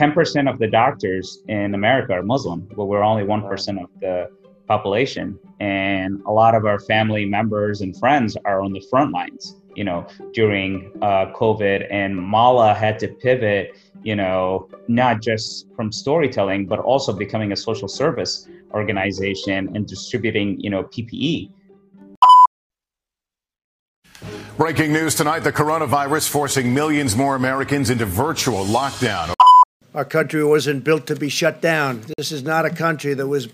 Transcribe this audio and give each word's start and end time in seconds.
10% 0.00 0.50
of 0.50 0.58
the 0.58 0.66
doctors 0.66 1.42
in 1.48 1.74
America 1.74 2.14
are 2.14 2.22
Muslim, 2.22 2.66
but 2.74 2.86
we're 2.86 3.02
only 3.02 3.22
1% 3.22 3.82
of 3.82 3.90
the 4.00 4.30
population. 4.66 5.38
And 5.60 6.22
a 6.24 6.32
lot 6.32 6.54
of 6.54 6.64
our 6.64 6.78
family 6.78 7.26
members 7.26 7.82
and 7.82 7.94
friends 7.98 8.34
are 8.46 8.62
on 8.62 8.72
the 8.72 8.80
front 8.88 9.12
lines, 9.12 9.56
you 9.76 9.84
know, 9.84 10.06
during 10.32 10.90
uh, 11.02 11.26
COVID. 11.36 11.86
And 11.90 12.16
Mala 12.16 12.72
had 12.72 12.98
to 13.00 13.08
pivot, 13.08 13.76
you 14.02 14.16
know, 14.16 14.70
not 14.88 15.20
just 15.20 15.66
from 15.76 15.92
storytelling, 15.92 16.64
but 16.64 16.78
also 16.78 17.12
becoming 17.12 17.52
a 17.52 17.56
social 17.56 17.88
service 17.88 18.48
organization 18.72 19.76
and 19.76 19.86
distributing, 19.86 20.58
you 20.60 20.70
know, 20.70 20.84
PPE. 20.84 21.50
Breaking 24.56 24.94
news 24.94 25.14
tonight 25.14 25.40
the 25.40 25.52
coronavirus 25.52 26.30
forcing 26.30 26.72
millions 26.72 27.16
more 27.16 27.34
Americans 27.34 27.90
into 27.90 28.06
virtual 28.06 28.64
lockdown. 28.64 29.34
Our 29.92 30.04
country 30.04 30.44
wasn't 30.44 30.84
built 30.84 31.08
to 31.08 31.16
be 31.16 31.28
shut 31.28 31.60
down. 31.60 32.02
This 32.16 32.30
is 32.30 32.44
not 32.44 32.64
a 32.64 32.70
country 32.70 33.12
that 33.14 33.26
was 33.26 33.48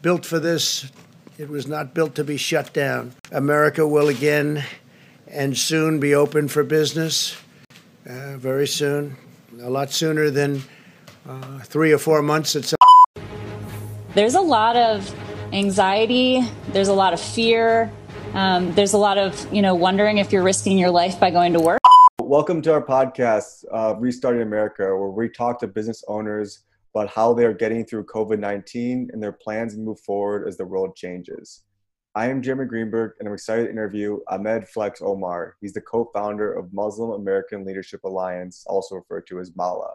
built 0.00 0.24
for 0.24 0.38
this. 0.38 0.90
It 1.36 1.50
was 1.50 1.66
not 1.66 1.92
built 1.92 2.14
to 2.14 2.24
be 2.24 2.38
shut 2.38 2.72
down. 2.72 3.12
America 3.30 3.86
will 3.86 4.08
again 4.08 4.64
and 5.28 5.56
soon 5.56 6.00
be 6.00 6.14
open 6.14 6.48
for 6.48 6.64
business, 6.64 7.36
uh, 8.08 8.38
very 8.38 8.66
soon, 8.66 9.16
a 9.60 9.68
lot 9.68 9.90
sooner 9.90 10.30
than 10.30 10.62
uh, 11.28 11.58
three 11.58 11.92
or 11.92 11.98
four 11.98 12.22
months. 12.22 12.56
At 12.56 12.72
There's 14.14 14.34
a 14.34 14.40
lot 14.40 14.76
of 14.76 15.14
anxiety, 15.52 16.40
there's 16.68 16.88
a 16.88 16.94
lot 16.94 17.12
of 17.12 17.20
fear, 17.20 17.92
um, 18.32 18.72
there's 18.74 18.94
a 18.94 18.98
lot 18.98 19.18
of, 19.18 19.52
you 19.52 19.60
know, 19.60 19.74
wondering 19.74 20.16
if 20.16 20.32
you're 20.32 20.42
risking 20.42 20.78
your 20.78 20.90
life 20.90 21.20
by 21.20 21.30
going 21.30 21.52
to 21.52 21.60
work. 21.60 21.80
Welcome 22.28 22.60
to 22.62 22.72
our 22.72 22.84
podcast, 22.84 23.64
uh, 23.72 23.94
Restarting 24.00 24.42
America, 24.42 24.82
where 24.82 25.10
we 25.10 25.28
talk 25.28 25.60
to 25.60 25.68
business 25.68 26.02
owners 26.08 26.64
about 26.92 27.08
how 27.08 27.32
they're 27.32 27.54
getting 27.54 27.86
through 27.86 28.06
COVID 28.06 28.40
19 28.40 29.10
and 29.12 29.22
their 29.22 29.30
plans 29.30 29.74
to 29.74 29.78
move 29.78 30.00
forward 30.00 30.48
as 30.48 30.56
the 30.56 30.64
world 30.64 30.96
changes. 30.96 31.62
I 32.16 32.26
am 32.26 32.42
Jeremy 32.42 32.64
Greenberg, 32.64 33.12
and 33.20 33.28
I'm 33.28 33.34
excited 33.34 33.66
to 33.66 33.70
interview 33.70 34.18
Ahmed 34.26 34.66
Flex 34.66 35.00
Omar. 35.02 35.54
He's 35.60 35.72
the 35.72 35.80
co 35.80 36.10
founder 36.12 36.52
of 36.52 36.72
Muslim 36.72 37.12
American 37.12 37.64
Leadership 37.64 38.02
Alliance, 38.02 38.64
also 38.66 38.96
referred 38.96 39.28
to 39.28 39.38
as 39.38 39.54
MALA. 39.54 39.94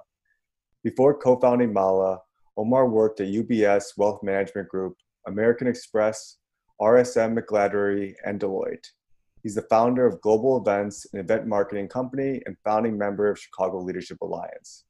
Before 0.85 1.13
co 1.13 1.37
founding 1.37 1.73
MALA, 1.73 2.21
Omar 2.55 2.87
worked 2.87 3.19
at 3.19 3.27
UBS 3.27 3.97
Wealth 3.97 4.23
Management 4.23 4.69
Group, 4.69 4.95
American 5.27 5.67
Express, 5.67 6.37
RSM 6.79 7.37
McGladrey, 7.37 8.13
and 8.25 8.39
Deloitte. 8.39 8.87
He's 9.43 9.55
the 9.55 9.63
founder 9.63 10.05
of 10.05 10.21
Global 10.21 10.57
Events, 10.57 11.07
an 11.13 11.19
event 11.19 11.47
marketing 11.47 11.87
company, 11.87 12.41
and 12.45 12.55
founding 12.63 12.97
member 12.97 13.29
of 13.29 13.39
Chicago 13.39 13.79
Leadership 13.81 14.19
Alliance. 14.21 14.85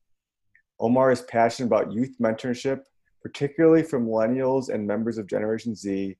Omar 0.79 1.11
is 1.11 1.21
passionate 1.21 1.67
about 1.67 1.93
youth 1.93 2.15
mentorship, 2.21 2.81
particularly 3.21 3.83
for 3.83 3.99
millennials 3.99 4.69
and 4.69 4.85
members 4.85 5.17
of 5.17 5.27
Generation 5.27 5.75
Z, 5.75 6.17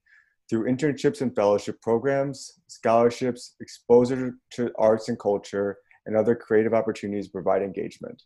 through 0.50 0.66
internships 0.66 1.22
and 1.22 1.36
fellowship 1.36 1.82
programs, 1.82 2.60
scholarships, 2.68 3.56
exposure 3.60 4.36
to 4.52 4.72
arts 4.78 5.10
and 5.10 5.20
culture, 5.20 5.78
and 6.06 6.16
other 6.16 6.36
creative 6.36 6.74
opportunities 6.74 7.28
to 7.28 7.32
provide 7.32 7.62
engagement. 7.62 8.24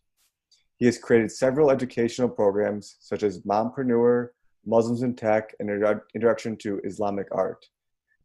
He 0.78 0.86
has 0.86 0.98
created 0.98 1.32
several 1.32 1.72
educational 1.72 2.30
programs 2.30 2.98
such 3.00 3.24
as 3.24 3.42
Mompreneur, 3.42 4.30
Muslims 4.66 5.04
in 5.04 5.16
Tech, 5.16 5.56
and 5.60 5.70
Introduction 5.70 6.58
to 6.58 6.82
Islamic 6.84 7.28
Art 7.32 7.66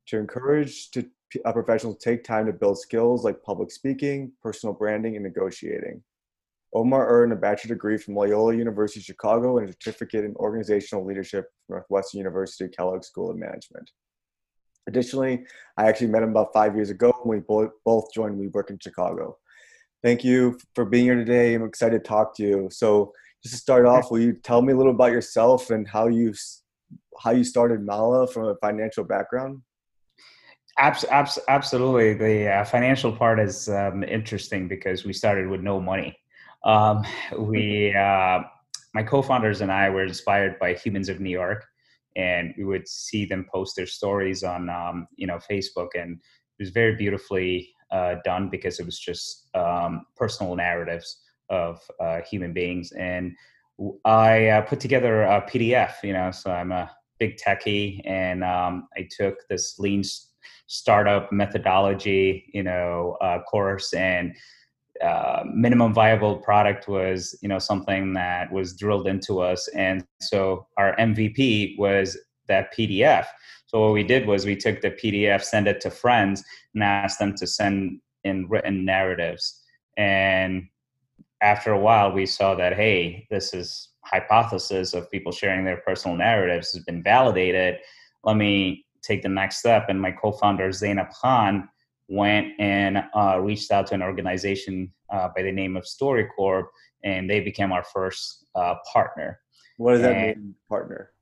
to 0.09 0.19
encourage 0.19 0.91
to 0.91 1.07
uh, 1.45 1.53
professionals 1.53 1.99
take 1.99 2.25
time 2.25 2.47
to 2.47 2.53
build 2.53 2.79
skills 2.79 3.25
like 3.25 3.43
public 3.43 3.71
speaking, 3.71 4.33
personal 4.43 4.75
branding, 4.75 5.17
and 5.17 5.25
negotiating. 5.25 6.03
Omar 6.73 7.09
earned 7.09 7.33
a 7.33 7.37
bachelor 7.37 7.75
degree 7.75 7.99
from 7.99 8.15
Loyola 8.15 8.55
University 8.55 9.01
Chicago 9.01 9.59
and 9.59 9.69
a 9.69 9.73
certificate 9.73 10.25
in 10.25 10.35
organizational 10.37 11.05
leadership 11.05 11.47
from 11.67 11.77
Northwestern 11.77 12.19
University 12.19 12.69
Kellogg 12.69 13.03
School 13.03 13.31
of 13.31 13.37
Management. 13.37 13.91
Additionally, 14.87 15.45
I 15.77 15.89
actually 15.89 16.09
met 16.09 16.23
him 16.23 16.31
about 16.31 16.53
five 16.53 16.75
years 16.75 16.91
ago 16.91 17.13
when 17.23 17.39
we 17.39 17.69
both, 17.85 18.13
joined 18.15 18.41
WeWork 18.41 18.71
in 18.71 18.79
Chicago. 18.79 19.37
Thank 20.03 20.25
you 20.25 20.59
for 20.75 20.85
being 20.85 21.05
here 21.05 21.17
today. 21.17 21.55
I'm 21.55 21.65
excited 21.65 22.03
to 22.03 22.09
talk 22.09 22.35
to 22.37 22.43
you. 22.43 22.69
So, 22.71 23.13
just 23.43 23.55
to 23.55 23.61
start 23.61 23.87
off, 23.87 24.11
will 24.11 24.21
you 24.21 24.33
tell 24.33 24.63
me 24.63 24.73
a 24.73 24.77
little 24.77 24.93
about 24.93 25.13
yourself 25.13 25.71
and 25.71 25.87
how 25.89 26.09
you 26.09 26.35
how 27.23 27.31
you 27.33 27.45
started 27.45 27.85
Mala 27.85 28.27
from 28.27 28.49
a 28.49 28.55
financial 28.57 29.05
background? 29.05 29.63
Abs- 30.79 31.05
abs- 31.05 31.39
absolutely. 31.49 32.15
The 32.15 32.49
uh, 32.49 32.65
financial 32.65 33.13
part 33.13 33.39
is 33.41 33.69
um, 33.69 34.03
interesting 34.05 34.69
because 34.69 35.05
we 35.05 35.13
started 35.13 35.49
with 35.49 35.61
no 35.61 35.81
money. 35.81 36.17
Um, 36.65 37.05
we, 37.39 37.95
uh, 37.95 38.41
my 38.95 39.03
co-founders 39.03 39.61
and 39.61 39.71
I 39.71 39.91
were 39.91 40.05
inspired 40.05 40.59
by 40.59 40.75
Humans 40.75 41.09
of 41.09 41.21
New 41.21 41.31
York, 41.31 41.67
and 42.17 42.55
we 42.57 42.65
would 42.65 42.89
see 42.89 43.25
them 43.25 43.47
post 43.53 43.77
their 43.77 43.87
stories 43.87 44.43
on, 44.43 44.69
um, 44.69 45.07
you 45.17 45.27
know, 45.27 45.39
Facebook, 45.51 45.89
and 45.95 46.13
it 46.15 46.63
was 46.63 46.71
very 46.71 46.97
beautifully 46.97 47.73
uh, 47.91 48.17
done 48.25 48.49
because 48.49 48.81
it 48.81 48.87
was 48.87 48.99
just 48.99 49.49
um, 49.55 50.05
personal 50.17 50.55
narratives 50.57 51.21
of 51.51 51.81
uh, 52.01 52.21
human 52.23 52.53
beings. 52.53 52.93
And 52.93 53.35
I 54.05 54.49
uh, 54.49 54.63
put 54.63 54.81
together 54.81 55.23
a 55.23 55.43
PDF, 55.43 55.95
you 56.03 56.13
know, 56.13 56.31
so 56.31 56.51
I'm 56.51 56.73
a 56.73 56.91
big 57.19 57.37
techie, 57.37 58.01
and 58.05 58.45
um, 58.45 58.89
I 58.97 59.09
took 59.11 59.37
this 59.49 59.79
lean 59.79 60.03
startup 60.71 61.33
methodology, 61.33 62.49
you 62.55 62.63
know, 62.63 63.17
uh, 63.21 63.43
course 63.43 63.93
and 63.93 64.37
uh, 65.03 65.43
minimum 65.53 65.93
viable 65.93 66.37
product 66.37 66.87
was, 66.87 67.37
you 67.43 67.49
know, 67.49 67.59
something 67.59 68.13
that 68.13 68.53
was 68.53 68.77
drilled 68.77 69.09
into 69.09 69.41
us. 69.41 69.67
And 69.75 70.07
so 70.21 70.69
our 70.77 70.95
MVP 70.97 71.77
was 71.77 72.17
that 72.47 72.73
PDF. 72.73 73.27
So 73.67 73.81
what 73.81 73.93
we 73.93 74.05
did 74.05 74.29
was 74.29 74.47
we 74.47 74.55
took 74.55 74.81
the 74.81 74.93
PDF, 74.93 75.43
send 75.43 75.67
it 75.67 75.81
to 75.81 75.91
friends, 75.91 76.45
and 76.75 76.85
asked 76.85 77.19
them 77.19 77.35
to 77.39 77.49
send 77.49 78.01
in 78.23 78.49
written 78.49 78.85
narratives. 78.85 79.65
And 79.97 80.69
after 81.43 81.73
a 81.73 81.81
while, 81.81 82.13
we 82.13 82.27
saw 82.27 82.55
that 82.55 82.75
hey, 82.75 83.27
this 83.29 83.55
is 83.55 83.89
hypothesis 84.05 84.95
of 84.95 85.11
people 85.11 85.33
sharing 85.33 85.65
their 85.65 85.79
personal 85.79 86.17
narratives 86.17 86.73
has 86.75 86.85
been 86.85 87.03
validated. 87.03 87.79
Let 88.23 88.37
me 88.37 88.85
take 89.03 89.23
the 89.23 89.29
next 89.29 89.59
step. 89.59 89.87
And 89.89 90.01
my 90.01 90.13
co-founder 90.13 90.73
Zainab 90.73 91.11
Khan 91.11 91.69
went 92.09 92.49
and 92.59 93.05
uh, 93.15 93.39
reached 93.41 93.71
out 93.71 93.87
to 93.89 93.95
an 93.95 94.03
organization 94.03 94.93
uh, 95.11 95.29
by 95.35 95.43
the 95.43 95.53
name 95.53 95.77
of 95.77 95.85
StoryCorps, 95.85 96.67
and 97.05 97.31
they 97.31 97.41
became 97.41 97.73
our 97.73 97.85
first 97.85 98.47
uh, 98.55 98.75
partner. 98.93 99.41
What 99.77 99.93
does 99.93 100.03
that 100.03 100.37
mean, 100.37 100.55
partner? 100.69 101.13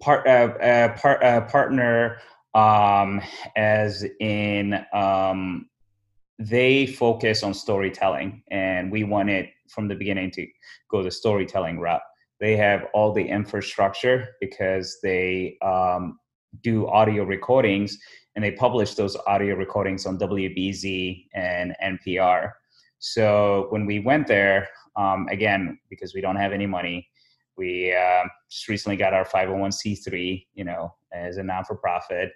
Part, 0.00 0.26
uh, 0.26 0.30
uh, 0.62 0.96
part 0.96 1.22
uh, 1.22 1.40
partner, 1.42 2.18
um, 2.54 3.20
as 3.56 4.04
in 4.20 4.84
um, 4.92 5.68
they 6.38 6.86
focus 6.86 7.42
on 7.42 7.54
storytelling, 7.54 8.42
and 8.50 8.92
we 8.92 9.04
wanted 9.04 9.48
from 9.68 9.88
the 9.88 9.94
beginning 9.94 10.30
to 10.32 10.46
go 10.90 11.02
the 11.02 11.10
storytelling 11.10 11.78
route. 11.80 12.02
They 12.40 12.56
have 12.56 12.86
all 12.92 13.12
the 13.12 13.24
infrastructure 13.24 14.28
because 14.40 14.98
they 15.02 15.56
um, 15.62 16.18
do 16.62 16.86
audio 16.88 17.24
recordings 17.24 17.98
and 18.34 18.44
they 18.44 18.52
publish 18.52 18.94
those 18.94 19.16
audio 19.26 19.54
recordings 19.54 20.06
on 20.06 20.18
WBEZ 20.18 21.26
and 21.34 21.74
NPR. 21.82 22.50
So 22.98 23.66
when 23.70 23.86
we 23.86 24.00
went 24.00 24.26
there, 24.26 24.68
um, 24.96 25.26
again, 25.30 25.78
because 25.90 26.14
we 26.14 26.20
don't 26.20 26.36
have 26.36 26.52
any 26.52 26.66
money, 26.66 27.08
we 27.56 27.94
uh, 27.94 28.24
just 28.50 28.68
recently 28.68 28.96
got 28.96 29.12
our 29.12 29.24
501c3, 29.24 30.46
you 30.54 30.64
know, 30.64 30.94
as 31.12 31.36
a 31.36 31.42
non-for-profit, 31.42 32.32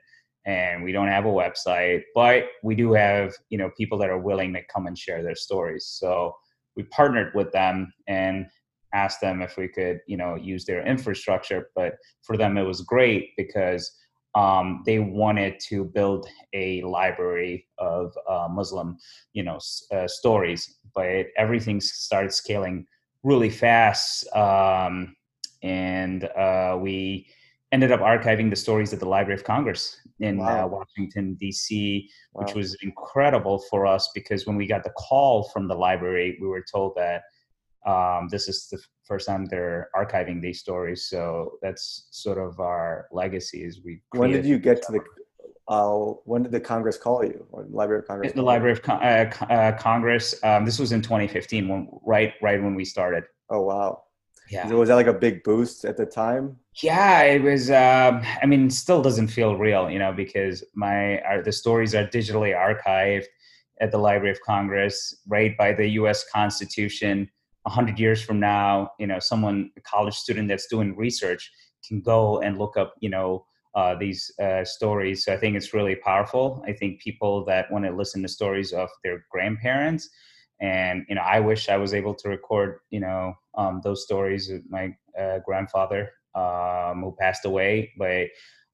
and 0.46 0.82
we 0.82 0.92
don't 0.92 1.08
have 1.08 1.24
a 1.24 1.28
website, 1.28 2.02
but 2.14 2.44
we 2.62 2.74
do 2.74 2.92
have, 2.92 3.34
you 3.50 3.58
know, 3.58 3.70
people 3.76 3.98
that 3.98 4.10
are 4.10 4.20
willing 4.20 4.52
to 4.54 4.62
come 4.72 4.86
and 4.86 4.96
share 4.96 5.22
their 5.22 5.34
stories. 5.34 5.86
So 5.86 6.34
we 6.76 6.84
partnered 6.84 7.34
with 7.34 7.50
them 7.52 7.92
and 8.06 8.46
asked 8.94 9.20
them 9.20 9.42
if 9.42 9.56
we 9.56 9.68
could, 9.68 10.00
you 10.06 10.16
know, 10.16 10.36
use 10.36 10.64
their 10.64 10.86
infrastructure. 10.86 11.70
But 11.74 11.94
for 12.22 12.36
them, 12.36 12.56
it 12.56 12.62
was 12.62 12.82
great 12.82 13.30
because 13.36 13.90
um, 14.34 14.82
they 14.86 14.98
wanted 14.98 15.58
to 15.68 15.84
build 15.84 16.28
a 16.52 16.82
library 16.82 17.66
of 17.78 18.16
uh, 18.28 18.48
Muslim, 18.50 18.98
you 19.32 19.42
know, 19.42 19.58
uh, 19.92 20.06
stories, 20.06 20.76
but 20.94 21.26
everything 21.36 21.80
started 21.80 22.32
scaling 22.32 22.86
really 23.22 23.50
fast, 23.50 24.26
um, 24.34 25.14
and 25.62 26.24
uh, 26.24 26.76
we 26.80 27.26
ended 27.72 27.92
up 27.92 28.00
archiving 28.00 28.48
the 28.48 28.56
stories 28.56 28.92
at 28.92 29.00
the 29.00 29.08
Library 29.08 29.38
of 29.38 29.44
Congress 29.44 30.00
in 30.20 30.40
uh, 30.40 30.44
wow. 30.44 30.66
Washington 30.68 31.34
D.C., 31.34 32.08
wow. 32.32 32.42
which 32.42 32.54
was 32.54 32.76
incredible 32.82 33.58
for 33.70 33.86
us 33.86 34.10
because 34.14 34.46
when 34.46 34.56
we 34.56 34.66
got 34.66 34.84
the 34.84 34.90
call 34.90 35.44
from 35.50 35.68
the 35.68 35.74
library, 35.74 36.38
we 36.40 36.48
were 36.48 36.64
told 36.72 36.94
that 36.96 37.22
um, 37.86 38.28
this 38.30 38.48
is 38.48 38.68
the 38.68 38.78
first 39.04 39.26
time 39.26 39.46
they're 39.46 39.88
archiving 39.94 40.40
these 40.40 40.60
stories. 40.60 41.06
So 41.06 41.58
that's 41.62 42.08
sort 42.10 42.38
of 42.38 42.60
our 42.60 43.08
legacy. 43.12 43.64
Is 43.64 43.80
we. 43.84 44.00
When 44.12 44.30
did 44.30 44.46
you 44.46 44.58
get 44.58 44.82
to 44.82 44.92
the? 44.92 45.00
Uh, 45.68 46.14
when 46.24 46.42
did 46.42 46.52
the 46.52 46.60
Congress 46.60 46.96
call 46.96 47.24
you? 47.24 47.46
Or 47.50 47.66
Library 47.70 48.00
of 48.00 48.08
Congress. 48.08 48.32
The 48.32 48.42
Library 48.42 48.72
of 48.72 48.88
uh, 48.88 48.92
uh, 49.52 49.72
Congress. 49.78 50.34
Um, 50.42 50.64
this 50.64 50.78
was 50.78 50.92
in 50.92 51.02
2015, 51.02 51.68
when 51.68 51.88
right 52.04 52.34
right 52.42 52.62
when 52.62 52.74
we 52.74 52.84
started. 52.84 53.24
Oh 53.50 53.62
wow! 53.62 54.02
Yeah. 54.50 54.68
So 54.68 54.76
was 54.76 54.88
that 54.88 54.96
like 54.96 55.06
a 55.06 55.12
big 55.12 55.42
boost 55.44 55.84
at 55.84 55.96
the 55.96 56.06
time? 56.06 56.56
Yeah, 56.82 57.22
it 57.22 57.42
was. 57.42 57.70
Um, 57.70 58.22
I 58.42 58.46
mean, 58.46 58.70
still 58.70 59.02
doesn't 59.02 59.28
feel 59.28 59.56
real, 59.56 59.90
you 59.90 59.98
know, 59.98 60.12
because 60.12 60.64
my 60.74 61.20
our, 61.20 61.42
the 61.42 61.52
stories 61.52 61.94
are 61.94 62.06
digitally 62.06 62.54
archived 62.56 63.26
at 63.80 63.90
the 63.90 63.98
Library 63.98 64.32
of 64.32 64.40
Congress, 64.40 65.22
right 65.28 65.56
by 65.56 65.72
the 65.72 65.86
U.S. 65.90 66.24
Constitution. 66.32 67.30
A 67.68 67.70
hundred 67.78 67.98
years 68.04 68.20
from 68.26 68.38
now, 68.40 68.70
you 68.98 69.06
know, 69.10 69.18
someone, 69.18 69.58
a 69.76 69.82
college 69.82 70.14
student 70.24 70.46
that's 70.48 70.68
doing 70.74 70.96
research, 70.96 71.42
can 71.86 72.00
go 72.00 72.40
and 72.44 72.58
look 72.58 72.74
up, 72.82 72.94
you 73.04 73.10
know, 73.14 73.44
uh, 73.74 73.94
these 74.04 74.20
uh, 74.42 74.64
stories. 74.64 75.24
So 75.24 75.34
I 75.34 75.38
think 75.40 75.56
it's 75.56 75.74
really 75.74 75.96
powerful. 76.10 76.46
I 76.66 76.72
think 76.72 77.00
people 77.08 77.44
that 77.44 77.70
want 77.70 77.84
to 77.84 77.92
listen 77.92 78.22
to 78.22 78.28
stories 78.28 78.72
of 78.72 78.88
their 79.04 79.18
grandparents, 79.30 80.08
and 80.60 81.04
you 81.08 81.14
know, 81.16 81.26
I 81.36 81.38
wish 81.40 81.68
I 81.68 81.76
was 81.76 81.92
able 81.94 82.14
to 82.20 82.28
record, 82.28 82.80
you 82.90 83.00
know, 83.00 83.34
um, 83.60 83.80
those 83.84 84.00
stories 84.08 84.48
with 84.50 84.62
my 84.68 84.96
uh, 85.20 85.38
grandfather 85.46 86.02
um, 86.34 87.02
who 87.02 87.14
passed 87.20 87.44
away, 87.44 87.92
but 87.98 88.28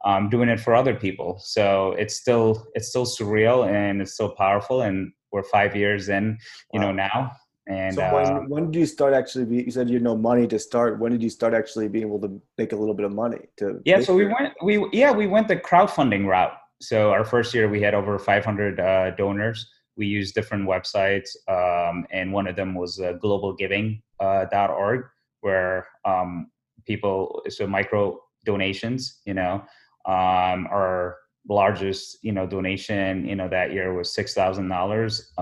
um, 0.04 0.28
doing 0.28 0.48
it 0.48 0.60
for 0.60 0.74
other 0.74 0.94
people. 0.94 1.40
So 1.42 1.92
it's 1.92 2.14
still 2.14 2.66
it's 2.74 2.88
still 2.88 3.06
surreal 3.06 3.58
and 3.68 4.00
it's 4.02 4.14
still 4.14 4.30
powerful. 4.30 4.82
And 4.82 5.12
we're 5.32 5.42
five 5.42 5.74
years 5.74 6.08
in, 6.08 6.38
you 6.72 6.80
wow. 6.80 6.86
know, 6.86 6.92
now. 6.92 7.32
And 7.66 7.94
so 7.94 8.14
when, 8.14 8.26
uh, 8.26 8.40
when 8.40 8.70
did 8.70 8.78
you 8.78 8.86
start 8.86 9.14
actually? 9.14 9.46
Be, 9.46 9.56
you 9.62 9.70
said 9.70 9.88
you 9.88 9.94
had 9.94 10.02
no 10.02 10.16
money 10.16 10.46
to 10.48 10.58
start. 10.58 10.98
When 10.98 11.12
did 11.12 11.22
you 11.22 11.30
start 11.30 11.54
actually 11.54 11.88
being 11.88 12.06
able 12.06 12.20
to 12.20 12.40
make 12.58 12.72
a 12.72 12.76
little 12.76 12.94
bit 12.94 13.06
of 13.06 13.12
money? 13.12 13.40
To 13.56 13.80
yeah, 13.84 14.00
so 14.02 14.14
we 14.14 14.26
went 14.26 14.52
we 14.62 14.86
yeah 14.92 15.12
we 15.12 15.26
went 15.26 15.48
the 15.48 15.56
crowdfunding 15.56 16.26
route. 16.26 16.52
So 16.82 17.10
our 17.10 17.24
first 17.24 17.54
year 17.54 17.68
we 17.68 17.80
had 17.80 17.94
over 17.94 18.18
500 18.18 18.80
uh, 18.80 19.10
donors. 19.12 19.70
We 19.96 20.06
used 20.06 20.34
different 20.34 20.68
websites, 20.68 21.30
um, 21.48 22.04
and 22.10 22.32
one 22.32 22.46
of 22.48 22.56
them 22.56 22.74
was 22.74 22.98
uh, 23.00 23.14
globalgiving.org, 23.22 25.00
uh, 25.00 25.08
where 25.40 25.86
um, 26.04 26.50
people 26.84 27.42
so 27.48 27.66
micro 27.66 28.20
donations, 28.44 29.20
you 29.24 29.32
know, 29.32 29.64
um, 30.04 30.66
our 30.70 31.16
largest 31.48 32.18
you 32.22 32.32
know 32.32 32.46
donation 32.46 33.26
you 33.26 33.36
know 33.36 33.48
that 33.48 33.72
year 33.72 33.92
was 33.92 34.14
six 34.14 34.32
thousand 34.32 34.64
um, 34.64 34.68
dollars 34.70 35.32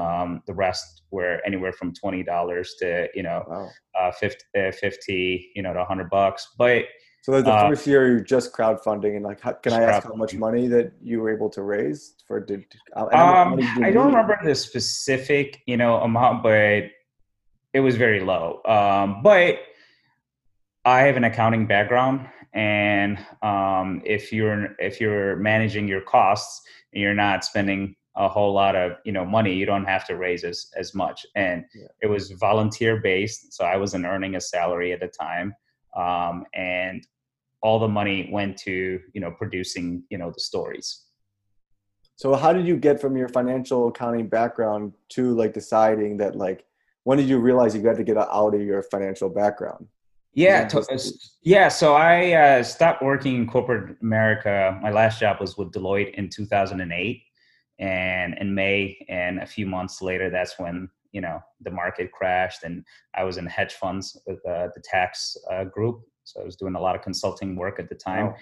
the 0.46 0.54
rest 0.54 1.02
were 1.10 1.40
anywhere 1.46 1.72
from 1.72 1.93
twenty 1.93 2.22
dollars 2.22 2.75
to 2.78 3.08
you 3.14 3.22
know 3.22 3.44
wow. 3.46 3.69
uh, 3.99 4.10
50, 4.12 4.44
uh, 4.58 4.72
50 4.72 5.52
you 5.54 5.62
know 5.62 5.72
to 5.72 5.78
100 5.78 6.10
bucks. 6.10 6.54
But 6.58 6.87
so 7.22 7.40
the 7.40 7.50
uh, 7.50 7.69
first 7.69 7.87
year 7.87 8.08
you're 8.08 8.20
just 8.20 8.52
crowdfunding 8.52 9.14
and 9.16 9.25
like 9.25 9.40
how, 9.40 9.52
can 9.52 9.72
i 9.72 9.82
ask 9.82 10.06
how 10.06 10.14
much 10.14 10.34
money 10.34 10.66
that 10.66 10.93
you 11.00 11.20
were 11.20 11.32
able 11.32 11.49
to 11.49 11.62
raise 11.62 12.14
for 12.26 12.40
did, 12.40 12.64
um, 12.96 13.60
i 13.81 13.90
don't 13.90 14.06
remember 14.06 14.37
the 14.44 14.54
specific 14.54 15.62
you 15.66 15.76
know 15.76 16.00
amount 16.00 16.43
but 16.43 16.84
it 17.75 17.81
was 17.81 17.96
very 17.96 18.20
low. 18.20 18.60
Um, 18.66 19.22
but 19.22 19.60
i 20.84 21.02
have 21.02 21.16
an 21.16 21.25
accounting 21.25 21.66
background 21.66 22.28
and 22.54 23.19
um, 23.43 24.02
if 24.04 24.32
you're 24.32 24.76
if 24.78 25.00
you're 25.00 25.37
managing 25.37 25.88
your 25.88 26.02
costs 26.02 26.62
and 26.93 27.02
you're 27.02 27.14
not 27.14 27.44
spending 27.44 27.96
a 28.16 28.28
whole 28.28 28.52
lot 28.52 28.76
of 28.76 28.93
you 29.04 29.12
know 29.12 29.25
money 29.25 29.54
you 29.54 29.64
don't 29.64 29.87
have 29.87 30.06
to 30.06 30.16
raise 30.16 30.44
as, 30.44 30.70
as 30.76 30.94
much. 30.94 31.25
And 31.34 31.64
yeah. 31.75 31.87
it 32.02 32.08
was 32.08 32.31
volunteer 32.32 33.00
based 33.00 33.54
so 33.54 33.64
i 33.64 33.76
wasn't 33.76 34.04
earning 34.04 34.37
a 34.37 34.40
salary 34.40 34.93
at 34.93 35.00
the 35.00 35.08
time. 35.08 35.54
Um, 35.96 36.44
and 36.54 37.06
all 37.62 37.78
the 37.78 37.88
money 37.88 38.28
went 38.31 38.56
to 38.58 39.00
you 39.12 39.20
know 39.20 39.31
producing 39.31 40.04
you 40.10 40.19
know 40.19 40.31
the 40.31 40.40
stories. 40.40 41.04
So 42.16 42.34
how 42.34 42.52
did 42.52 42.66
you 42.66 42.76
get 42.76 43.00
from 43.00 43.16
your 43.16 43.28
financial 43.28 43.88
accounting 43.88 44.28
background 44.28 44.93
to 45.10 45.34
like 45.34 45.54
deciding 45.54 46.19
that 46.19 46.37
like 46.37 46.66
when 47.04 47.19
did 47.19 47.28
you 47.28 47.38
realize 47.38 47.75
you 47.75 47.82
got 47.82 47.96
to 47.96 48.04
get 48.04 48.19
out 48.19 48.54
of 48.54 48.60
your 48.60 48.82
financial 48.82 49.28
background 49.28 49.88
yeah, 50.34 50.67
to, 50.69 51.00
yeah. 51.43 51.69
So 51.69 51.94
I 51.94 52.32
uh, 52.32 52.62
stopped 52.62 53.02
working 53.02 53.37
in 53.37 53.46
corporate 53.46 53.96
America. 54.00 54.79
My 54.82 54.90
last 54.90 55.20
job 55.20 55.40
was 55.40 55.58
with 55.58 55.73
Deloitte 55.73 56.14
in 56.14 56.31
2008, 56.31 57.23
and 57.79 58.34
in 58.38 58.55
May, 58.55 59.05
and 59.08 59.40
a 59.40 59.46
few 59.46 59.67
months 59.67 60.00
later, 60.00 60.31
that's 60.31 60.58
when 60.58 60.88
you 61.12 61.20
know 61.20 61.40
the 61.61 61.70
market 61.70 62.12
crashed, 62.12 62.64
and 62.64 62.84
I 63.14 63.25
was 63.25 63.37
in 63.37 63.46
hedge 63.46 63.75
funds 63.75 64.19
with 64.26 64.38
uh, 64.46 64.69
the 64.75 64.82
tax 64.82 65.37
uh, 65.50 65.64
group. 65.64 66.00
So 66.25 66.40
I 66.40 66.44
was 66.44 66.56
doing 66.56 66.76
a 66.76 66.81
lot 66.81 66.96
of 66.96 67.02
consulting 67.02 67.56
work 67.56 67.78
at 67.78 67.88
the 67.88 67.94
time. 67.94 68.32
Oh. 68.35 68.38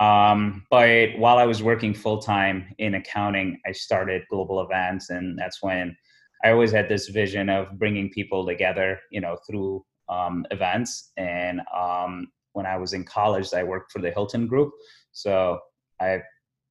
Um, 0.00 0.64
but 0.70 1.18
while 1.18 1.38
I 1.38 1.44
was 1.44 1.62
working 1.62 1.92
full 1.92 2.18
time 2.18 2.72
in 2.78 2.94
accounting, 2.94 3.60
I 3.66 3.72
started 3.72 4.22
global 4.30 4.60
events, 4.62 5.10
and 5.10 5.38
that's 5.38 5.62
when 5.62 5.96
I 6.44 6.50
always 6.50 6.72
had 6.72 6.88
this 6.88 7.08
vision 7.08 7.48
of 7.48 7.78
bringing 7.78 8.10
people 8.10 8.46
together, 8.46 9.00
you 9.10 9.20
know, 9.20 9.36
through 9.48 9.84
um, 10.08 10.46
events. 10.50 11.12
And 11.16 11.60
um, 11.74 12.28
when 12.52 12.66
I 12.66 12.76
was 12.76 12.92
in 12.92 13.04
college, 13.04 13.52
I 13.54 13.62
worked 13.62 13.92
for 13.92 14.00
the 14.00 14.10
Hilton 14.10 14.46
Group. 14.46 14.72
So 15.12 15.58
I 16.00 16.20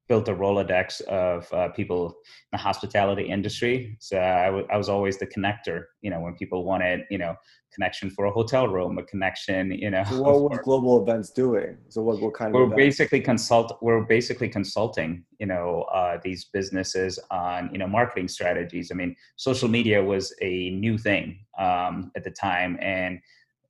built 0.08 0.28
a 0.28 0.34
Rolodex 0.34 1.00
of 1.02 1.52
uh, 1.52 1.68
people 1.70 2.06
in 2.06 2.12
the 2.52 2.58
hospitality 2.58 3.24
industry. 3.24 3.96
So 4.00 4.18
I, 4.18 4.46
w- 4.46 4.66
I 4.72 4.76
was 4.76 4.88
always 4.88 5.18
the 5.18 5.26
connector, 5.26 5.84
you 6.00 6.10
know, 6.10 6.20
when 6.20 6.34
people 6.34 6.64
wanted, 6.64 7.04
you 7.10 7.18
know, 7.18 7.36
connection 7.72 8.10
for 8.10 8.24
a 8.24 8.30
hotel 8.30 8.66
room, 8.66 8.96
a 8.98 9.02
connection, 9.02 9.70
you 9.70 9.90
know. 9.90 10.02
So 10.04 10.20
what 10.22 10.40
was 10.50 10.58
global 10.64 11.02
events 11.02 11.30
doing? 11.30 11.76
So 11.90 12.02
what, 12.02 12.20
what 12.20 12.34
kind 12.34 12.52
we're 12.52 12.64
of? 12.64 12.70
We're 12.70 12.76
basically 12.76 13.20
consult. 13.20 13.78
We're 13.82 14.02
basically 14.02 14.48
consulting, 14.48 15.24
you 15.38 15.46
know, 15.46 15.82
uh, 15.92 16.18
these 16.22 16.46
businesses 16.46 17.18
on, 17.30 17.70
you 17.72 17.78
know, 17.78 17.86
marketing 17.86 18.28
strategies. 18.28 18.90
I 18.90 18.94
mean, 18.94 19.14
social 19.36 19.68
media 19.68 20.02
was 20.02 20.34
a 20.40 20.70
new 20.70 20.96
thing 20.96 21.38
um, 21.58 22.10
at 22.16 22.24
the 22.24 22.30
time, 22.30 22.78
and 22.80 23.20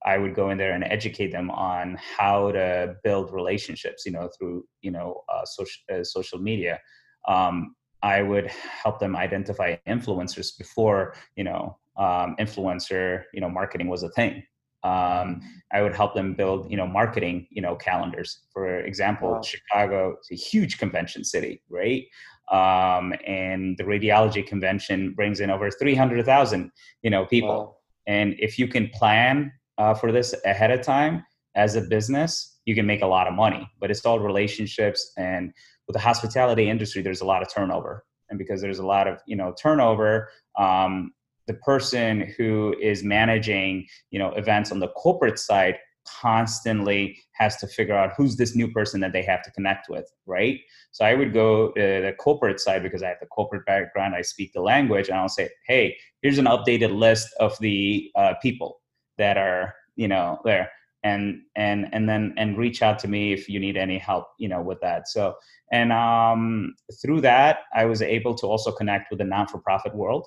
I 0.05 0.19
would 0.19 0.35
go 0.35 0.51
in 0.51 0.59
there 0.59 0.73
and 0.73 0.85
educate 0.85 1.33
them 1.33 1.51
on 1.51 1.99
how 2.01 2.53
to 2.53 2.95
build 3.03 3.33
relationships, 3.33 4.05
you 4.07 4.13
know, 4.13 4.29
through 4.39 4.65
you 4.81 4.91
know 4.91 5.23
uh, 5.29 5.45
social 5.45 5.83
uh, 5.93 6.05
social 6.05 6.39
media. 6.39 6.81
Um, 7.27 7.75
I 8.03 8.23
would 8.23 8.47
help 8.47 9.01
them 9.01 9.17
identify 9.17 9.77
influencers 9.89 10.57
before 10.57 11.15
you 11.37 11.45
know 11.45 11.79
um, 11.97 12.37
influencer 12.39 13.25
you 13.33 13.41
know 13.41 13.51
marketing 13.51 13.89
was 13.89 14.03
a 14.03 14.11
thing. 14.11 14.43
Um, 14.85 15.41
I 15.73 15.83
would 15.83 15.95
help 15.97 16.15
them 16.15 16.35
build 16.35 16.71
you 16.71 16.77
know 16.77 16.87
marketing 16.87 17.49
you 17.51 17.61
know 17.61 17.75
calendars. 17.75 18.43
For 18.53 18.81
example, 18.81 19.33
wow. 19.33 19.43
Chicago 19.43 20.17
is 20.23 20.31
a 20.31 20.41
huge 20.41 20.79
convention 20.79 21.25
city, 21.25 21.63
right? 21.69 22.05
Um, 22.53 23.13
and 23.27 23.77
the 23.77 23.85
radiology 23.85 24.47
convention 24.47 25.13
brings 25.13 25.41
in 25.41 25.51
over 25.51 25.71
300,000 25.71 26.71
you 27.03 27.11
know 27.11 27.27
people. 27.27 27.49
Wow. 27.49 27.75
And 28.07 28.37
if 28.39 28.59
you 28.59 28.69
can 28.69 28.89
plan 28.89 29.53
uh, 29.79 29.95
for 29.95 30.13
this 30.13 30.35
ahead 30.45 30.71
of 30.71 30.83
time 30.83 31.25
as 31.55 31.77
a 31.77 31.81
business, 31.81 32.59
you 32.67 32.75
can 32.75 32.87
make 32.87 33.03
a 33.03 33.07
lot 33.07 33.27
of 33.27 33.35
money. 33.35 33.69
But 33.81 33.91
it's 33.91 34.05
all 34.05 34.21
relationships, 34.21 35.13
and 35.17 35.53
with 35.87 35.95
the 35.95 36.01
hospitality 36.01 36.69
industry, 36.69 37.03
there's 37.03 37.23
a 37.23 37.27
lot 37.27 37.43
of 37.43 37.53
turnover, 37.53 38.05
and 38.29 38.39
because 38.39 38.61
there's 38.61 38.79
a 38.81 38.87
lot 38.87 39.07
of 39.07 39.19
you 39.27 39.37
know 39.37 39.55
turnover, 39.61 40.31
um, 40.59 41.13
the 41.47 41.55
person 41.55 42.33
who 42.37 42.75
is 42.81 43.03
managing 43.03 43.87
you 44.11 44.19
know 44.19 44.31
events 44.33 44.71
on 44.73 44.81
the 44.81 44.89
corporate 44.89 45.39
side 45.39 45.79
constantly 46.21 47.19
has 47.33 47.57
to 47.59 47.67
figure 47.67 47.95
out 47.95 48.13
who's 48.17 48.37
this 48.37 48.57
new 48.57 48.71
person 48.71 49.01
that 49.01 49.13
they 49.13 49.23
have 49.23 49.43
to 49.43 49.51
connect 49.51 49.89
with, 49.91 50.11
right? 50.27 50.59
So 50.91 51.05
I 51.05 51.15
would 51.15 51.35
go 51.35 51.71
to 51.73 51.81
the 51.81 52.15
corporate 52.19 52.61
side 52.61 52.83
because 52.83 53.03
I 53.03 53.09
have 53.09 53.21
the 53.21 53.27
corporate 53.27 53.67
background, 53.67 54.15
I 54.15 54.23
speak 54.23 54.53
the 54.55 54.63
language, 54.63 55.09
and 55.09 55.19
I'll 55.19 55.29
say, 55.29 55.51
hey, 55.67 55.97
here's 56.23 56.39
an 56.39 56.47
updated 56.47 56.97
list 56.97 57.29
of 57.41 57.59
the 57.59 58.11
uh, 58.15 58.35
people 58.41 58.81
that 59.19 59.37
are 59.37 59.75
you 59.97 60.09
know 60.09 60.41
there. 60.45 60.71
And 61.05 61.43
and 61.55 61.89
and 61.93 62.09
then 62.09 62.35
and 62.37 62.59
reach 62.59 62.83
out 62.83 62.99
to 63.01 63.09
me 63.09 63.33
if 63.33 63.49
you 63.49 63.61
need 63.61 63.77
any 63.77 63.99
help 63.99 64.27
you 64.39 64.49
know 64.49 64.63
with 64.63 64.81
that. 64.81 65.09
So 65.09 65.37
and 65.71 65.93
um, 65.93 66.75
through 67.03 67.21
that 67.21 67.59
i 67.75 67.85
was 67.85 68.01
able 68.01 68.35
to 68.35 68.47
also 68.47 68.73
connect 68.73 69.11
with 69.11 69.19
the 69.19 69.25
non-for-profit 69.25 69.95
world. 69.95 70.27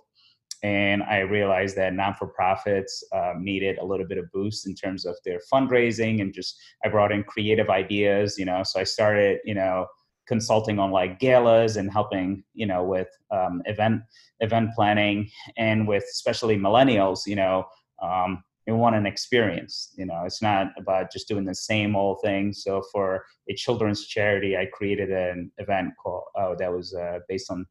And 0.64 1.04
i 1.04 1.20
realized 1.20 1.76
that 1.78 1.94
non-for-profits 1.94 3.04
um, 3.14 3.44
needed 3.44 3.80
a 3.80 3.86
little 3.86 4.08
bit 4.08 4.18
of 4.18 4.32
boost 4.32 4.68
in 4.68 4.76
terms 4.76 5.06
of 5.06 5.16
their 5.26 5.40
fundraising 5.52 6.22
and 6.22 6.34
just 6.34 6.58
i 6.86 6.90
brought 6.90 7.12
in 7.12 7.24
creative 7.24 7.70
ideas 7.70 8.38
you 8.38 8.46
know. 8.46 8.64
So 8.64 8.80
i 8.80 8.84
started 8.84 9.40
you 9.44 9.56
know 9.56 9.88
consulting 10.28 10.80
on 10.80 10.92
like 10.92 11.20
galas 11.20 11.76
and 11.78 11.92
helping 11.92 12.44
you 12.54 12.66
know 12.66 12.84
with 12.84 13.10
um, 13.32 13.62
event 13.66 14.02
event 14.40 14.70
planning 14.76 15.30
and 15.58 15.88
with 15.88 16.04
especially 16.04 16.58
millennials 16.58 17.26
you 17.26 17.36
know 17.36 17.66
um, 18.02 18.44
they 18.66 18.72
want 18.72 18.96
an 18.96 19.06
experience 19.06 19.94
you 19.98 20.06
know? 20.06 20.24
It's 20.26 20.42
not 20.42 20.68
about 20.78 21.12
just 21.12 21.28
doing 21.28 21.46
the 21.46 21.56
same 21.56 21.96
old 21.96 22.20
thing. 22.24 22.54
So 22.54 22.82
for 22.92 23.26
a 23.50 23.54
children's 23.56 24.06
charity 24.06 24.58
i 24.58 24.66
created 24.66 25.12
an 25.12 25.52
event 25.58 25.94
called 26.02 26.24
uh, 26.38 26.56
that 26.60 26.72
was 26.72 26.94
uh, 26.94 27.20
based 27.28 27.52
on 27.52 27.66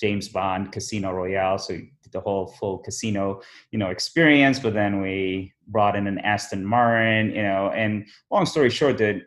james 0.00 0.28
bond 0.28 0.72
casino 0.72 1.12
royale. 1.12 1.58
So 1.58 1.78
the 2.12 2.20
whole 2.20 2.46
full 2.46 2.78
casino 2.78 3.40
you 3.70 3.78
know 3.78 3.88
experience 3.88 4.58
but 4.58 4.74
then 4.74 5.00
we 5.00 5.52
brought 5.68 5.96
in 5.96 6.06
an 6.06 6.18
aston 6.18 6.64
martin 6.64 7.30
you 7.34 7.42
know? 7.42 7.70
And 7.74 8.06
long 8.30 8.46
story 8.46 8.70
short 8.70 8.98
the 8.98 9.22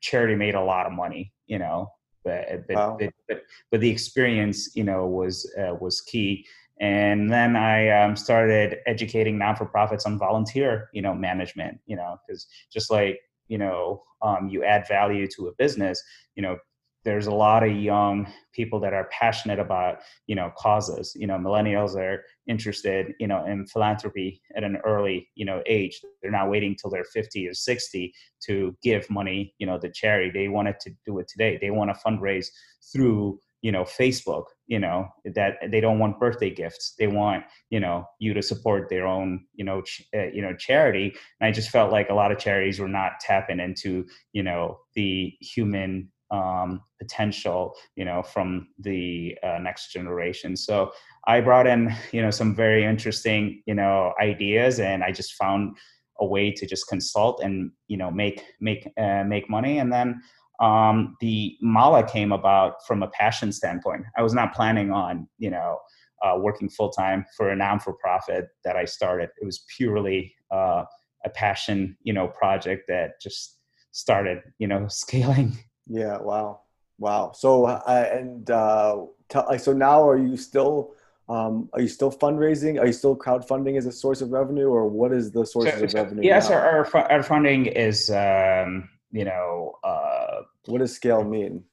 charity 0.00 0.36
made 0.36 0.54
a 0.54 0.62
lot 0.62 0.86
of 0.86 0.92
money 0.92 1.32
you 1.46 1.58
know? 1.58 1.90
But 2.24 2.66
but, 2.66 2.76
wow. 2.76 2.96
but, 2.98 3.10
but, 3.28 3.42
but 3.70 3.80
the 3.80 3.90
experience 3.90 4.74
you 4.76 4.84
know 4.84 5.06
was 5.06 5.50
uh, 5.58 5.74
was 5.80 6.00
key 6.00 6.46
and 6.80 7.32
then 7.32 7.56
I 7.56 7.88
um, 7.90 8.16
started 8.16 8.78
educating 8.86 9.38
non 9.38 9.56
for 9.56 9.66
profits 9.66 10.06
on 10.06 10.18
volunteer, 10.18 10.88
you 10.92 11.02
know, 11.02 11.14
management. 11.14 11.80
You 11.86 11.96
know, 11.96 12.16
because 12.26 12.46
just 12.72 12.90
like 12.90 13.20
you 13.48 13.58
know, 13.58 14.02
um, 14.22 14.48
you 14.48 14.64
add 14.64 14.86
value 14.86 15.26
to 15.36 15.48
a 15.48 15.52
business. 15.58 16.02
You 16.36 16.42
know, 16.42 16.58
there's 17.04 17.26
a 17.26 17.34
lot 17.34 17.62
of 17.62 17.74
young 17.74 18.30
people 18.52 18.80
that 18.80 18.92
are 18.92 19.08
passionate 19.10 19.58
about 19.58 19.98
you 20.26 20.34
know 20.34 20.52
causes 20.58 21.12
you 21.14 21.26
know 21.26 21.36
millennials 21.36 21.94
are 21.94 22.22
interested 22.46 23.14
you 23.18 23.26
know 23.26 23.44
in 23.46 23.66
philanthropy 23.66 24.42
at 24.56 24.64
an 24.64 24.76
early 24.84 25.28
you 25.34 25.44
know 25.44 25.62
age 25.66 26.00
they're 26.20 26.30
not 26.30 26.50
waiting 26.50 26.76
till 26.76 26.90
they're 26.90 27.04
50 27.04 27.48
or 27.48 27.54
60 27.54 28.12
to 28.46 28.76
give 28.82 29.08
money 29.08 29.54
you 29.58 29.66
know 29.66 29.78
to 29.78 29.90
charity 29.90 30.30
they 30.30 30.48
wanted 30.48 30.78
to 30.80 30.90
do 31.06 31.18
it 31.18 31.28
today 31.28 31.58
they 31.60 31.70
want 31.70 31.90
to 31.90 32.00
fundraise 32.06 32.48
through 32.92 33.38
you 33.62 33.72
know 33.72 33.84
facebook 33.84 34.44
you 34.68 34.78
know 34.78 35.08
that 35.34 35.54
they 35.70 35.80
don't 35.80 35.98
want 35.98 36.20
birthday 36.20 36.50
gifts 36.50 36.94
they 36.98 37.08
want 37.08 37.42
you 37.70 37.80
know 37.80 38.04
you 38.20 38.32
to 38.32 38.42
support 38.42 38.88
their 38.88 39.06
own 39.06 39.44
you 39.54 39.64
know 39.64 39.82
ch- 39.82 40.04
uh, 40.14 40.26
you 40.26 40.42
know 40.42 40.54
charity 40.54 41.12
and 41.40 41.48
i 41.48 41.50
just 41.50 41.70
felt 41.70 41.90
like 41.90 42.10
a 42.10 42.14
lot 42.14 42.30
of 42.30 42.38
charities 42.38 42.78
were 42.78 42.88
not 42.88 43.12
tapping 43.20 43.58
into 43.58 44.06
you 44.32 44.42
know 44.42 44.78
the 44.94 45.34
human 45.40 46.08
um, 46.30 46.82
potential, 47.00 47.74
you 47.96 48.04
know, 48.04 48.22
from 48.22 48.68
the 48.78 49.34
uh, 49.42 49.58
next 49.58 49.92
generation. 49.92 50.58
So 50.58 50.92
I 51.26 51.40
brought 51.40 51.66
in, 51.66 51.94
you 52.12 52.20
know, 52.20 52.30
some 52.30 52.54
very 52.54 52.84
interesting, 52.84 53.62
you 53.66 53.74
know, 53.74 54.12
ideas, 54.20 54.78
and 54.78 55.02
I 55.02 55.10
just 55.10 55.34
found 55.34 55.76
a 56.20 56.26
way 56.26 56.50
to 56.50 56.66
just 56.66 56.88
consult 56.88 57.40
and 57.42 57.70
you 57.86 57.96
know 57.96 58.10
make 58.10 58.42
make 58.60 58.88
uh, 59.00 59.24
make 59.24 59.48
money. 59.48 59.78
And 59.78 59.92
then 59.92 60.20
um, 60.60 61.16
the 61.20 61.56
Mala 61.60 62.02
came 62.02 62.32
about 62.32 62.86
from 62.86 63.02
a 63.02 63.08
passion 63.08 63.52
standpoint. 63.52 64.04
I 64.16 64.22
was 64.22 64.34
not 64.34 64.54
planning 64.54 64.90
on, 64.90 65.28
you 65.38 65.50
know. 65.50 65.78
Uh, 66.20 66.36
working 66.36 66.68
full 66.68 66.90
time 66.90 67.24
for 67.36 67.50
a 67.50 67.54
non 67.54 67.78
for 67.78 67.92
profit 67.92 68.48
that 68.64 68.74
I 68.74 68.86
started. 68.86 69.28
It 69.40 69.44
was 69.44 69.64
purely 69.76 70.34
uh, 70.50 70.82
a 71.24 71.30
passion, 71.32 71.96
you 72.02 72.12
know, 72.12 72.26
project 72.26 72.86
that 72.88 73.20
just 73.22 73.60
started, 73.92 74.42
you 74.58 74.66
know, 74.66 74.86
scaling 74.88 75.56
yeah. 75.88 76.18
Wow. 76.18 76.60
Wow. 76.98 77.32
So 77.34 77.66
uh, 77.66 78.08
and 78.12 78.48
uh, 78.50 79.04
t- 79.28 79.58
so 79.58 79.72
now 79.72 80.06
are 80.08 80.18
you 80.18 80.36
still 80.36 80.94
um, 81.28 81.68
are 81.72 81.80
you 81.80 81.88
still 81.88 82.10
fundraising? 82.10 82.80
Are 82.80 82.86
you 82.86 82.92
still 82.92 83.16
crowdfunding 83.16 83.76
as 83.76 83.86
a 83.86 83.92
source 83.92 84.20
of 84.20 84.30
revenue, 84.30 84.68
or 84.68 84.88
what 84.88 85.12
is 85.12 85.30
the 85.30 85.44
source 85.44 85.70
so, 85.70 85.84
of 85.84 85.94
revenue? 85.94 86.22
Yes, 86.22 86.50
our, 86.50 86.86
our 86.94 87.22
funding 87.22 87.66
is 87.66 88.10
um, 88.10 88.88
you 89.10 89.24
know. 89.24 89.74
Uh, 89.84 90.42
what 90.66 90.78
does 90.78 90.94
scale 90.94 91.24
mean? 91.24 91.64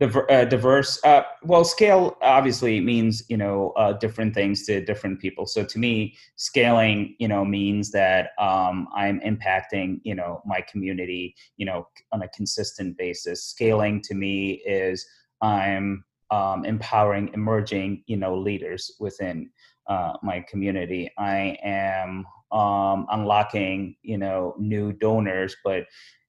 uh, 0.00 0.44
diverse 0.44 1.02
uh, 1.04 1.22
well 1.42 1.64
scale 1.64 2.16
obviously 2.22 2.80
means 2.80 3.24
you 3.28 3.36
know 3.36 3.72
uh, 3.76 3.92
different 3.94 4.32
things 4.32 4.64
to 4.64 4.84
different 4.84 5.20
people 5.20 5.44
so 5.44 5.64
to 5.64 5.78
me 5.78 6.16
scaling 6.36 7.16
you 7.18 7.26
know 7.26 7.44
means 7.44 7.90
that 7.90 8.30
um, 8.38 8.86
i'm 8.94 9.20
impacting 9.20 10.00
you 10.04 10.14
know 10.14 10.40
my 10.46 10.60
community 10.60 11.34
you 11.56 11.66
know 11.66 11.86
on 12.12 12.22
a 12.22 12.28
consistent 12.28 12.96
basis 12.96 13.44
scaling 13.44 14.00
to 14.00 14.14
me 14.14 14.62
is 14.66 15.06
i'm 15.42 16.04
um, 16.30 16.64
empowering 16.64 17.30
emerging 17.34 18.02
you 18.06 18.16
know 18.16 18.36
leaders 18.36 18.92
within 19.00 19.50
uh, 19.88 20.12
my 20.22 20.44
community 20.48 21.10
i 21.18 21.58
am 21.64 22.24
um, 22.52 23.06
unlocking 23.10 23.96
you 24.02 24.16
know 24.16 24.54
new 24.58 24.92
donors 24.92 25.56
but 25.64 25.84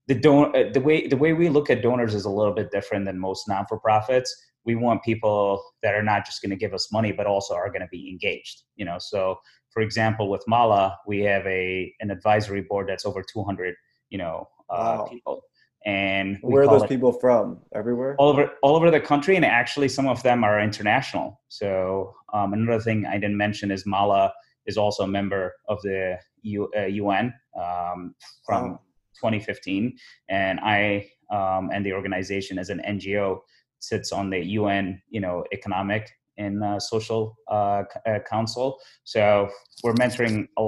the 0.09 0.15
don- 0.15 0.53
uh, 0.55 0.63
the 0.73 0.81
way 0.81 1.07
the 1.07 1.15
way 1.15 1.33
we 1.33 1.49
look 1.49 1.69
at 1.69 1.83
donors 1.83 2.15
is 2.15 2.25
a 2.25 2.29
little 2.29 2.53
bit 2.53 2.71
different 2.71 3.05
than 3.05 3.17
most 3.17 3.47
non-for-profits. 3.47 4.35
We 4.65 4.75
want 4.75 5.03
people 5.03 5.63
that 5.83 5.93
are 5.93 6.03
not 6.03 6.25
just 6.25 6.41
going 6.41 6.49
to 6.49 6.55
give 6.55 6.73
us 6.73 6.91
money 6.91 7.11
but 7.11 7.27
also 7.27 7.53
are 7.53 7.69
going 7.69 7.81
to 7.81 7.87
be 7.87 8.09
engaged 8.09 8.63
you 8.75 8.85
know? 8.85 8.97
So 8.99 9.37
for 9.69 9.81
example 9.81 10.29
with 10.29 10.43
mala 10.47 10.97
we 11.07 11.19
have 11.21 11.45
a 11.45 11.93
an 12.01 12.09
advisory 12.09 12.61
board 12.61 12.87
that's 12.89 13.05
over 13.05 13.23
200 13.23 13.75
you 14.09 14.17
know 14.17 14.49
uh, 14.69 14.97
wow. 14.97 15.05
people. 15.05 15.43
And 15.85 16.37
where 16.41 16.63
are 16.63 16.67
those 16.67 16.83
it, 16.83 16.89
people 16.89 17.13
from? 17.13 17.59
Everywhere? 17.73 18.15
All 18.17 18.29
over 18.29 18.51
all 18.63 18.75
over 18.75 18.89
the 18.89 18.99
country 18.99 19.35
and 19.35 19.45
actually 19.45 19.89
some 19.89 20.07
of 20.07 20.23
them 20.23 20.43
are 20.43 20.59
international. 20.59 21.39
So 21.49 22.15
um, 22.33 22.53
another 22.53 22.81
thing 22.81 23.05
i 23.05 23.13
didn't 23.13 23.37
mention 23.37 23.69
is 23.69 23.85
mala 23.85 24.33
is 24.65 24.75
also 24.75 25.03
a 25.03 25.07
member 25.07 25.53
of 25.67 25.79
the 25.83 26.17
U, 26.41 26.69
uh, 26.75 26.89
un 27.05 27.33
um, 27.55 28.15
from 28.45 28.71
wow 28.71 28.79
2015, 29.19 29.97
and 30.29 30.59
I 30.61 31.09
um, 31.31 31.69
and 31.73 31.85
the 31.85 31.93
organization 31.93 32.57
as 32.57 32.69
an 32.69 32.81
NGO 32.87 33.39
sits 33.79 34.11
on 34.11 34.29
the 34.29 34.39
UN, 34.39 35.01
you 35.09 35.21
know, 35.21 35.43
Economic 35.51 36.09
and 36.37 36.63
uh, 36.63 36.79
Social 36.79 37.37
uh, 37.49 37.83
uh, 38.05 38.19
Council. 38.29 38.79
So 39.03 39.49
we're 39.83 39.93
mentoring 39.93 40.47
a, 40.57 40.63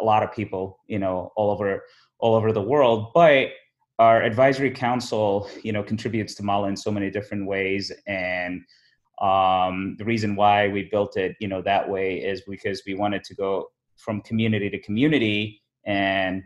a, 0.00 0.04
lot 0.04 0.22
of 0.22 0.32
people, 0.32 0.78
you 0.86 0.98
know, 0.98 1.30
all 1.36 1.50
over 1.50 1.82
all 2.18 2.34
over 2.34 2.52
the 2.52 2.62
world. 2.62 3.12
But 3.14 3.48
our 3.98 4.22
advisory 4.22 4.70
council, 4.70 5.48
you 5.62 5.72
know, 5.72 5.82
contributes 5.82 6.34
to 6.36 6.42
Mala 6.42 6.68
in 6.68 6.76
so 6.76 6.90
many 6.90 7.10
different 7.10 7.46
ways, 7.46 7.92
and 8.06 8.62
um, 9.20 9.96
the 9.98 10.04
reason 10.04 10.34
why 10.34 10.68
we 10.68 10.84
built 10.84 11.16
it, 11.16 11.36
you 11.40 11.48
know, 11.48 11.60
that 11.62 11.88
way 11.88 12.18
is 12.18 12.42
because 12.48 12.82
we 12.86 12.94
wanted 12.94 13.22
to 13.24 13.34
go 13.34 13.70
from 13.96 14.22
community 14.22 14.70
to 14.70 14.78
community 14.80 15.62
and 15.84 16.42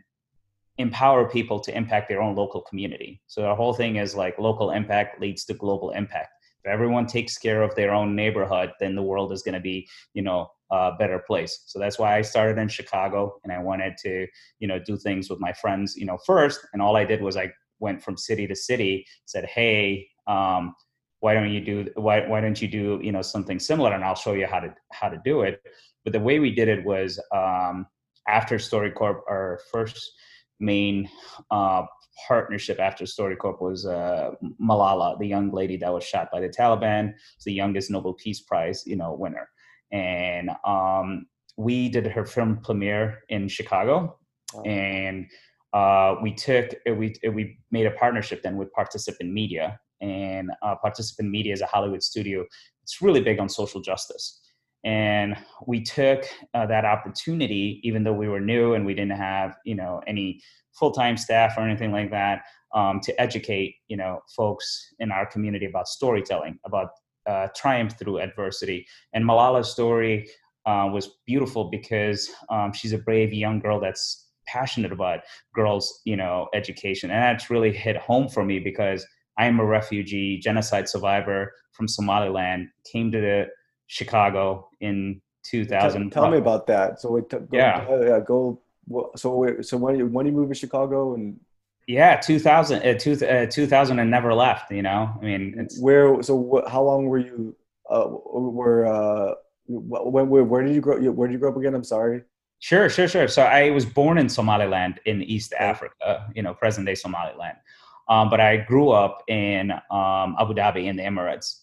empower 0.79 1.29
people 1.29 1.61
to 1.61 1.77
impact 1.77 2.09
their 2.09 2.21
own 2.21 2.35
local 2.35 2.63
community. 2.63 3.21
So 3.27 3.43
the 3.43 3.55
whole 3.55 3.75
thing 3.75 3.97
is 3.97 4.15
like 4.15 4.39
local 4.39 4.71
impact 4.71 5.21
leads 5.21 5.45
to 5.47 5.55
global 5.55 5.91
impact. 5.91 6.31
If 6.65 6.71
everyone 6.71 7.07
takes 7.07 7.37
care 7.37 7.63
of 7.63 7.75
their 7.75 7.93
own 7.93 8.17
neighborhood, 8.17 8.73
then 8.81 8.95
the 8.95 9.03
world 9.03 9.33
is 9.33 9.43
going 9.43 9.55
to 9.55 9.61
be, 9.61 9.87
you 10.15 10.23
know, 10.23 10.49
a 10.71 10.93
better 10.99 11.19
place. 11.19 11.63
So 11.67 11.79
that's 11.79 11.99
why 11.99 12.17
I 12.17 12.23
started 12.23 12.59
in 12.59 12.69
Chicago 12.69 13.39
and 13.45 13.53
I 13.53 13.59
wanted 13.59 13.97
to, 13.99 14.27
you 14.59 14.67
know, 14.67 14.79
do 14.79 14.97
things 14.97 15.29
with 15.29 15.41
my 15.41 15.53
friends, 15.53 15.95
you 15.95 16.07
know, 16.07 16.19
first. 16.27 16.61
And 16.73 16.81
all 16.81 16.97
I 16.97 17.05
did 17.05 17.21
was 17.21 17.37
I 17.37 17.53
went 17.81 18.03
from 18.03 18.17
city 18.17 18.47
to 18.47 18.57
city, 18.57 19.07
said, 19.27 19.45
hey, 19.45 20.09
um, 20.27 20.75
why 21.21 21.33
don't 21.33 21.51
you 21.51 21.61
do 21.61 21.87
why 21.95 22.27
why 22.29 22.39
don't 22.39 22.61
you 22.61 22.69
do 22.69 23.01
you 23.03 23.11
know 23.11 23.23
something 23.23 23.59
similar 23.59 23.95
and 23.95 24.05
I'll 24.05 24.15
show 24.15 24.35
you 24.35 24.47
how 24.47 24.61
to 24.61 24.75
how 24.93 25.09
to 25.09 25.19
do 25.25 25.41
it. 25.41 25.59
But 26.05 26.13
the 26.13 26.21
way 26.21 26.39
we 26.39 26.55
did 26.55 26.69
it 26.69 26.85
was 26.85 27.19
um, 27.35 27.87
after 28.29 28.57
StoryCorps, 28.57 29.23
our 29.27 29.61
first 29.73 30.13
main 30.65 31.09
uh, 31.51 31.83
partnership 32.27 32.79
after 32.81 33.05
StoryCorps 33.05 33.61
was 33.61 33.87
uh, 33.87 34.31
Malala, 34.61 35.19
the 35.19 35.27
young 35.27 35.51
lady 35.51 35.77
that 35.79 35.93
was 35.93 36.05
shot 36.05 36.29
by 36.33 36.41
the 36.41 36.49
Taliban, 36.49 37.13
the 37.45 37.53
youngest 37.53 37.91
Nobel 37.91 38.15
Peace 38.15 38.41
Prize, 38.41 38.83
you 38.87 38.97
know, 38.97 39.15
winner. 39.15 39.49
And 39.93 40.51
um, 40.67 41.27
we 41.57 41.89
did 41.89 42.07
her 42.07 42.25
film 42.25 42.61
premiere 42.63 43.21
in 43.29 43.49
Chicago, 43.49 44.19
wow. 44.55 44.63
and 44.63 45.27
uh, 45.73 46.17
we 46.23 46.35
took 46.35 46.75
we 46.97 47.15
we 47.33 47.59
made 47.71 47.87
a 47.87 47.93
partnership 47.93 48.43
then 48.43 48.57
with 48.57 48.73
Participant 48.73 49.33
Media, 49.33 49.79
and 50.01 50.51
uh, 50.63 50.75
Participant 50.77 51.31
Media 51.31 51.53
is 51.53 51.61
a 51.61 51.67
Hollywood 51.67 52.03
studio. 52.03 52.45
It's 52.83 53.01
really 53.01 53.21
big 53.21 53.39
on 53.39 53.49
social 53.49 53.81
justice 53.81 54.44
and 54.85 55.37
we 55.67 55.83
took 55.83 56.25
uh, 56.53 56.67
that 56.67 56.85
opportunity 56.85 57.81
even 57.83 58.05
though 58.05 58.13
we 58.13 58.29
were 58.29 58.41
new 58.41 58.75
and 58.75 58.85
we 58.85 58.95
didn't 58.95 59.17
have 59.17 59.57
you 59.65 59.75
know 59.75 60.01
any 60.07 60.41
full-time 60.79 61.17
staff 61.17 61.55
or 61.57 61.63
anything 61.63 61.93
like 61.93 62.11
that 62.11 62.43
um, 62.75 63.01
to 63.01 63.19
educate 63.21 63.77
you 63.89 63.97
know 63.97 64.21
folks 64.37 64.93
in 64.99 65.11
our 65.11 65.27
community 65.27 65.67
about 65.67 65.89
storytelling 65.89 66.59
about 66.65 66.89
uh, 67.27 67.49
triumph 67.57 67.99
through 67.99 68.21
adversity. 68.21 68.87
And 69.15 69.25
malala's 69.25 69.71
story 69.71 70.29
uh, 70.67 70.89
was 70.93 71.19
beautiful 71.27 71.71
because 71.71 72.31
um, 72.51 72.73
she's 72.73 72.93
a 72.93 72.99
brave 72.99 73.33
young 73.33 73.61
girl 73.61 73.81
that's 73.81 74.29
passionate 74.47 74.93
about 74.93 75.21
girls 75.55 76.03
you 76.05 76.17
know 76.17 76.49
education. 76.55 77.11
And 77.11 77.23
that's 77.23 77.51
really 77.51 77.73
hit 77.73 77.97
home 77.97 78.29
for 78.29 78.45
me 78.45 78.59
because 78.59 79.07
i 79.39 79.47
am 79.47 79.59
a 79.59 79.65
refugee 79.65 80.39
genocide 80.39 80.89
survivor 80.89 81.53
from 81.73 81.89
somaliland 81.89 82.69
came 82.93 83.11
to 83.11 83.21
the 83.21 83.47
Chicago 83.87 84.69
in 84.81 85.21
2000. 85.45 86.11
Tell, 86.11 86.23
tell 86.23 86.31
me 86.31 86.39
about 86.39 86.67
that. 86.67 87.01
So 87.01 87.11
wait, 87.11 87.29
go, 87.29 87.47
yeah, 87.53 87.79
uh, 87.79 88.21
go. 88.21 88.61
So 89.17 89.37
wait, 89.37 89.65
so 89.65 89.77
when 89.77 89.99
you 89.99 90.07
when 90.07 90.27
you 90.27 90.33
moved 90.33 90.53
to 90.53 90.59
Chicago 90.59 91.15
and 91.15 91.39
yeah, 91.87 92.17
2000, 92.17 92.83
uh, 92.83 92.99
two, 92.99 93.13
uh, 93.27 93.47
2000 93.47 93.99
and 93.99 94.11
never 94.11 94.33
left. 94.35 94.71
You 94.71 94.83
know, 94.83 95.15
I 95.21 95.25
mean, 95.25 95.55
it's 95.59 95.79
where. 95.81 96.23
So 96.23 96.35
what, 96.35 96.69
how 96.69 96.83
long 96.83 97.07
were 97.07 97.19
you? 97.19 97.57
Uh, 97.91 98.07
were 98.09 98.87
uh, 98.87 99.35
when 99.67 100.29
where, 100.29 100.45
where 100.45 100.63
did 100.63 100.75
you 100.75 100.81
grow? 100.81 100.99
Where 101.11 101.29
did 101.29 101.35
you 101.35 101.39
grow 101.39 101.51
up 101.51 101.57
again? 101.57 101.75
I'm 101.75 101.85
sorry. 101.85 102.23
Sure, 102.61 102.89
sure, 102.89 103.09
sure. 103.09 103.29
So 103.29 103.43
I 103.43 103.71
was 103.71 103.85
born 103.85 104.17
in 104.17 104.29
Somaliland 104.29 105.01
in 105.05 105.23
East. 105.23 105.53
Africa, 105.59 106.31
you 106.35 106.43
know, 106.43 106.55
present 106.55 106.87
day 106.87 106.95
Somaliland. 106.95 107.59
Um, 108.09 108.31
but 108.31 108.41
I 108.41 108.59
grew 108.59 108.91
up 108.91 109.23
in 109.29 109.71
um, 109.71 110.37
Abu 110.39 110.55
Dhabi 110.55 110.85
in 110.87 110.97
the 110.97 111.03
Emirates. 111.03 111.61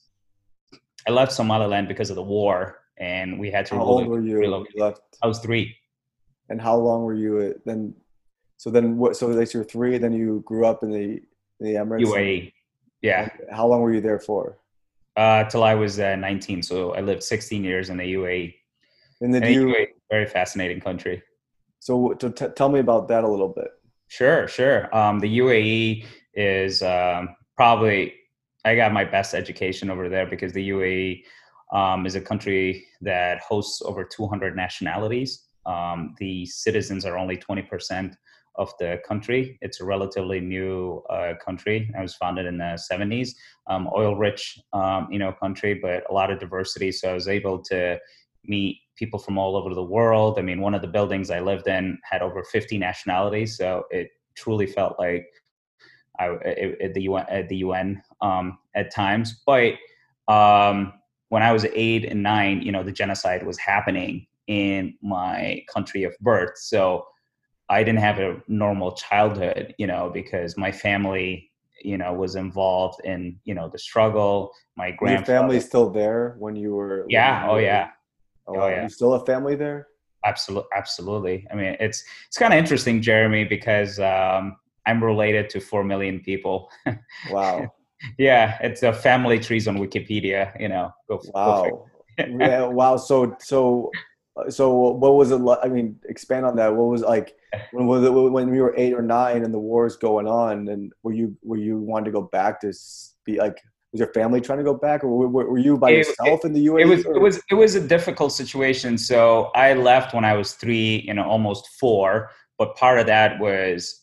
I 1.07 1.11
left 1.11 1.31
Somaliland 1.31 1.87
because 1.87 2.09
of 2.09 2.15
the 2.15 2.23
war, 2.23 2.79
and 2.97 3.39
we 3.39 3.49
had 3.51 3.65
to. 3.67 3.75
How 3.75 3.81
old 3.83 4.07
were 4.07 4.21
you? 4.21 4.37
Relocate. 4.37 4.79
left. 4.79 5.01
I 5.21 5.27
was 5.27 5.39
three. 5.39 5.75
And 6.49 6.61
how 6.61 6.75
long 6.75 7.03
were 7.03 7.13
you 7.13 7.59
then? 7.65 7.93
So 8.57 8.69
then, 8.69 8.97
what? 8.97 9.15
So 9.15 9.27
like 9.27 9.53
you're 9.53 9.63
three, 9.63 9.97
then 9.97 10.13
you 10.13 10.43
grew 10.45 10.65
up 10.65 10.83
in 10.83 10.91
the 10.91 11.21
in 11.59 11.65
the 11.65 11.73
Emirates. 11.73 12.05
UAE. 12.05 12.53
Yeah. 13.01 13.29
And 13.39 13.55
how 13.55 13.67
long 13.67 13.81
were 13.81 13.93
you 13.93 14.01
there 14.01 14.19
for? 14.19 14.57
Uh, 15.17 15.43
till 15.45 15.63
I 15.63 15.75
was 15.75 15.99
uh, 15.99 16.15
19. 16.15 16.63
So 16.63 16.93
I 16.93 17.01
lived 17.01 17.23
16 17.23 17.63
years 17.63 17.89
in 17.89 17.97
the 17.97 18.13
UAE. 18.13 18.55
In 19.21 19.31
the, 19.31 19.43
And 19.43 19.53
you. 19.53 19.67
UAE, 19.67 19.87
very 20.09 20.25
fascinating 20.25 20.79
country. 20.79 21.21
So 21.79 22.13
to 22.13 22.29
t- 22.29 22.47
tell 22.55 22.69
me 22.69 22.79
about 22.79 23.07
that 23.09 23.23
a 23.23 23.27
little 23.27 23.49
bit. 23.49 23.67
Sure, 24.07 24.47
sure. 24.47 24.95
Um, 24.95 25.19
the 25.19 25.39
UAE 25.39 26.05
is 26.33 26.81
um, 26.81 27.35
probably 27.55 28.13
I 28.65 28.75
got 28.75 28.93
my 28.93 29.03
best 29.03 29.33
education 29.33 29.89
over 29.89 30.09
there 30.09 30.25
because 30.25 30.53
the 30.53 30.69
UAE 30.69 31.23
um, 31.73 32.05
is 32.05 32.15
a 32.15 32.21
country 32.21 32.85
that 33.01 33.39
hosts 33.39 33.81
over 33.83 34.03
200 34.03 34.55
nationalities. 34.55 35.47
Um, 35.65 36.15
the 36.19 36.45
citizens 36.45 37.05
are 37.05 37.17
only 37.17 37.37
20% 37.37 38.13
of 38.55 38.73
the 38.79 38.99
country. 39.07 39.57
It's 39.61 39.79
a 39.79 39.85
relatively 39.85 40.39
new 40.39 41.01
uh, 41.09 41.33
country. 41.43 41.89
It 41.97 42.01
was 42.01 42.15
founded 42.15 42.45
in 42.45 42.57
the 42.57 42.79
70s. 42.91 43.29
Um, 43.67 43.89
oil-rich, 43.95 44.59
um, 44.73 45.07
you 45.09 45.19
know, 45.19 45.31
country, 45.31 45.73
but 45.73 46.03
a 46.09 46.13
lot 46.13 46.31
of 46.31 46.39
diversity. 46.39 46.91
So 46.91 47.09
I 47.09 47.13
was 47.13 47.27
able 47.27 47.63
to 47.63 47.97
meet 48.43 48.77
people 48.97 49.19
from 49.19 49.37
all 49.37 49.55
over 49.55 49.73
the 49.73 49.83
world. 49.83 50.37
I 50.37 50.41
mean, 50.41 50.61
one 50.61 50.73
of 50.73 50.81
the 50.81 50.87
buildings 50.87 51.31
I 51.31 51.39
lived 51.39 51.67
in 51.67 51.97
had 52.03 52.21
over 52.21 52.43
50 52.43 52.77
nationalities, 52.77 53.57
so 53.57 53.85
it 53.89 54.09
truly 54.35 54.67
felt 54.67 54.99
like 54.99 55.25
I 56.19 56.27
at 56.81 56.93
the 56.93 57.03
UN 57.03 57.25
at 57.29 57.49
the 57.49 57.57
UN 57.57 58.01
um, 58.21 58.57
at 58.75 58.93
times. 58.93 59.41
But 59.45 59.73
um, 60.27 60.93
when 61.29 61.43
I 61.43 61.51
was 61.51 61.65
eight 61.73 62.05
and 62.05 62.23
nine, 62.23 62.61
you 62.61 62.71
know, 62.71 62.83
the 62.83 62.91
genocide 62.91 63.45
was 63.45 63.57
happening 63.57 64.27
in 64.47 64.95
my 65.01 65.63
country 65.73 66.03
of 66.03 66.13
birth, 66.19 66.57
so 66.57 67.05
I 67.69 67.83
didn't 67.83 67.99
have 67.99 68.19
a 68.19 68.41
normal 68.47 68.91
childhood, 68.93 69.73
you 69.77 69.87
know, 69.87 70.09
because 70.13 70.57
my 70.57 70.71
family, 70.71 71.49
you 71.83 71.97
know, 71.97 72.13
was 72.13 72.35
involved 72.35 72.99
in 73.05 73.39
you 73.45 73.53
know 73.53 73.69
the 73.69 73.77
struggle. 73.79 74.51
My 74.75 74.87
Your 74.89 74.97
grandfather, 74.97 75.25
family 75.39 75.59
still 75.61 75.89
there 75.89 76.35
when 76.37 76.55
you 76.55 76.75
were? 76.75 77.05
yeah, 77.09 77.43
oh 77.45 77.51
you 77.51 77.55
were- 77.55 77.61
yeah. 77.61 77.89
Oh, 78.47 78.55
Oh, 78.57 78.67
yeah. 78.67 78.83
You 78.83 78.89
still 78.89 79.13
a 79.13 79.25
family 79.25 79.55
there? 79.55 79.87
Absolutely, 80.25 80.67
absolutely. 80.75 81.47
I 81.51 81.55
mean, 81.55 81.77
it's 81.79 82.03
it's 82.27 82.37
kind 82.37 82.53
of 82.53 82.59
interesting, 82.59 83.01
Jeremy, 83.01 83.43
because 83.45 83.99
um, 83.99 84.57
I'm 84.85 85.03
related 85.03 85.49
to 85.51 85.59
four 85.59 85.83
million 85.83 86.19
people. 86.19 86.69
Wow. 87.31 87.71
Yeah, 88.17 88.57
it's 88.61 88.83
a 88.83 88.93
family 88.93 89.39
trees 89.39 89.67
on 89.67 89.77
Wikipedia. 89.77 90.59
You 90.59 90.69
know, 90.69 90.91
go, 91.07 91.17
go 91.17 91.31
Wow. 91.33 91.85
figure. 92.17 92.37
yeah, 92.39 92.63
wow. 92.63 92.97
So, 92.97 93.35
so, 93.39 93.91
so, 94.49 94.73
what 94.73 95.15
was 95.15 95.31
it 95.31 95.37
like? 95.37 95.59
I 95.63 95.67
mean, 95.67 95.97
expand 96.07 96.45
on 96.45 96.55
that. 96.57 96.73
What 96.75 96.85
was 96.85 97.01
like 97.01 97.35
when 97.73 97.85
was 97.87 98.03
it 98.03 98.11
when 98.11 98.53
you 98.53 98.61
were 98.63 98.73
eight 98.77 98.93
or 98.93 99.01
nine 99.01 99.43
and 99.43 99.53
the 99.53 99.59
war's 99.59 99.95
going 99.97 100.27
on? 100.27 100.67
And 100.69 100.93
were 101.03 101.13
you 101.13 101.35
were 101.43 101.57
you 101.57 101.77
wanting 101.79 102.05
to 102.05 102.11
go 102.11 102.21
back 102.23 102.61
to 102.61 102.73
be 103.25 103.37
like? 103.37 103.57
Was 103.93 103.99
your 103.99 104.13
family 104.13 104.39
trying 104.39 104.59
to 104.59 104.63
go 104.63 104.73
back, 104.73 105.03
or 105.03 105.09
were, 105.09 105.27
were 105.51 105.57
you 105.57 105.77
by 105.77 105.91
It- 105.91 106.07
yourself 106.07 106.45
in 106.45 106.53
the 106.53 106.61
U.S.? 106.61 106.85
it 106.85 106.87
was 106.87 107.05
or- 107.05 107.15
it 107.17 107.19
was 107.21 107.41
it 107.51 107.55
was 107.55 107.75
a 107.75 107.85
difficult 107.85 108.31
situation. 108.31 108.97
So 108.97 109.51
I 109.53 109.73
left 109.73 110.13
when 110.13 110.23
I 110.23 110.33
was 110.33 110.53
three, 110.53 111.03
you 111.05 111.13
know, 111.13 111.23
almost 111.25 111.67
four. 111.77 112.31
But 112.57 112.77
part 112.77 112.99
of 112.99 113.05
that 113.07 113.37
was 113.41 113.99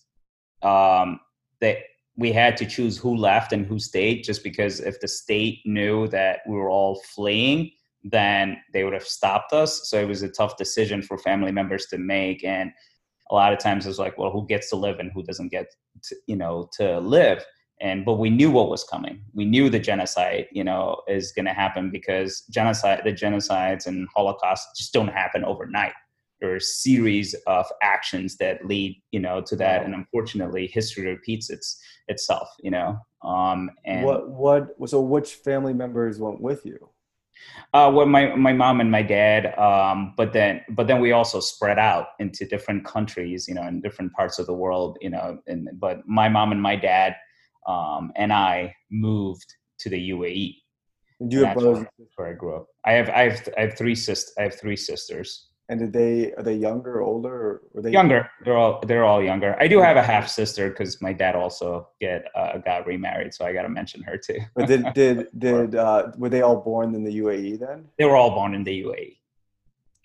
um, 0.62 1.20
that 1.62 1.78
we 2.18 2.32
had 2.32 2.56
to 2.56 2.66
choose 2.66 2.98
who 2.98 3.16
left 3.16 3.52
and 3.52 3.64
who 3.64 3.78
stayed, 3.78 4.24
just 4.24 4.42
because 4.42 4.80
if 4.80 5.00
the 5.00 5.06
state 5.06 5.60
knew 5.64 6.08
that 6.08 6.40
we 6.48 6.56
were 6.56 6.68
all 6.68 7.00
fleeing, 7.14 7.70
then 8.02 8.58
they 8.72 8.82
would 8.82 8.92
have 8.92 9.04
stopped 9.04 9.52
us. 9.52 9.88
So 9.88 10.00
it 10.00 10.08
was 10.08 10.22
a 10.22 10.28
tough 10.28 10.56
decision 10.56 11.00
for 11.00 11.16
family 11.16 11.52
members 11.52 11.86
to 11.86 11.98
make, 11.98 12.44
and 12.44 12.72
a 13.30 13.34
lot 13.34 13.52
of 13.52 13.60
times 13.60 13.86
it 13.86 13.90
was 13.90 14.00
like, 14.00 14.18
well, 14.18 14.32
who 14.32 14.46
gets 14.46 14.68
to 14.70 14.76
live 14.76 14.98
and 14.98 15.12
who 15.12 15.22
doesn't 15.22 15.48
get, 15.48 15.66
to, 16.04 16.16
you 16.26 16.34
know, 16.34 16.68
to 16.78 16.98
live? 16.98 17.44
And 17.80 18.04
but 18.04 18.14
we 18.14 18.30
knew 18.30 18.50
what 18.50 18.68
was 18.68 18.82
coming. 18.82 19.22
We 19.32 19.44
knew 19.44 19.70
the 19.70 19.78
genocide 19.78 20.48
you 20.50 20.64
know 20.64 21.00
is 21.06 21.30
going 21.30 21.44
to 21.44 21.52
happen 21.52 21.90
because 21.92 22.40
genocide 22.50 23.02
the 23.04 23.12
genocides 23.12 23.86
and 23.86 24.08
holocaust 24.12 24.66
just 24.76 24.92
don't 24.92 25.06
happen 25.06 25.44
overnight 25.44 25.92
a 26.42 26.60
series 26.60 27.34
of 27.46 27.66
actions 27.82 28.36
that 28.36 28.64
lead 28.64 29.00
you 29.10 29.20
know 29.20 29.40
to 29.40 29.56
that 29.56 29.84
and 29.84 29.94
unfortunately 29.94 30.66
history 30.66 31.06
repeats 31.06 31.50
its 31.50 31.80
itself 32.08 32.48
you 32.62 32.70
know 32.70 32.98
um 33.24 33.70
and 33.84 34.04
what 34.04 34.28
what 34.30 34.88
so 34.88 35.00
which 35.00 35.34
family 35.34 35.74
members 35.74 36.18
went 36.18 36.40
with 36.40 36.64
you? 36.64 36.90
uh, 37.74 37.90
well, 37.94 38.06
my 38.06 38.34
my 38.34 38.52
mom 38.52 38.80
and 38.80 38.90
my 38.90 39.02
dad, 39.02 39.56
um, 39.58 40.14
but 40.16 40.32
then 40.32 40.62
but 40.70 40.86
then 40.86 41.00
we 41.00 41.12
also 41.12 41.40
spread 41.40 41.78
out 41.78 42.08
into 42.18 42.46
different 42.46 42.84
countries, 42.84 43.46
you 43.46 43.54
know, 43.54 43.62
in 43.62 43.80
different 43.80 44.12
parts 44.12 44.38
of 44.38 44.46
the 44.46 44.54
world, 44.54 44.96
you 45.00 45.10
know. 45.10 45.38
And 45.46 45.68
but 45.74 46.06
my 46.06 46.28
mom 46.28 46.52
and 46.52 46.62
my 46.62 46.76
dad 46.76 47.16
um, 47.66 48.12
and 48.16 48.32
I 48.32 48.74
moved 48.90 49.54
to 49.80 49.90
the 49.90 50.10
UAE. 50.10 50.56
And 51.20 51.30
do 51.30 51.36
you 51.36 51.42
And 51.42 51.48
have 51.50 51.58
brothers? 51.58 51.86
where, 52.16 52.28
I 52.30 52.32
grew 52.32 52.56
up. 52.56 52.66
I 52.84 52.92
have 52.92 53.10
I 53.10 53.30
have 53.30 53.48
I 53.56 53.60
have 53.62 53.74
three 53.76 53.94
sis 53.94 54.32
I 54.38 54.42
have 54.42 54.58
three 54.58 54.76
sisters. 54.76 55.47
And 55.70 55.78
did 55.78 55.92
they 55.92 56.32
are 56.32 56.42
they 56.42 56.54
younger 56.54 56.96
or 56.98 57.02
older? 57.02 57.34
Or 57.34 57.62
were 57.72 57.82
they 57.82 57.90
Younger, 57.90 58.30
they're 58.44 58.56
all 58.56 58.80
they're 58.86 59.04
all 59.04 59.22
younger. 59.22 59.54
I 59.60 59.68
do 59.68 59.80
have 59.80 59.98
a 59.98 60.02
half 60.02 60.28
sister 60.28 60.70
because 60.70 61.02
my 61.02 61.12
dad 61.12 61.36
also 61.36 61.88
get 62.00 62.24
uh, 62.34 62.58
got 62.58 62.86
remarried, 62.86 63.34
so 63.34 63.44
I 63.44 63.52
got 63.52 63.62
to 63.62 63.68
mention 63.68 64.02
her 64.02 64.16
too. 64.16 64.38
But 64.54 64.66
did 64.66 64.92
did 64.94 65.28
did 65.38 65.74
uh, 65.74 66.12
were 66.16 66.30
they 66.30 66.40
all 66.40 66.60
born 66.62 66.94
in 66.94 67.04
the 67.04 67.18
UAE 67.18 67.58
then? 67.60 67.86
they 67.98 68.06
were 68.06 68.16
all 68.16 68.30
born 68.30 68.54
in 68.54 68.64
the 68.64 68.82
UAE. 68.82 69.16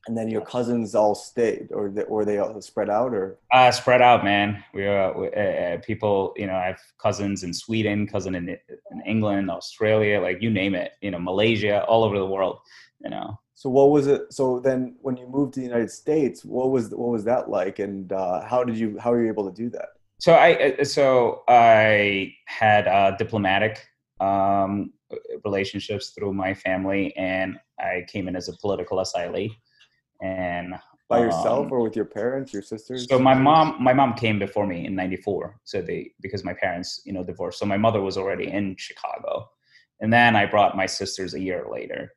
And 0.05 0.17
then 0.17 0.27
your 0.27 0.41
cousins 0.41 0.95
all 0.95 1.15
stayed, 1.15 1.69
or 1.71 1.87
were 2.09 2.25
they 2.25 2.37
all 2.37 2.61
spread 2.61 2.89
out, 2.89 3.13
or 3.13 3.39
Uh, 3.53 3.71
spread 3.71 4.01
out, 4.01 4.25
man. 4.25 4.61
We 4.73 4.85
are 4.85 5.15
uh, 5.15 5.75
uh, 5.75 5.77
people. 5.77 6.33
You 6.35 6.47
know, 6.47 6.55
I 6.55 6.65
have 6.65 6.81
cousins 6.97 7.43
in 7.43 7.53
Sweden, 7.53 8.05
cousin 8.05 8.35
in, 8.35 8.49
in 8.49 9.01
England, 9.05 9.49
Australia, 9.49 10.19
like 10.19 10.41
you 10.41 10.49
name 10.49 10.75
it. 10.75 10.91
You 11.01 11.11
know, 11.11 11.19
Malaysia, 11.19 11.85
all 11.85 12.03
over 12.03 12.19
the 12.19 12.25
world. 12.25 12.59
You 13.01 13.11
know, 13.11 13.39
so? 13.53 13.69
What 13.69 13.91
was 13.91 14.07
it? 14.07 14.33
So 14.33 14.59
then, 14.59 14.95
when 15.01 15.17
you 15.17 15.27
moved 15.27 15.53
to 15.55 15.59
the 15.59 15.65
United 15.65 15.91
States, 15.91 16.43
what 16.45 16.71
was 16.71 16.89
what 16.89 17.09
was 17.09 17.23
that 17.25 17.49
like, 17.49 17.79
and 17.79 18.11
uh, 18.11 18.45
how 18.45 18.63
did 18.63 18.77
you 18.77 18.97
how 18.99 19.11
were 19.11 19.21
you 19.21 19.27
able 19.29 19.49
to 19.49 19.55
do 19.55 19.69
that? 19.71 19.89
so 20.23 20.33
I 20.35 20.75
uh, 20.79 20.83
so 20.85 21.43
I 21.49 22.33
had 22.45 22.87
uh, 22.87 23.11
diplomatic 23.17 23.85
um, 24.21 24.93
relationships 25.43 26.11
through 26.11 26.33
my 26.33 26.53
family, 26.53 27.13
and 27.17 27.57
I 27.77 28.05
came 28.07 28.29
in 28.29 28.35
as 28.37 28.47
a 28.47 28.55
political 28.57 29.01
asylum. 29.01 29.49
And 30.21 30.75
By 31.09 31.19
yourself 31.19 31.65
um, 31.65 31.73
or 31.73 31.81
with 31.81 31.97
your 31.97 32.05
parents, 32.05 32.53
your 32.53 32.61
sisters? 32.61 33.05
So 33.09 33.19
my 33.19 33.33
mom, 33.33 33.75
my 33.83 33.93
mom 33.93 34.13
came 34.13 34.39
before 34.39 34.65
me 34.65 34.85
in 34.85 34.95
'94. 34.95 35.59
So 35.65 35.81
they, 35.81 36.11
because 36.21 36.45
my 36.45 36.53
parents, 36.53 37.01
you 37.03 37.11
know, 37.11 37.23
divorced. 37.25 37.59
So 37.59 37.65
my 37.65 37.77
mother 37.77 37.99
was 37.99 38.17
already 38.17 38.47
in 38.47 38.77
Chicago, 38.77 39.49
and 39.99 40.13
then 40.13 40.37
I 40.37 40.45
brought 40.45 40.77
my 40.77 40.85
sisters 40.85 41.33
a 41.33 41.39
year 41.39 41.65
later. 41.69 42.13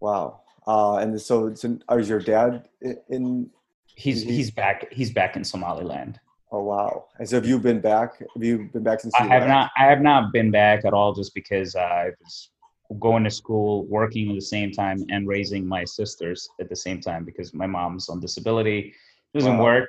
Wow. 0.00 0.40
Uh, 0.66 0.96
and 0.96 1.20
so, 1.20 1.54
so 1.54 1.78
is 1.92 2.08
your 2.08 2.20
dad 2.20 2.68
in? 3.08 3.50
He's 3.94 4.22
he's 4.22 4.50
back. 4.50 4.90
He's 4.92 5.10
back 5.10 5.36
in 5.36 5.44
Somaliland. 5.44 6.18
Oh 6.52 6.62
wow. 6.62 7.06
And 7.18 7.28
so, 7.28 7.36
have 7.36 7.46
you 7.46 7.58
been 7.58 7.80
back? 7.80 8.18
Have 8.18 8.42
you 8.42 8.70
been 8.72 8.82
back 8.82 9.00
since? 9.00 9.14
I 9.18 9.22
have 9.24 9.42
left? 9.42 9.48
not. 9.48 9.70
I 9.76 9.84
have 9.84 10.00
not 10.00 10.32
been 10.32 10.50
back 10.50 10.84
at 10.84 10.92
all, 10.92 11.12
just 11.14 11.34
because 11.34 11.76
I 11.76 12.10
was 12.22 12.50
going 12.98 13.24
to 13.24 13.30
school, 13.30 13.86
working 13.86 14.30
at 14.30 14.34
the 14.34 14.40
same 14.40 14.72
time, 14.72 15.04
and 15.10 15.28
raising 15.28 15.66
my 15.66 15.84
sisters 15.84 16.48
at 16.60 16.68
the 16.68 16.76
same 16.76 17.00
time 17.00 17.24
because 17.24 17.52
my 17.54 17.66
mom's 17.66 18.08
on 18.08 18.20
disability, 18.20 18.94
doesn't 19.34 19.58
Wow. 19.58 19.64
work. 19.64 19.88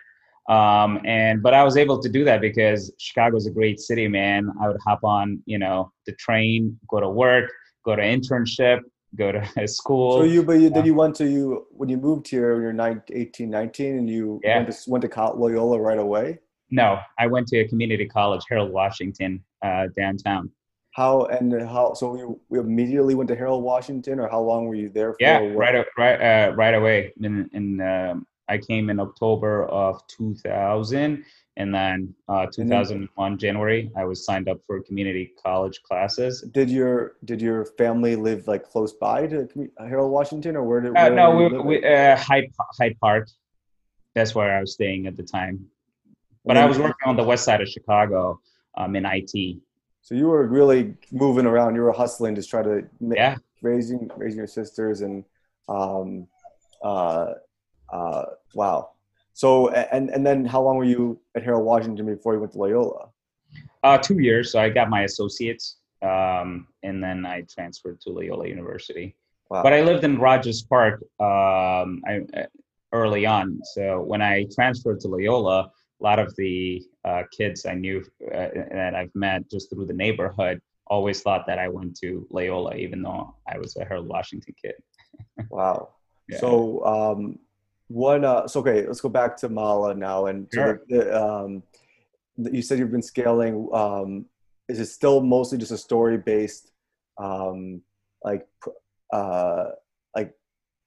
Um, 0.50 1.00
and 1.06 1.42
but 1.42 1.54
I 1.54 1.64
was 1.64 1.78
able 1.78 2.00
to 2.02 2.10
do 2.10 2.26
that 2.26 2.42
because 2.42 2.92
Chicago's 2.98 3.46
a 3.46 3.52
great 3.52 3.80
city, 3.80 4.08
man. 4.08 4.52
I 4.62 4.68
would 4.68 4.78
hop 4.86 5.04
on, 5.04 5.42
you 5.46 5.58
know, 5.58 5.92
the 6.06 6.14
train, 6.14 6.78
go 6.90 7.00
to 7.00 7.10
work, 7.10 7.50
go 7.86 7.96
to 7.96 8.02
internship, 8.02 8.80
go 9.16 9.32
to 9.32 9.68
school. 9.68 10.18
So 10.18 10.24
you, 10.24 10.44
but 10.44 10.54
you, 10.54 10.70
then 10.70 10.86
you 10.86 10.94
went 10.96 11.16
to 11.16 11.26
you 11.30 11.68
when 11.72 11.90
you 11.90 11.98
moved 11.98 12.28
here 12.28 12.54
when 12.54 12.64
you're 12.64 12.74
nine, 12.74 13.02
18, 13.12 13.50
19, 13.50 13.98
and 13.98 14.10
you 14.10 14.40
Yeah. 14.44 14.58
went 14.58 14.72
to 14.72 14.90
went 14.90 15.02
to 15.04 15.34
Loyola 15.36 15.80
right 15.80 16.00
away. 16.00 16.40
no, 16.70 17.00
I 17.20 17.28
went 17.28 17.48
to 17.50 17.60
a 17.60 17.68
community 17.68 18.08
college, 18.08 18.44
Harold 18.50 18.72
Washington, 18.72 19.44
uh, 19.62 19.88
downtown. 19.96 20.50
How 20.94 21.26
and 21.26 21.54
how? 21.68 21.94
So 21.94 22.16
you, 22.18 22.40
we 22.50 22.60
immediately 22.60 23.16
went 23.16 23.30
to 23.30 23.36
Harold 23.36 23.64
Washington, 23.64 24.20
or 24.20 24.28
how 24.28 24.42
long 24.42 24.66
were 24.66 24.76
you 24.76 24.90
there 24.90 25.14
for? 25.14 25.20
Yeah, 25.22 25.40
right, 25.56 25.86
right, 25.98 26.20
uh, 26.22 26.54
right 26.56 26.74
away. 26.74 27.14
In, 27.22 27.50
in 27.54 27.82
um, 27.82 28.28
I 28.50 28.58
came 28.58 28.90
in 28.90 29.00
October 29.00 29.66
of 29.68 30.06
2000, 30.08 31.24
and 31.58 31.74
then 31.74 32.14
uh, 32.30 32.46
2001 32.48 33.38
January, 33.38 33.92
I 33.96 34.06
was 34.06 34.26
signed 34.26 34.48
up 34.48 34.60
for 34.66 34.82
community 34.82 35.34
college 35.42 35.82
classes. 35.84 36.42
Did 36.54 36.70
your 36.70 37.14
did 37.26 37.42
your 37.42 37.66
family 37.66 38.16
live 38.16 38.48
like 38.48 38.64
close 38.64 38.94
by 38.94 39.28
to 39.28 39.48
commu- 39.54 39.72
Harold 39.80 40.12
Washington, 40.12 40.56
or 40.56 40.64
where 40.64 40.82
did? 40.82 40.92
Uh, 40.92 40.94
where 40.94 41.16
no, 41.16 41.32
we, 41.32 41.58
we 41.60 41.86
uh, 41.86 42.16
Hyde, 42.18 42.52
Hyde 42.80 42.98
Park. 43.02 43.28
That's 44.16 44.34
where 44.34 44.56
I 44.58 44.62
was 44.62 44.74
staying 44.74 45.08
at 45.08 45.18
the 45.18 45.24
time. 45.24 45.68
But 46.46 46.58
I 46.58 46.66
was 46.66 46.80
working 46.80 46.96
on 47.06 47.16
the 47.16 47.24
west 47.24 47.46
side 47.46 47.62
of 47.62 47.68
Chicago 47.70 48.42
um, 48.76 48.96
in 48.96 49.06
IT. 49.06 49.60
So 50.02 50.16
you 50.16 50.28
were 50.28 50.48
really 50.48 50.96
moving 51.12 51.46
around. 51.46 51.76
You 51.76 51.82
were 51.82 51.92
hustling 51.92 52.34
to 52.36 52.44
try 52.44 52.64
to 52.64 52.88
Yeah. 53.00 53.36
raising 53.62 54.10
raising 54.18 54.38
your 54.40 54.48
sisters 54.48 55.02
and 55.02 55.24
um 55.70 56.28
uh 56.84 57.34
uh 57.94 58.24
wow. 58.56 58.90
So 59.34 59.70
and 59.70 60.10
and 60.10 60.26
then 60.26 60.46
how 60.46 60.62
long 60.62 60.78
were 60.78 60.84
you 60.84 61.20
at 61.36 61.44
Harold 61.44 61.66
Washington 61.66 62.06
before 62.06 62.34
you 62.34 62.40
went 62.40 62.52
to 62.54 62.58
Loyola? 62.58 63.10
Uh, 63.84 63.98
two 63.98 64.20
years. 64.20 64.52
So 64.52 64.60
I 64.60 64.70
got 64.70 64.90
my 64.90 65.04
associates, 65.04 65.78
um, 66.02 66.68
and 66.84 67.04
then 67.04 67.26
I 67.26 67.44
transferred 67.50 68.00
to 68.02 68.10
Loyola 68.10 68.48
University. 68.48 69.16
Wow. 69.50 69.64
But 69.64 69.74
I 69.74 69.82
lived 69.82 70.04
in 70.04 70.18
Rogers 70.18 70.62
Park 70.62 71.02
um, 71.20 72.02
I, 72.08 72.22
early 72.94 73.26
on. 73.26 73.60
So 73.74 74.02
when 74.02 74.22
I 74.22 74.46
transferred 74.54 75.00
to 75.02 75.08
Loyola, 75.08 75.72
a 76.00 76.04
lot 76.04 76.20
of 76.20 76.36
the 76.36 76.84
uh, 77.04 77.24
kids 77.36 77.66
I 77.66 77.74
knew 77.74 78.04
uh, 78.34 78.48
that 78.72 78.96
I've 78.96 79.14
met 79.14 79.50
just 79.50 79.70
through 79.70 79.88
the 79.88 79.94
neighborhood 79.94 80.62
always 80.88 81.22
thought 81.22 81.46
that 81.48 81.58
I 81.60 81.70
went 81.70 81.98
to 82.00 82.28
Loyola, 82.30 82.76
even 82.76 83.02
though 83.02 83.36
I 83.48 83.58
was 83.58 83.76
a 83.78 83.86
Harold 83.86 84.08
Washington 84.08 84.54
kid. 84.62 84.76
wow. 85.50 85.90
Yeah. 86.28 86.40
So, 86.40 86.86
um, 86.86 87.40
what? 87.92 88.24
Uh, 88.24 88.48
so, 88.48 88.60
okay, 88.62 88.86
let's 88.86 89.02
go 89.02 89.10
back 89.10 89.38
to 89.38 89.50
Mala 89.50 89.94
now. 89.94 90.28
And 90.28 90.48
sure. 90.54 90.82
the, 90.88 90.98
the, 90.98 91.24
um, 91.24 91.64
you 92.38 92.62
said 92.62 92.80
you've 92.80 92.92
been 92.92 93.02
scaling. 93.02 93.70
Um, 93.74 94.26
is 94.68 94.80
it 94.80 94.88
still 94.88 95.22
mostly 95.22 95.58
just 95.58 95.72
a 95.72 95.78
story 95.78 96.18
based, 96.18 96.72
um, 97.18 97.82
like, 98.24 98.48
uh, 99.12 99.66
like 100.16 100.34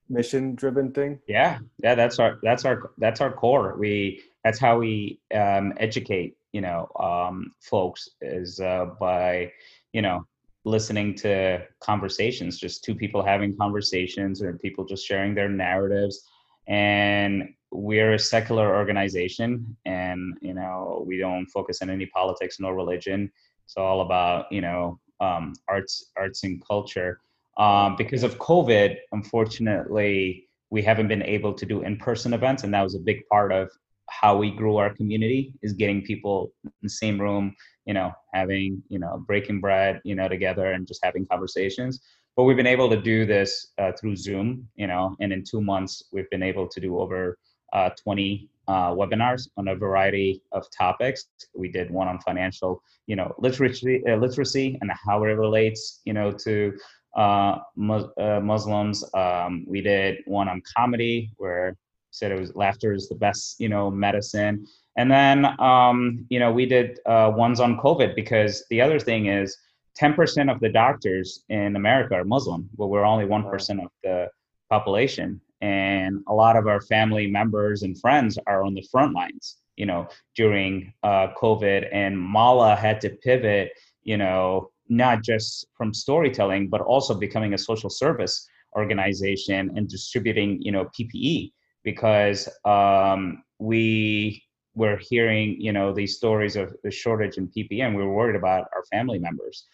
mission 0.09 0.55
driven 0.55 0.93
thing? 0.93 1.19
Yeah, 1.29 1.59
yeah. 1.83 1.95
That's 1.95 2.19
our 2.19 2.39
that's 2.43 2.65
our 2.65 2.93
that's 2.99 3.21
our 3.21 3.33
core. 3.33 3.77
We 3.79 4.23
that's 4.43 4.59
how 4.59 4.79
we 4.79 5.21
um, 5.35 5.75
educate 5.79 6.37
you 6.53 6.61
know 6.61 6.89
um, 6.99 7.53
folks 7.61 8.09
is 8.23 8.61
uh, 8.61 8.87
by 8.99 9.53
you 9.93 10.01
know 10.01 10.27
listening 10.65 11.15
to 11.15 11.63
conversations 11.81 12.59
just 12.59 12.83
two 12.83 12.95
people 12.95 13.23
having 13.23 13.55
conversations 13.55 14.41
or 14.41 14.55
people 14.55 14.85
just 14.85 15.07
sharing 15.07 15.35
their 15.35 15.49
narratives 15.49 16.27
and 16.67 17.49
we're 17.71 18.15
a 18.15 18.19
secular 18.19 18.77
organization 18.77 19.77
and 19.85 20.39
you 20.41 20.55
know 20.55 21.05
we 21.07 21.19
don't 21.19 21.47
focus 21.47 21.83
on 21.83 21.91
any 21.91 22.07
politics 22.07 22.61
nor 22.61 22.75
religion. 22.75 23.31
It's 23.65 23.77
all 23.77 24.03
about 24.03 24.51
you 24.51 24.61
know 24.61 24.99
um, 25.21 25.55
arts 25.69 26.11
arts 26.17 26.45
and 26.45 26.65
culture. 26.67 27.21
Um, 27.57 27.95
because 27.95 28.25
of 28.25 28.37
covid 28.39 28.97
unfortunately 29.13 30.49
we 30.71 30.83
haven't 30.83 31.07
been 31.07 31.23
able 31.23 31.55
to 31.55 31.65
do 31.65 31.83
in-person 31.83 32.35
events 32.35 32.65
and 32.65 32.75
that 32.75 32.83
was 32.83 32.97
a 32.97 32.99
big 32.99 33.23
part 33.29 33.53
of 33.53 33.71
how 34.11 34.37
we 34.37 34.51
grew 34.51 34.77
our 34.77 34.93
community 34.93 35.55
is 35.63 35.73
getting 35.73 36.03
people 36.03 36.53
in 36.65 36.73
the 36.83 36.89
same 36.89 37.21
room 37.21 37.55
you 37.87 37.95
know 37.95 38.11
having 38.33 38.83
you 38.89 38.99
know 38.99 39.23
breaking 39.29 39.61
bread 39.61 40.01
you 40.05 40.17
know 40.17 40.29
together 40.29 40.73
and 40.73 40.89
just 40.89 41.01
having 41.05 41.25
conversations 41.27 42.01
but 42.37 42.45
we've 42.45 42.57
been 42.57 42.67
able 42.67 42.89
to 42.91 43.01
do 43.01 43.25
this 43.25 43.69
uh, 43.79 43.93
through 43.99 44.17
zoom 44.17 44.69
you 44.77 44.87
know 44.87 45.17
and 45.21 45.33
in 45.33 45.43
two 45.43 45.61
months 45.61 46.05
we've 46.13 46.31
been 46.31 46.43
able 46.43 46.67
to 46.69 46.81
do 46.81 46.99
over 46.99 47.39
uh, 47.75 47.91
20 48.03 48.49
uh, 48.69 48.91
webinars 48.91 49.49
on 49.57 49.69
a 49.69 49.75
variety 49.75 50.41
of 50.53 50.67
topics. 50.71 51.27
We 51.55 51.69
did 51.69 51.91
one 51.91 52.09
on 52.09 52.19
financial 52.21 52.83
you 53.07 53.17
know 53.17 53.35
literacy 53.39 54.03
uh, 54.09 54.17
literacy 54.17 54.79
and 54.81 54.91
how 55.05 55.23
it 55.25 55.33
relates 55.33 56.01
you 56.05 56.15
know 56.15 56.33
to 56.33 56.73
uh, 57.17 57.59
uh, 57.79 58.41
muslims. 58.41 59.05
Um, 59.15 59.65
we 59.67 59.83
did 59.83 60.19
one 60.27 60.49
on 60.49 60.63
comedy 60.77 61.31
where 61.37 61.77
said 62.11 62.31
it 62.31 62.39
was 62.39 62.55
laughter 62.55 62.93
is 62.93 63.09
the 63.09 63.17
best 63.17 63.61
you 63.61 63.69
know 63.69 63.91
medicine. 63.91 64.67
And 64.97 65.11
then 65.11 65.61
um, 65.61 66.25
you 66.31 66.39
know 66.39 66.53
we 66.53 66.65
did 66.65 67.01
ones 67.07 67.61
on 67.61 67.79
covid 67.79 68.15
because 68.15 68.65
the 68.71 68.81
other 68.81 68.99
thing 68.99 69.27
is 69.27 69.59
10% 70.01 70.53
of 70.53 70.61
the 70.61 70.69
doctors 70.69 71.45
in 71.49 71.77
america 71.77 72.15
are 72.15 72.25
muslim 72.25 72.69
but 72.77 72.89
we're 72.89 73.05
only 73.05 73.25
1% 73.25 73.85
of 73.85 73.91
the 74.03 74.29
population. 74.71 75.41
And 75.61 76.23
a 76.27 76.35
lot 76.35 76.57
of 76.57 76.67
our 76.67 76.81
family 76.81 77.27
members 77.27 77.83
and 77.85 77.99
friends 77.99 78.39
are 78.47 78.65
on 78.65 78.75
the 78.75 78.87
front 78.91 79.15
lines 79.15 79.59
you 79.77 79.87
know 79.87 80.09
during 80.37 80.93
uh, 81.03 81.29
covid. 81.41 81.89
And 81.93 82.19
mala 82.19 82.77
had 82.77 83.01
to 83.03 83.11
pivot 83.11 83.71
you 84.03 84.17
know 84.17 84.71
not 84.89 85.23
just 85.23 85.67
from 85.77 85.95
storytelling 85.95 86.69
but 86.69 86.81
also 86.81 87.15
becoming 87.15 87.55
a 87.55 87.59
social 87.71 87.91
service 87.91 88.47
organization 88.77 89.73
and 89.77 89.89
distributing 89.89 90.61
you 90.61 90.73
know 90.73 90.85
ppe 90.97 91.53
because 91.85 92.49
um, 92.65 93.43
we 93.59 94.43
were 94.75 94.99
hearing, 95.11 95.61
you 95.61 95.73
know, 95.73 95.93
these 95.93 96.17
stories 96.17 96.57
of 96.57 96.75
the 96.83 96.91
shortage 96.91 97.37
in 97.37 97.47
PPE, 97.49 97.83
and 97.83 97.95
we 97.95 98.03
were 98.03 98.13
worried 98.13 98.35
about 98.35 98.67
our 98.75 98.85
family 98.91 99.19
members. 99.19 99.67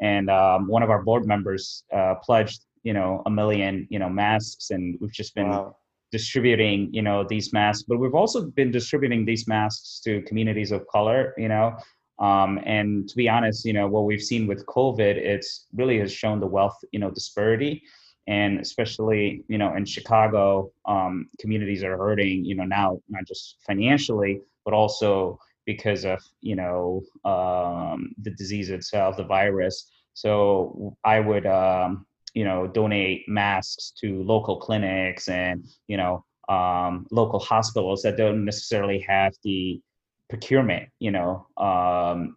And 0.00 0.30
um, 0.30 0.66
one 0.68 0.82
of 0.82 0.90
our 0.90 1.02
board 1.02 1.26
members 1.26 1.84
uh, 1.92 2.16
pledged, 2.22 2.64
you 2.82 2.92
know, 2.92 3.22
a 3.26 3.30
million, 3.30 3.86
you 3.90 3.98
know, 3.98 4.08
masks, 4.08 4.70
and 4.70 4.98
we've 5.00 5.12
just 5.12 5.34
been 5.34 5.48
wow. 5.48 5.76
distributing, 6.12 6.90
you 6.92 7.02
know, 7.02 7.24
these 7.26 7.52
masks. 7.52 7.84
But 7.86 7.98
we've 7.98 8.14
also 8.14 8.46
been 8.50 8.70
distributing 8.70 9.24
these 9.24 9.46
masks 9.46 10.00
to 10.04 10.22
communities 10.22 10.72
of 10.72 10.86
color, 10.88 11.34
you 11.38 11.48
know. 11.48 11.76
Um, 12.18 12.60
and 12.64 13.08
to 13.08 13.16
be 13.16 13.28
honest, 13.28 13.64
you 13.64 13.72
know, 13.72 13.88
what 13.88 14.04
we've 14.04 14.22
seen 14.22 14.46
with 14.46 14.64
COVID, 14.66 15.16
it's 15.16 15.66
really 15.74 15.98
has 15.98 16.12
shown 16.12 16.40
the 16.40 16.46
wealth, 16.46 16.76
you 16.92 17.00
know, 17.00 17.10
disparity 17.10 17.82
and 18.26 18.60
especially 18.60 19.44
you 19.48 19.58
know 19.58 19.74
in 19.76 19.84
chicago 19.84 20.70
um, 20.86 21.28
communities 21.38 21.84
are 21.84 21.96
hurting 21.96 22.44
you 22.44 22.54
know 22.54 22.64
now 22.64 22.98
not 23.08 23.24
just 23.26 23.56
financially 23.66 24.40
but 24.64 24.72
also 24.72 25.38
because 25.66 26.04
of 26.04 26.20
you 26.40 26.56
know 26.56 27.02
um, 27.24 28.14
the 28.22 28.30
disease 28.30 28.70
itself 28.70 29.16
the 29.16 29.24
virus. 29.24 29.90
So 30.14 30.96
i 31.04 31.18
would 31.18 31.46
um, 31.46 32.06
you 32.34 32.44
know 32.44 32.66
donate 32.66 33.28
masks 33.28 33.92
to 34.00 34.22
local 34.22 34.56
clinics 34.58 35.28
and 35.28 35.64
you 35.88 35.96
know 35.96 36.24
um, 36.48 37.06
local 37.10 37.40
hospitals 37.40 38.02
that 38.02 38.16
don't 38.16 38.44
necessarily 38.44 38.98
have 39.00 39.32
the 39.42 39.80
procurement 40.28 40.88
you 40.98 41.10
know 41.10 41.46
um, 41.56 42.36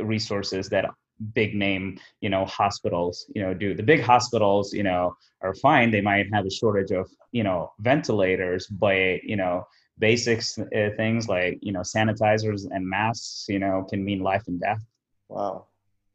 resources 0.00 0.68
that 0.68 0.86
big 1.34 1.54
name 1.54 1.98
you 2.20 2.30
know 2.30 2.44
hospitals 2.46 3.26
you 3.34 3.42
know 3.42 3.54
do. 3.54 3.74
The 3.74 3.82
big 3.82 4.00
hospitals 4.00 4.72
you 4.72 4.82
know 4.82 5.14
are 5.42 5.54
fine. 5.54 5.90
They 5.90 6.00
might 6.00 6.26
have 6.32 6.46
a 6.46 6.50
shortage 6.50 6.90
of 6.92 7.10
you 7.32 7.42
know 7.42 7.72
ventilators 7.80 8.66
but 8.66 9.22
you 9.24 9.36
know 9.36 9.66
basics 10.00 10.58
uh, 10.58 10.90
things 10.96 11.28
like 11.28 11.58
you 11.62 11.72
know 11.72 11.80
sanitizers 11.80 12.66
and 12.70 12.86
masks 12.86 13.46
you 13.48 13.58
know 13.58 13.86
can 13.88 14.04
mean 14.04 14.20
life 14.20 14.44
and 14.48 14.60
death 14.60 14.82
wow 15.28 15.66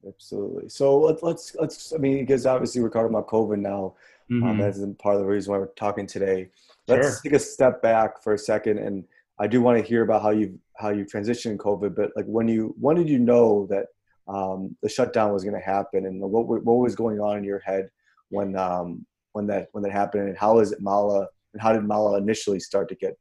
absolutely 0.07 0.67
so 0.67 0.99
let's 0.99 1.23
let's 1.23 1.55
let's 1.59 1.93
i 1.93 1.97
mean 1.97 2.19
because 2.19 2.45
obviously 2.45 2.81
we're 2.81 2.89
talking 2.89 3.09
about 3.09 3.27
covid 3.27 3.59
now 3.59 3.95
um, 4.31 4.37
mm-hmm. 4.37 4.49
um, 4.49 4.57
that's 4.57 4.79
part 4.99 5.15
of 5.15 5.21
the 5.21 5.27
reason 5.27 5.51
why 5.51 5.59
we're 5.59 5.67
talking 5.67 6.05
today 6.05 6.49
let's 6.87 7.07
sure. 7.07 7.19
take 7.23 7.33
a 7.33 7.39
step 7.39 7.81
back 7.81 8.21
for 8.21 8.33
a 8.33 8.37
second 8.37 8.79
and 8.79 9.03
i 9.39 9.47
do 9.47 9.61
want 9.61 9.77
to 9.77 9.87
hear 9.87 10.01
about 10.01 10.21
how 10.21 10.31
you 10.31 10.59
how 10.75 10.89
you 10.89 11.05
transitioned 11.05 11.57
covid 11.57 11.95
but 11.95 12.11
like 12.15 12.25
when 12.25 12.47
you 12.47 12.75
when 12.79 12.95
did 12.95 13.07
you 13.07 13.19
know 13.19 13.67
that 13.69 13.85
um, 14.27 14.75
the 14.81 14.89
shutdown 14.89 15.31
was 15.31 15.43
going 15.43 15.55
to 15.55 15.61
happen 15.61 16.07
and 16.07 16.19
what 16.19 16.47
what 16.47 16.77
was 16.77 16.95
going 16.95 17.19
on 17.19 17.37
in 17.37 17.43
your 17.43 17.59
head 17.59 17.89
when 18.29 18.55
um, 18.57 19.05
when 19.33 19.45
that 19.47 19.67
when 19.73 19.83
that 19.83 19.91
happened 19.91 20.27
and 20.27 20.37
how 20.37 20.59
is 20.59 20.71
it 20.71 20.81
Mala 20.81 21.27
and 21.53 21.61
how 21.61 21.73
did 21.73 21.83
Mala 21.83 22.17
initially 22.17 22.59
start 22.59 22.89
to 22.89 22.95
get 22.95 23.17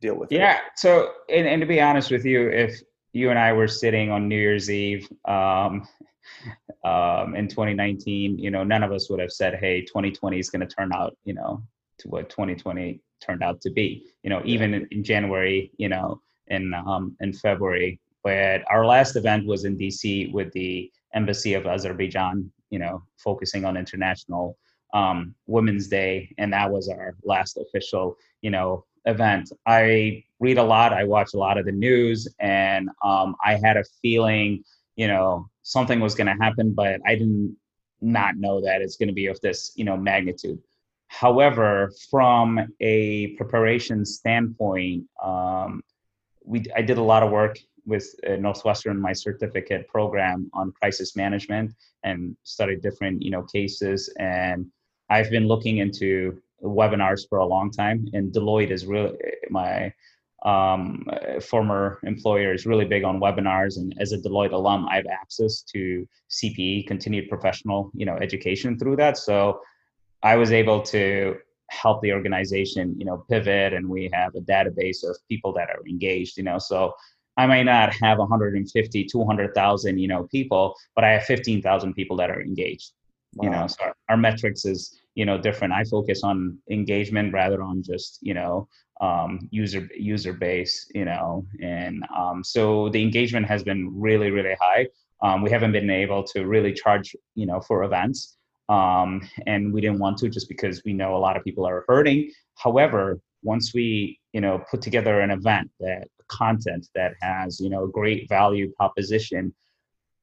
deal 0.00 0.14
with 0.14 0.32
yeah, 0.32 0.38
it? 0.38 0.42
Yeah. 0.42 0.58
So 0.76 1.12
and, 1.28 1.46
and 1.46 1.60
to 1.60 1.66
be 1.66 1.80
honest 1.80 2.10
with 2.10 2.24
you, 2.24 2.48
if 2.48 2.80
you 3.12 3.30
and 3.30 3.38
I 3.38 3.52
were 3.52 3.68
sitting 3.68 4.10
on 4.10 4.28
New 4.28 4.38
Year's 4.38 4.70
Eve 4.70 5.08
um, 5.26 5.86
um, 6.84 7.34
in 7.34 7.48
2019, 7.48 8.38
you 8.38 8.50
know, 8.50 8.64
none 8.64 8.82
of 8.82 8.92
us 8.92 9.10
would 9.10 9.20
have 9.20 9.32
said, 9.32 9.58
"Hey, 9.58 9.82
2020 9.82 10.38
is 10.38 10.50
going 10.50 10.66
to 10.66 10.74
turn 10.74 10.92
out," 10.92 11.16
you 11.24 11.34
know, 11.34 11.62
to 11.98 12.08
what 12.08 12.30
2020 12.30 13.00
turned 13.20 13.42
out 13.42 13.60
to 13.62 13.70
be. 13.70 14.04
You 14.22 14.30
know, 14.30 14.42
even 14.44 14.74
in, 14.74 14.88
in 14.90 15.04
January, 15.04 15.70
you 15.76 15.88
know, 15.88 16.20
in 16.48 16.74
um, 16.74 17.16
in 17.20 17.32
February, 17.32 18.00
but 18.22 18.62
our 18.68 18.86
last 18.86 19.16
event 19.16 19.46
was 19.46 19.64
in 19.64 19.76
DC 19.76 20.32
with 20.32 20.52
the 20.52 20.90
Embassy 21.14 21.54
of 21.54 21.66
Azerbaijan, 21.66 22.50
you 22.70 22.78
know, 22.78 23.02
focusing 23.18 23.64
on 23.64 23.76
International 23.76 24.56
um, 24.92 25.34
Women's 25.46 25.88
Day, 25.88 26.34
and 26.38 26.52
that 26.52 26.70
was 26.70 26.88
our 26.88 27.16
last 27.24 27.56
official, 27.56 28.16
you 28.42 28.50
know, 28.50 28.84
event. 29.06 29.52
I 29.66 30.24
read 30.38 30.58
a 30.58 30.62
lot, 30.62 30.92
I 30.92 31.04
watch 31.04 31.34
a 31.34 31.38
lot 31.38 31.58
of 31.58 31.66
the 31.66 31.72
news, 31.72 32.28
and 32.38 32.88
um, 33.04 33.36
I 33.44 33.56
had 33.62 33.76
a 33.76 33.84
feeling, 34.02 34.64
you 34.96 35.08
know, 35.08 35.48
something 35.62 36.00
was 36.00 36.14
going 36.14 36.26
to 36.26 36.42
happen, 36.42 36.72
but 36.72 37.00
I 37.06 37.14
didn't 37.14 37.56
not 38.00 38.36
know 38.36 38.60
that 38.62 38.80
it's 38.80 38.96
going 38.96 39.08
to 39.08 39.14
be 39.14 39.26
of 39.26 39.40
this, 39.40 39.72
you 39.76 39.84
know, 39.84 39.96
magnitude. 39.96 40.58
However, 41.08 41.92
from 42.10 42.60
a 42.80 43.28
preparation 43.36 44.04
standpoint, 44.04 45.04
um, 45.22 45.82
we 46.44 46.64
I 46.74 46.82
did 46.82 46.98
a 46.98 47.02
lot 47.02 47.22
of 47.22 47.30
work 47.30 47.58
with 47.84 48.14
uh, 48.26 48.36
Northwestern 48.36 49.00
my 49.00 49.12
certificate 49.12 49.88
program 49.88 50.50
on 50.54 50.72
crisis 50.72 51.16
management 51.16 51.72
and 52.04 52.36
studied 52.44 52.80
different 52.80 53.22
you 53.22 53.30
know 53.30 53.42
cases 53.42 54.12
and 54.18 54.66
I've 55.10 55.30
been 55.30 55.48
looking 55.48 55.78
into 55.78 56.40
webinars 56.62 57.28
for 57.28 57.38
a 57.38 57.46
long 57.46 57.70
time 57.70 58.06
and 58.12 58.32
Deloitte 58.32 58.70
is 58.70 58.86
really 58.86 59.16
my 59.50 59.92
um, 60.44 61.04
former 61.42 61.98
employer 62.04 62.54
is 62.54 62.64
really 62.64 62.86
big 62.86 63.04
on 63.04 63.20
webinars 63.20 63.76
and 63.76 63.94
as 64.00 64.12
a 64.12 64.18
Deloitte 64.18 64.52
alum 64.52 64.86
I 64.88 64.96
have 64.96 65.06
access 65.10 65.62
to 65.72 66.06
CPE 66.30 66.86
continued 66.86 67.28
professional 67.28 67.90
you 67.94 68.06
know 68.06 68.16
education 68.16 68.78
through 68.78 68.96
that 68.96 69.18
so 69.18 69.60
I 70.22 70.36
was 70.36 70.52
able 70.52 70.82
to 70.82 71.36
help 71.70 72.02
the 72.02 72.12
organization 72.12 72.94
you 72.98 73.04
know 73.04 73.24
pivot 73.28 73.72
and 73.74 73.88
we 73.88 74.10
have 74.12 74.34
a 74.34 74.40
database 74.40 75.04
of 75.08 75.16
people 75.28 75.52
that 75.54 75.68
are 75.70 75.86
engaged 75.86 76.36
you 76.36 76.44
know 76.44 76.58
so 76.58 76.94
I 77.36 77.46
may 77.46 77.62
not 77.62 77.94
have 78.02 78.18
150, 78.18 79.04
200,000, 79.04 79.98
you 79.98 80.08
know, 80.08 80.24
people, 80.24 80.74
but 80.94 81.04
I 81.04 81.12
have 81.12 81.24
15,000 81.24 81.94
people 81.94 82.16
that 82.18 82.30
are 82.30 82.42
engaged. 82.42 82.92
Wow. 83.34 83.44
You 83.44 83.50
know, 83.50 83.66
so 83.66 83.84
our, 83.84 83.94
our, 84.10 84.16
metrics 84.16 84.64
is 84.64 84.99
you 85.14 85.24
know 85.24 85.38
different 85.38 85.72
i 85.72 85.84
focus 85.84 86.22
on 86.22 86.58
engagement 86.70 87.32
rather 87.32 87.62
on 87.62 87.82
just 87.82 88.18
you 88.22 88.34
know 88.34 88.68
um, 89.00 89.48
user 89.50 89.88
user 89.96 90.32
base 90.32 90.86
you 90.94 91.04
know 91.04 91.44
and 91.62 92.04
um, 92.14 92.44
so 92.44 92.90
the 92.90 93.02
engagement 93.02 93.46
has 93.46 93.62
been 93.62 93.90
really 93.98 94.30
really 94.30 94.56
high. 94.60 94.86
Um, 95.22 95.42
we 95.42 95.50
haven't 95.50 95.72
been 95.72 95.90
able 95.90 96.22
to 96.24 96.46
really 96.46 96.72
charge 96.72 97.16
you 97.34 97.46
know 97.46 97.60
for 97.60 97.84
events 97.84 98.36
um, 98.68 99.22
and 99.46 99.72
we 99.72 99.80
didn't 99.80 99.98
want 99.98 100.18
to 100.18 100.28
just 100.28 100.48
because 100.48 100.82
we 100.84 100.92
know 100.92 101.16
a 101.16 101.18
lot 101.18 101.36
of 101.36 101.44
people 101.44 101.66
are 101.66 101.84
hurting. 101.88 102.30
However 102.56 103.20
once 103.42 103.72
we 103.72 104.18
you 104.32 104.40
know 104.40 104.62
put 104.70 104.82
together 104.82 105.20
an 105.20 105.30
event 105.30 105.70
that 105.80 106.08
content 106.28 106.86
that 106.94 107.12
has 107.20 107.58
you 107.58 107.70
know 107.70 107.84
a 107.84 107.90
great 107.90 108.28
value 108.28 108.70
proposition 108.76 109.54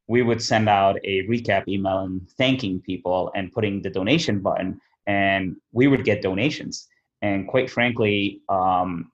we 0.08 0.22
would 0.22 0.42
send 0.42 0.70
out 0.70 0.98
a 1.04 1.28
recap 1.28 1.68
email 1.68 2.00
and 2.00 2.28
thanking 2.38 2.82
people 2.82 3.32
and 3.36 3.52
putting 3.52 3.82
the 3.82 3.90
donation 3.90 4.40
button 4.40 4.80
and 5.06 5.56
we 5.72 5.88
would 5.88 6.04
get 6.04 6.22
donations. 6.22 6.88
And 7.22 7.48
quite 7.48 7.70
frankly 7.70 8.42
um, 8.50 9.12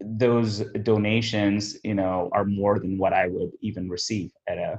those 0.00 0.60
donations 0.82 1.78
you 1.82 1.94
know 1.94 2.28
are 2.32 2.44
more 2.44 2.78
than 2.78 2.98
what 2.98 3.12
i 3.12 3.26
would 3.26 3.50
even 3.62 3.88
receive 3.88 4.30
at 4.46 4.58
a 4.58 4.78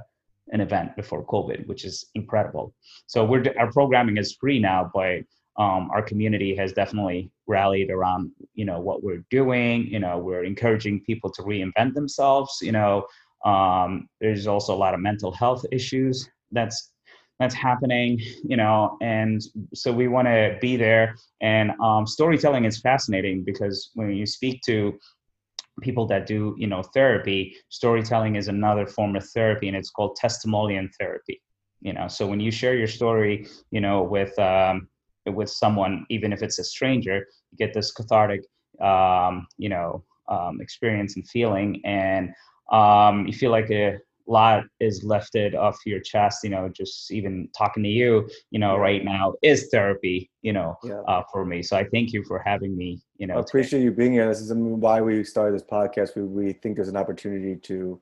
an 0.52 0.60
event 0.60 0.94
before 0.96 1.26
covid 1.26 1.66
which 1.66 1.84
is 1.84 2.06
incredible. 2.14 2.72
So 3.06 3.24
we're 3.24 3.44
our 3.58 3.70
programming 3.72 4.16
is 4.16 4.36
free 4.40 4.58
now 4.58 4.90
but 4.94 5.22
um, 5.58 5.90
our 5.90 6.02
community 6.02 6.54
has 6.54 6.72
definitely 6.72 7.32
rallied 7.48 7.90
around 7.90 8.30
you 8.54 8.64
know 8.64 8.80
what 8.80 9.02
we're 9.02 9.24
doing. 9.30 9.86
You 9.86 9.98
know 9.98 10.18
we're 10.18 10.44
encouraging 10.44 11.04
people 11.04 11.30
to 11.32 11.42
reinvent 11.42 11.94
themselves 11.94 12.58
you 12.62 12.72
know 12.72 13.04
um, 13.44 14.08
there's 14.20 14.46
also 14.46 14.74
a 14.74 14.76
lot 14.76 14.94
of 14.94 15.00
mental 15.00 15.32
health 15.32 15.64
issues 15.72 16.28
that's 16.52 16.92
that's 17.38 17.54
happening 17.54 18.18
you 18.42 18.56
know 18.56 18.96
and 19.00 19.42
so 19.74 19.92
we 19.92 20.08
want 20.08 20.26
to 20.26 20.58
be 20.60 20.76
there. 20.76 21.14
And 21.40 21.72
um, 21.80 22.06
storytelling 22.06 22.64
is 22.64 22.80
fascinating 22.80 23.44
because 23.44 23.90
when 23.94 24.12
you 24.12 24.26
speak 24.26 24.62
to 24.66 24.98
people 25.80 26.06
that 26.08 26.26
do 26.26 26.56
you 26.58 26.66
know 26.66 26.82
therapy 26.82 27.54
storytelling 27.68 28.34
is 28.34 28.48
another 28.48 28.86
form 28.86 29.14
of 29.14 29.24
therapy 29.30 29.68
and 29.68 29.76
it's 29.76 29.90
called 29.90 30.16
testimonial 30.16 30.86
therapy 30.98 31.40
you 31.80 31.92
know. 31.92 32.08
So 32.08 32.26
when 32.26 32.40
you 32.40 32.50
share 32.50 32.74
your 32.74 32.88
story 32.88 33.46
you 33.70 33.80
know 33.80 34.02
with 34.02 34.36
um, 34.38 34.88
with 35.26 35.50
someone 35.50 36.06
even 36.10 36.32
if 36.32 36.42
it's 36.42 36.58
a 36.58 36.64
stranger 36.64 37.26
you 37.50 37.58
get 37.58 37.74
this 37.74 37.92
cathartic 37.92 38.42
um, 38.80 39.46
you 39.56 39.68
know 39.68 40.04
um, 40.28 40.60
experience 40.60 41.16
and 41.16 41.26
feeling. 41.28 41.80
And 41.84 42.34
um, 42.70 43.26
you 43.26 43.32
feel 43.32 43.50
like 43.50 43.70
a 43.70 43.98
lot 44.28 44.64
is 44.78 45.02
lifted 45.02 45.54
off 45.54 45.78
your 45.86 46.00
chest 46.00 46.44
you 46.44 46.50
know 46.50 46.68
just 46.68 47.10
even 47.10 47.48
talking 47.56 47.82
to 47.82 47.88
you 47.88 48.28
you 48.50 48.58
know 48.58 48.74
yeah. 48.74 48.80
right 48.80 49.04
now 49.04 49.32
is 49.42 49.68
therapy 49.72 50.30
you 50.42 50.52
know 50.52 50.76
yeah. 50.84 51.00
uh, 51.08 51.22
for 51.32 51.44
me 51.44 51.62
so 51.62 51.76
i 51.76 51.84
thank 51.84 52.12
you 52.12 52.22
for 52.24 52.38
having 52.38 52.76
me 52.76 53.00
you 53.16 53.26
know 53.26 53.36
i 53.36 53.40
appreciate 53.40 53.78
today. 53.78 53.84
you 53.84 53.90
being 53.90 54.12
here 54.12 54.28
this 54.28 54.40
is 54.40 54.52
why 54.52 55.00
we 55.00 55.24
started 55.24 55.54
this 55.54 55.66
podcast 55.66 56.14
we, 56.14 56.22
we 56.22 56.52
think 56.52 56.76
there's 56.76 56.88
an 56.88 56.96
opportunity 56.96 57.56
to 57.56 58.00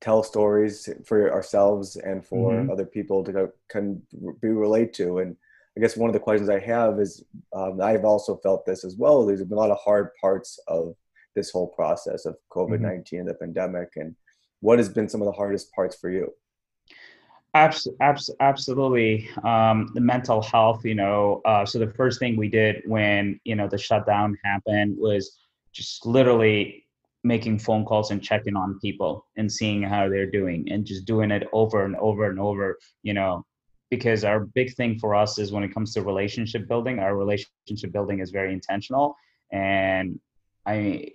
tell 0.00 0.22
stories 0.22 0.88
for 1.06 1.32
ourselves 1.32 1.96
and 1.96 2.24
for 2.24 2.52
mm-hmm. 2.52 2.70
other 2.70 2.84
people 2.84 3.24
to 3.24 3.50
can 3.70 4.02
be 4.42 4.48
relate 4.48 4.92
to 4.92 5.20
and 5.20 5.34
i 5.78 5.80
guess 5.80 5.96
one 5.96 6.10
of 6.10 6.14
the 6.14 6.20
questions 6.20 6.50
i 6.50 6.58
have 6.58 7.00
is 7.00 7.24
um, 7.54 7.80
i've 7.80 8.04
also 8.04 8.36
felt 8.36 8.66
this 8.66 8.84
as 8.84 8.96
well 8.96 9.24
there's 9.24 9.42
been 9.42 9.56
a 9.56 9.60
lot 9.60 9.70
of 9.70 9.78
hard 9.82 10.10
parts 10.20 10.60
of 10.68 10.94
this 11.34 11.50
whole 11.50 11.68
process 11.68 12.26
of 12.26 12.36
COVID 12.50 12.80
19 12.80 13.20
mm-hmm. 13.20 13.28
the 13.28 13.34
pandemic? 13.34 13.90
And 13.96 14.14
what 14.60 14.78
has 14.78 14.88
been 14.88 15.08
some 15.08 15.20
of 15.20 15.26
the 15.26 15.32
hardest 15.32 15.72
parts 15.72 15.96
for 15.96 16.10
you? 16.10 16.32
Abs- 17.54 17.88
abs- 18.00 18.34
absolutely. 18.40 19.28
Um, 19.44 19.90
the 19.94 20.00
mental 20.00 20.42
health, 20.42 20.84
you 20.84 20.96
know, 20.96 21.40
uh, 21.44 21.64
so 21.64 21.78
the 21.78 21.92
first 21.92 22.18
thing 22.18 22.36
we 22.36 22.48
did 22.48 22.82
when, 22.86 23.38
you 23.44 23.54
know, 23.54 23.68
the 23.68 23.78
shutdown 23.78 24.36
happened 24.44 24.96
was 24.98 25.38
just 25.72 26.04
literally 26.04 26.84
making 27.22 27.58
phone 27.58 27.84
calls 27.84 28.10
and 28.10 28.22
checking 28.22 28.56
on 28.56 28.78
people 28.80 29.26
and 29.36 29.50
seeing 29.50 29.82
how 29.82 30.08
they're 30.08 30.30
doing 30.30 30.66
and 30.70 30.84
just 30.84 31.06
doing 31.06 31.30
it 31.30 31.46
over 31.52 31.84
and 31.84 31.96
over 31.96 32.28
and 32.28 32.38
over, 32.38 32.78
you 33.02 33.14
know, 33.14 33.44
because 33.90 34.24
our 34.24 34.40
big 34.40 34.74
thing 34.74 34.98
for 34.98 35.14
us 35.14 35.38
is 35.38 35.52
when 35.52 35.62
it 35.62 35.72
comes 35.72 35.94
to 35.94 36.02
relationship 36.02 36.66
building, 36.68 36.98
our 36.98 37.16
relationship 37.16 37.92
building 37.92 38.20
is 38.20 38.30
very 38.30 38.52
intentional. 38.52 39.16
And 39.52 40.18
I 40.66 41.10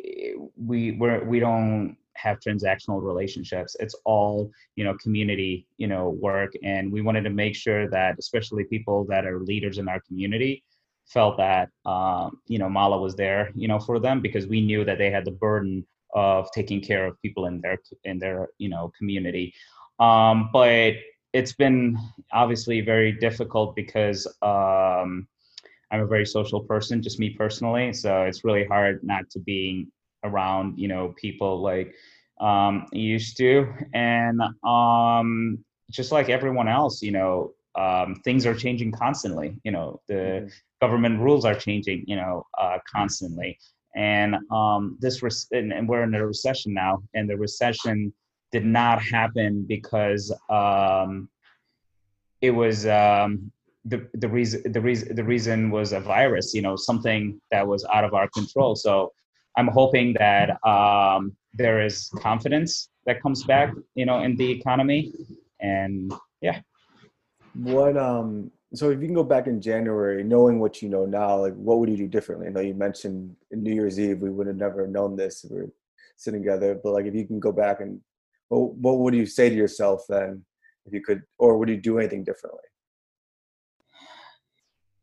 we 0.56 0.92
we're, 0.92 1.24
we 1.24 1.40
don't 1.40 1.98
have 2.16 2.40
transactional 2.40 3.02
relationships. 3.02 3.76
It's 3.80 3.96
all 4.06 4.52
you 4.76 4.84
know 4.84 4.96
community 5.02 5.68
you 5.78 5.88
know 5.88 6.10
work, 6.10 6.54
and 6.64 6.92
we 6.92 7.02
wanted 7.02 7.24
to 7.24 7.30
make 7.30 7.56
sure 7.56 7.90
that 7.90 8.16
especially 8.20 8.64
people 8.66 9.06
that 9.06 9.26
are 9.26 9.40
leaders 9.40 9.78
in 9.78 9.88
our 9.88 10.02
community 10.02 10.64
felt 11.06 11.38
that 11.38 11.70
um, 11.86 12.40
you 12.48 12.60
know 12.60 12.70
Mala 12.70 13.00
was 13.00 13.16
there 13.16 13.52
you 13.56 13.68
know 13.68 13.80
for 13.80 14.00
them 14.00 14.22
because 14.22 14.48
we 14.48 14.62
knew 14.62 14.84
that 14.86 14.98
they 14.98 15.10
had 15.10 15.26
the 15.26 15.32
burden 15.32 15.86
of 16.16 16.52
taking 16.52 16.82
care 16.82 17.06
of 17.06 17.22
people 17.22 17.46
in 17.46 17.62
their 17.62 17.78
in 18.04 18.20
their 18.20 18.50
you 18.58 18.70
know 18.70 18.92
community. 18.98 19.54
Um, 20.00 20.50
but 20.54 20.94
it's 21.34 21.54
been 21.54 21.98
obviously 22.34 22.82
very 22.82 23.12
difficult 23.12 23.76
because 23.76 24.26
um, 24.42 25.28
I'm 25.92 26.02
a 26.02 26.08
very 26.08 26.26
social 26.26 26.62
person, 26.62 27.02
just 27.02 27.20
me 27.20 27.32
personally. 27.32 27.94
So 27.94 28.24
it's 28.24 28.44
really 28.44 28.66
hard 28.66 29.04
not 29.04 29.30
to 29.32 29.40
be 29.40 29.88
around, 30.24 30.78
you 30.78 30.88
know, 30.88 31.14
people 31.18 31.62
like 31.62 31.94
um, 32.40 32.86
used 32.92 33.38
to. 33.38 33.68
And 33.94 34.42
um, 34.64 35.64
just 35.90 36.12
like 36.12 36.30
everyone 36.30 36.68
else, 36.68 37.02
you 37.02 37.12
know, 37.12 37.54
um, 37.76 38.16
things 38.24 38.46
are 38.46 38.56
changing 38.56 38.92
constantly. 38.92 39.56
You 39.64 39.72
know, 39.72 40.02
the 40.08 40.14
mm-hmm. 40.14 40.48
government 40.82 41.20
rules 41.20 41.46
are 41.46 41.56
changing, 41.56 42.04
you 42.08 42.16
know, 42.16 42.46
uh, 42.58 42.78
constantly. 42.92 43.58
And 43.96 44.36
um, 44.52 44.98
this, 45.00 45.24
res- 45.24 45.48
and, 45.52 45.74
and 45.74 45.88
we're 45.90 46.04
in 46.04 46.14
a 46.14 46.26
recession 46.26 46.74
now, 46.74 47.02
and 47.16 47.30
the 47.30 47.38
recession 47.38 48.14
did 48.52 48.66
not 48.66 49.02
happen 49.02 49.66
because 49.68 50.32
um, 50.50 51.30
it 52.42 52.52
was 52.52 52.86
um, 52.88 53.52
the 53.86 54.08
the 54.14 54.28
reason 54.28 54.72
the 54.72 54.82
reason 54.82 55.16
the 55.16 55.24
reason 55.24 55.72
was 55.72 55.94
a 55.94 56.00
virus 56.00 56.54
you 56.54 56.62
know 56.62 56.76
something 56.76 57.40
that 57.52 57.66
was 57.66 57.86
out 57.94 58.04
of 58.04 58.14
our 58.14 58.28
control. 58.30 58.76
So 58.76 59.12
i'm 59.58 59.68
hoping 59.68 60.14
that 60.14 60.64
um, 60.68 61.36
there 61.54 61.84
is 61.84 62.10
confidence 62.20 62.90
that 63.06 63.22
comes 63.22 63.44
back 63.44 63.74
you 63.96 64.06
know 64.06 64.22
in 64.22 64.36
the 64.36 64.50
economy. 64.52 65.14
And 65.62 66.14
yeah. 66.42 66.62
What 67.54 67.98
um 67.98 68.52
so 68.74 68.92
if 68.92 69.02
you 69.02 69.08
can 69.08 69.16
go 69.16 69.24
back 69.24 69.48
in 69.48 69.60
january 69.60 70.24
knowing 70.24 70.60
what 70.60 70.82
you 70.82 70.90
know 70.90 71.06
now 71.06 71.38
like 71.38 71.56
what 71.56 71.80
would 71.80 71.90
you 71.90 71.98
do 71.98 72.08
differently? 72.08 72.48
I 72.48 72.52
know 72.52 72.62
you 72.62 72.76
mentioned 72.76 73.36
new 73.52 73.74
year's 73.74 74.00
eve 74.00 74.22
we 74.22 74.30
would 74.30 74.48
have 74.48 74.56
never 74.56 74.88
known 74.88 75.16
this 75.16 75.46
we 75.50 75.58
are 75.62 75.70
sitting 76.18 76.42
together 76.42 76.80
but 76.82 76.92
like 76.92 77.06
if 77.06 77.16
you 77.16 77.26
can 77.26 77.40
go 77.40 77.52
back 77.52 77.82
and 77.82 78.00
what, 78.50 78.74
what 78.76 79.00
would 79.00 79.16
you 79.16 79.26
say 79.26 79.50
to 79.50 79.56
yourself 79.56 80.04
then 80.08 80.46
if 80.86 80.94
you 80.94 81.02
could 81.02 81.24
or 81.40 81.58
would 81.58 81.70
you 81.70 81.78
do 81.78 81.98
anything 81.98 82.24
differently 82.24 82.69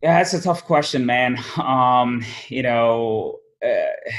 yeah, 0.03 0.19
that's 0.19 0.35
a 0.35 0.41
tough 0.41 0.65
question, 0.65 1.07
man. 1.07 1.39
Um, 1.59 2.25
you 2.49 2.63
know, 2.63 3.39
uh, 3.65 4.11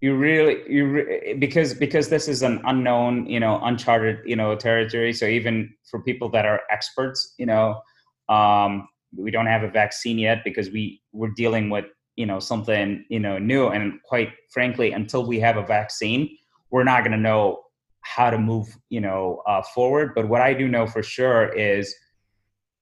you 0.00 0.16
really, 0.16 0.62
you 0.68 0.86
re- 0.86 1.34
because 1.38 1.74
because 1.74 2.08
this 2.08 2.28
is 2.28 2.42
an 2.42 2.60
unknown, 2.64 3.26
you 3.26 3.40
know, 3.40 3.60
uncharted, 3.62 4.18
you 4.24 4.36
know, 4.36 4.54
territory. 4.54 5.12
So 5.12 5.26
even 5.26 5.74
for 5.90 6.02
people 6.02 6.28
that 6.30 6.44
are 6.46 6.60
experts, 6.70 7.34
you 7.38 7.46
know, 7.46 7.80
um, 8.28 8.88
we 9.16 9.30
don't 9.30 9.46
have 9.46 9.62
a 9.62 9.70
vaccine 9.70 10.18
yet 10.18 10.42
because 10.44 10.70
we 10.70 11.00
we're 11.12 11.34
dealing 11.36 11.70
with 11.70 11.86
you 12.16 12.26
know 12.26 12.38
something 12.38 13.04
you 13.08 13.20
know 13.20 13.38
new, 13.38 13.68
and 13.68 14.00
quite 14.04 14.30
frankly, 14.52 14.92
until 14.92 15.26
we 15.26 15.40
have 15.40 15.56
a 15.56 15.66
vaccine, 15.66 16.36
we're 16.70 16.84
not 16.84 17.02
going 17.02 17.12
to 17.12 17.18
know 17.18 17.60
how 18.02 18.30
to 18.30 18.38
move, 18.38 18.66
you 18.90 19.00
know, 19.00 19.42
uh, 19.46 19.62
forward. 19.74 20.12
But 20.14 20.28
what 20.28 20.42
I 20.42 20.52
do 20.54 20.68
know 20.68 20.86
for 20.86 21.02
sure 21.02 21.48
is 21.48 21.94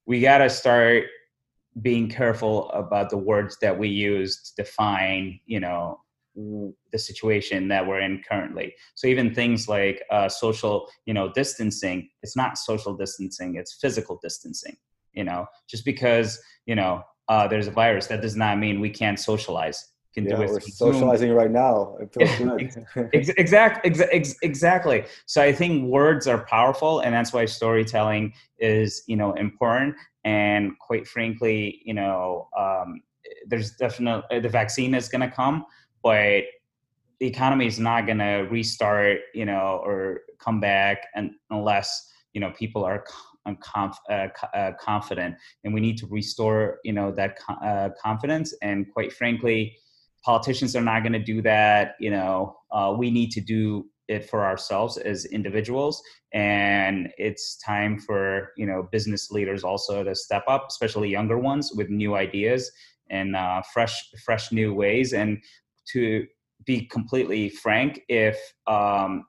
we 0.06 0.20
got 0.20 0.38
to 0.38 0.50
start 0.50 1.04
being 1.80 2.08
careful 2.08 2.70
about 2.70 3.08
the 3.10 3.16
words 3.16 3.56
that 3.62 3.78
we 3.78 3.88
use 3.88 4.42
to 4.42 4.62
define, 4.62 5.40
you 5.46 5.60
know, 5.60 6.00
the 6.34 6.98
situation 6.98 7.68
that 7.68 7.86
we're 7.86 8.00
in 8.00 8.22
currently. 8.28 8.74
So 8.94 9.06
even 9.06 9.34
things 9.34 9.68
like 9.68 10.02
uh, 10.10 10.28
social, 10.28 10.88
you 11.06 11.14
know, 11.14 11.30
distancing, 11.32 12.08
it's 12.22 12.36
not 12.36 12.58
social 12.58 12.94
distancing, 12.96 13.56
it's 13.56 13.74
physical 13.74 14.18
distancing. 14.22 14.76
You 15.12 15.24
know, 15.24 15.46
just 15.68 15.84
because 15.84 16.40
you 16.64 16.74
know 16.74 17.02
uh, 17.28 17.46
there's 17.46 17.66
a 17.66 17.70
virus, 17.70 18.06
that 18.06 18.22
does 18.22 18.36
not 18.36 18.58
mean 18.58 18.80
we 18.80 18.90
can't 18.90 19.20
socialize. 19.20 19.91
Can 20.14 20.24
yeah, 20.24 20.36
do 20.36 20.42
it 20.42 20.50
we're 20.50 20.60
socializing 20.60 21.32
right 21.32 21.50
now. 21.50 21.96
It 21.98 22.12
feels 22.12 22.36
good. 22.36 23.10
exactly, 23.14 23.90
ex- 24.12 24.36
exactly. 24.42 25.04
So 25.24 25.42
I 25.42 25.52
think 25.52 25.86
words 25.88 26.26
are 26.26 26.44
powerful, 26.44 27.00
and 27.00 27.14
that's 27.14 27.32
why 27.32 27.46
storytelling 27.46 28.34
is, 28.58 29.02
you 29.06 29.16
know, 29.16 29.32
important 29.32 29.96
and 30.24 30.78
quite 30.78 31.06
frankly 31.06 31.82
you 31.84 31.94
know 31.94 32.48
um, 32.56 33.02
there's 33.46 33.72
definitely 33.72 34.40
the 34.40 34.48
vaccine 34.48 34.94
is 34.94 35.08
going 35.08 35.20
to 35.20 35.30
come 35.30 35.64
but 36.02 36.44
the 37.20 37.26
economy 37.26 37.66
is 37.66 37.78
not 37.78 38.06
going 38.06 38.18
to 38.18 38.46
restart 38.50 39.18
you 39.34 39.44
know 39.44 39.80
or 39.84 40.20
come 40.38 40.60
back 40.60 41.06
and 41.14 41.32
unless 41.50 42.10
you 42.34 42.40
know 42.40 42.52
people 42.52 42.84
are 42.84 43.04
conf, 43.60 43.96
uh, 44.10 44.28
uh, 44.54 44.72
confident, 44.80 45.34
and 45.64 45.74
we 45.74 45.80
need 45.80 45.98
to 45.98 46.06
restore, 46.06 46.78
you 46.84 46.92
know, 46.92 47.10
that 47.10 47.38
uh, 47.48 47.88
confidence. 48.00 48.54
And 48.62 48.86
quite 48.92 49.12
frankly, 49.12 49.76
politicians 50.24 50.74
are 50.76 50.82
not 50.82 51.02
going 51.02 51.12
to 51.12 51.18
do 51.18 51.42
that. 51.42 51.94
You 51.98 52.10
know, 52.10 52.56
uh, 52.70 52.94
we 52.96 53.10
need 53.10 53.30
to 53.32 53.40
do 53.40 53.86
it 54.08 54.28
for 54.28 54.44
ourselves 54.44 54.98
as 54.98 55.24
individuals 55.26 56.02
and 56.32 57.08
it's 57.18 57.56
time 57.58 57.98
for 57.98 58.52
you 58.56 58.66
know 58.66 58.88
business 58.90 59.30
leaders 59.30 59.62
also 59.64 60.02
to 60.02 60.14
step 60.14 60.44
up 60.48 60.66
especially 60.68 61.08
younger 61.08 61.38
ones 61.38 61.72
with 61.72 61.88
new 61.88 62.14
ideas 62.16 62.70
and 63.10 63.36
uh, 63.36 63.62
fresh 63.72 64.10
fresh 64.24 64.50
new 64.52 64.74
ways 64.74 65.12
and 65.12 65.38
to 65.86 66.26
be 66.64 66.84
completely 66.86 67.48
frank 67.48 68.02
if 68.08 68.38
um, 68.66 69.24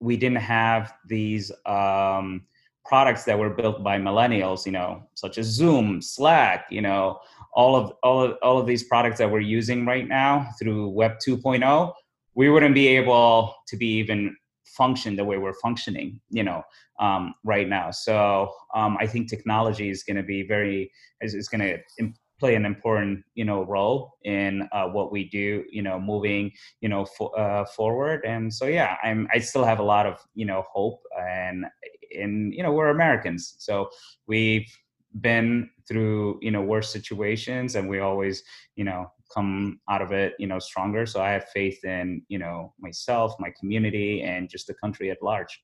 we 0.00 0.16
didn't 0.16 0.36
have 0.36 0.94
these 1.06 1.50
um, 1.66 2.46
products 2.88 3.24
that 3.24 3.38
were 3.38 3.50
built 3.50 3.84
by 3.84 3.98
millennials 3.98 4.64
you 4.66 4.72
know 4.72 5.02
such 5.14 5.38
as 5.38 5.46
zoom 5.46 6.00
slack 6.00 6.66
you 6.70 6.80
know 6.80 7.18
all 7.52 7.76
of 7.76 7.92
all 8.02 8.22
of 8.22 8.36
all 8.42 8.58
of 8.58 8.66
these 8.66 8.84
products 8.84 9.18
that 9.18 9.30
we're 9.30 9.40
using 9.40 9.84
right 9.86 10.08
now 10.08 10.48
through 10.58 10.88
web 10.88 11.12
2.0 11.26 11.92
we 12.34 12.48
wouldn't 12.48 12.74
be 12.74 12.86
able 12.88 13.54
to 13.66 13.76
be 13.76 13.88
even 13.98 14.34
function 14.64 15.16
the 15.16 15.24
way 15.24 15.38
we're 15.38 15.60
functioning 15.60 16.20
you 16.30 16.42
know 16.42 16.62
um, 17.00 17.34
right 17.44 17.68
now. 17.68 17.90
So 17.90 18.50
um, 18.74 18.96
i 19.00 19.06
think 19.06 19.28
technology 19.28 19.88
is 19.88 20.02
going 20.02 20.16
to 20.16 20.22
be 20.22 20.46
very 20.46 20.90
is, 21.20 21.34
is 21.34 21.48
going 21.48 21.60
to 21.60 22.12
play 22.40 22.54
an 22.54 22.64
important 22.64 23.24
you 23.34 23.44
know 23.44 23.64
role 23.64 24.14
in 24.24 24.68
uh, 24.72 24.86
what 24.86 25.10
we 25.10 25.28
do 25.28 25.64
you 25.70 25.82
know 25.82 25.98
moving 25.98 26.50
you 26.80 26.88
know 26.88 27.04
uh, 27.36 27.64
forward. 27.76 28.24
And 28.24 28.52
so 28.52 28.66
yeah 28.66 28.96
i'm 29.02 29.26
i 29.34 29.38
still 29.38 29.64
have 29.64 29.80
a 29.80 29.88
lot 29.94 30.06
of 30.06 30.18
you 30.34 30.46
know 30.46 30.62
hope 30.72 31.00
and 31.20 31.64
in 32.10 32.52
you 32.52 32.62
know 32.62 32.72
we're 32.72 32.90
americans. 32.90 33.54
So 33.58 33.88
we've 34.26 34.68
been 35.20 35.70
through 35.88 36.38
you 36.42 36.50
know 36.50 36.62
worse 36.62 36.92
situations 36.92 37.74
and 37.74 37.88
we 37.88 38.00
always 38.00 38.42
you 38.76 38.84
know 38.84 39.10
come 39.34 39.80
out 39.90 40.02
of 40.02 40.12
it 40.12 40.34
you 40.38 40.46
know 40.46 40.58
stronger. 40.58 41.06
So 41.06 41.20
i 41.22 41.30
have 41.30 41.48
faith 41.48 41.84
in 41.84 42.22
you 42.28 42.38
know 42.38 42.74
myself 42.78 43.34
my 43.38 43.52
community 43.58 44.22
and 44.22 44.48
just 44.48 44.66
the 44.66 44.74
country 44.74 45.10
at 45.10 45.22
large. 45.22 45.62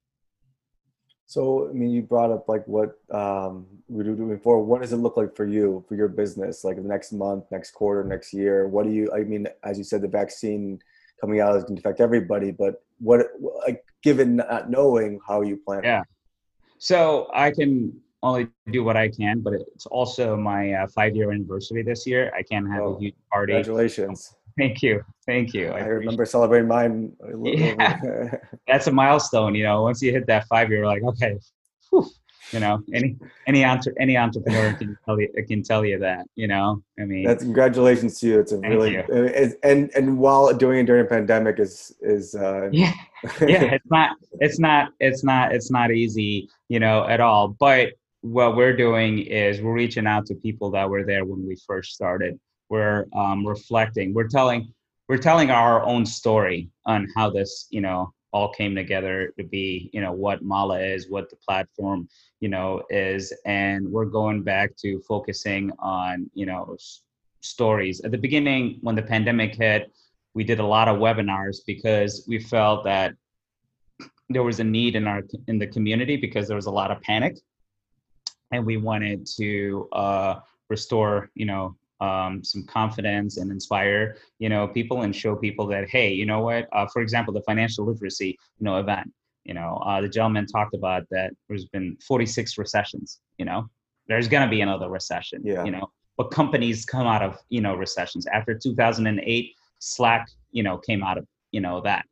So 1.27 1.69
i 1.69 1.73
mean 1.73 1.91
you 1.91 2.03
brought 2.03 2.31
up 2.31 2.49
like 2.49 2.67
what 2.67 2.99
um, 3.13 3.67
we 3.89 4.01
are 4.03 4.15
doing 4.15 4.37
before. 4.37 4.63
What 4.63 4.83
does 4.83 4.93
it 4.93 4.97
look 4.99 5.17
like 5.17 5.35
for 5.37 5.47
you 5.47 5.85
for 5.89 5.95
your 5.95 6.09
business 6.09 6.65
like 6.65 6.77
the 6.77 6.83
next 6.83 7.13
month 7.13 7.45
next 7.51 7.73
quarter 7.73 8.05
next 8.05 8.33
year? 8.33 8.69
What 8.69 8.85
do 8.87 8.93
you 8.93 9.11
i 9.15 9.25
mean 9.25 9.47
as 9.63 9.79
you 9.79 9.85
said 9.85 10.03
the 10.03 10.09
vaccine 10.09 10.81
coming 11.21 11.41
out 11.41 11.57
is 11.57 11.65
going 11.65 11.77
to 11.77 11.81
affect 11.81 12.01
everybody 12.01 12.51
but 12.51 12.83
what 12.99 13.27
like 13.67 13.85
given 14.03 14.37
not 14.37 14.71
knowing 14.71 15.19
how 15.27 15.41
you 15.43 15.57
plan 15.57 15.83
yeah 15.83 16.03
so 16.79 17.29
i 17.35 17.51
can 17.51 17.93
only 18.25 18.49
do 18.73 18.83
what 18.83 18.97
I 18.97 19.09
can, 19.09 19.41
but 19.41 19.53
it's 19.53 19.87
also 19.87 20.37
my 20.37 20.73
uh, 20.73 20.87
five 20.89 21.15
year 21.15 21.31
anniversary 21.31 21.83
this 21.83 22.07
year. 22.07 22.33
I 22.37 22.43
can't 22.43 22.69
have 22.71 22.83
oh, 22.83 22.95
a 22.95 22.99
huge 22.99 23.15
party. 23.31 23.53
Congratulations. 23.53 24.35
Thank 24.59 24.83
you. 24.83 25.05
Thank 25.27 25.53
you. 25.53 25.69
I, 25.69 25.81
I 25.81 25.85
remember 25.85 26.25
celebrating 26.25 26.69
mine. 26.69 27.13
Yeah. 27.45 28.31
That's 28.67 28.87
a 28.87 28.93
milestone. 28.93 29.55
You 29.55 29.65
know, 29.65 29.83
once 29.83 30.01
you 30.01 30.11
hit 30.13 30.27
that 30.27 30.47
five 30.47 30.71
you're 30.71 30.87
like, 30.87 31.03
okay, 31.03 31.39
whew, 31.91 32.09
you 32.53 32.61
know, 32.61 32.83
any, 32.93 33.17
any, 33.47 33.65
entre- 33.65 33.95
any 33.99 34.17
entrepreneur 34.17 34.73
can 34.75 34.97
tell 35.05 35.21
you, 35.21 35.29
can 35.49 35.63
tell 35.63 35.85
you 35.85 35.99
that, 35.99 36.27
you 36.35 36.47
know, 36.47 36.83
I 37.01 37.05
mean, 37.05 37.25
that's 37.25 37.43
congratulations 37.43 38.21
to 38.21 38.27
you. 38.27 38.41
It's 38.41 38.53
a 38.53 38.59
really, 38.59 38.97
it's, 38.97 39.55
and, 39.63 39.91
and 39.95 40.19
while 40.19 40.53
doing 40.53 40.81
it 40.81 40.87
during 40.87 41.05
a 41.05 41.09
pandemic 41.09 41.59
is, 41.59 41.95
is, 42.01 42.35
uh, 42.35 42.69
yeah, 42.73 42.93
yeah, 43.41 43.75
it's 43.75 43.91
not, 43.91 44.17
it's 44.41 44.59
not, 44.59 44.93
it's 45.01 45.25
not, 45.25 45.53
it's 45.53 45.71
not 45.71 45.91
easy, 45.91 46.49
you 46.69 46.81
know, 46.81 47.07
at 47.09 47.21
all, 47.21 47.49
but 47.49 47.91
what 48.25 48.57
we're 48.57 48.75
doing 48.75 49.19
is 49.19 49.61
we're 49.61 49.75
reaching 49.75 50.07
out 50.07 50.25
to 50.25 50.35
people 50.35 50.71
that 50.71 50.89
were 50.89 51.05
there 51.05 51.27
when 51.27 51.47
we 51.47 51.57
first 51.67 51.93
started. 51.93 52.41
We're 52.71 53.05
um, 53.15 53.47
reflecting. 53.47 54.15
We're 54.15 54.29
telling 54.29 54.73
we're 55.09 55.19
telling 55.19 55.51
our 55.51 55.85
own 55.85 56.07
story 56.07 56.71
on 56.87 57.07
how 57.15 57.29
this 57.29 57.67
you 57.69 57.83
know 57.83 58.15
all 58.35 58.49
came 58.53 58.75
together 58.75 59.33
to 59.39 59.45
be 59.45 59.89
you 59.95 60.01
know 60.01 60.13
what 60.13 60.43
Mala 60.43 60.81
is, 60.81 61.09
what 61.09 61.31
the 61.31 61.37
platform 61.37 62.09
you 62.41 62.49
know 62.49 62.83
is, 62.91 63.33
and 63.47 63.89
we're 63.89 64.13
going 64.21 64.43
back 64.43 64.77
to 64.79 65.01
focusing 65.09 65.71
on 65.79 66.29
you 66.35 66.45
know 66.45 66.75
s- 66.75 67.03
stories. 67.41 68.01
At 68.01 68.11
the 68.11 68.19
beginning, 68.19 68.79
when 68.83 68.97
the 68.97 69.03
pandemic 69.15 69.55
hit, 69.55 69.93
we 70.35 70.43
did 70.45 70.59
a 70.59 70.67
lot 70.67 70.89
of 70.89 70.99
webinars 70.99 71.59
because 71.65 72.25
we 72.29 72.39
felt 72.41 72.85
that 72.85 73.15
there 74.29 74.43
was 74.43 74.59
a 74.59 74.65
need 74.65 74.97
in 74.97 75.07
our 75.07 75.23
in 75.47 75.59
the 75.59 75.69
community 75.69 76.17
because 76.17 76.49
there 76.49 76.57
was 76.57 76.67
a 76.67 76.77
lot 76.81 76.91
of 76.91 77.01
panic 77.03 77.37
and 78.51 78.67
we 78.67 78.77
wanted 78.77 79.27
to 79.37 79.89
uh, 79.93 80.35
restore, 80.69 81.31
you 81.35 81.47
know, 81.47 81.77
um, 82.05 82.45
some 82.45 82.65
confidence 82.65 83.39
and 83.39 83.51
inspire, 83.51 84.17
you 84.39 84.49
know, 84.49 84.69
people 84.69 85.03
and 85.03 85.15
show 85.15 85.35
people 85.35 85.67
that, 85.69 85.89
hey, 85.89 86.13
you 86.13 86.27
know 86.27 86.41
what? 86.41 86.69
Uh, 86.73 86.87
for 86.93 87.01
example, 87.01 87.33
the 87.33 87.43
financial 87.43 87.87
literacy, 87.87 88.37
you 88.59 88.65
know, 88.65 88.77
event. 88.77 89.11
You 89.45 89.55
know, 89.55 89.83
uh, 89.85 90.01
the 90.01 90.09
gentleman 90.09 90.47
talked 90.47 90.75
about 90.75 91.03
that 91.11 91.33
there's 91.49 91.67
been 91.67 91.97
46 92.07 92.57
recessions. 92.57 93.21
You 93.39 93.45
know, 93.45 93.69
there's 94.09 94.29
going 94.29 94.47
to 94.47 94.51
be 94.51 94.63
another 94.63 94.89
recession. 94.89 95.43
Yeah. 95.45 95.65
You 95.65 95.73
know, 95.73 95.91
but 96.17 96.31
companies 96.31 96.87
come 96.87 97.07
out 97.07 97.23
of 97.23 97.39
you 97.51 97.61
know 97.61 97.75
recessions. 97.75 98.27
After 98.27 98.55
2008, 98.57 99.53
Slack, 99.81 100.27
you 100.53 100.63
know, 100.63 100.79
came 100.79 101.03
out 101.03 101.19
of 101.19 101.27
you 101.51 101.61
know 101.61 101.83
that. 101.83 102.07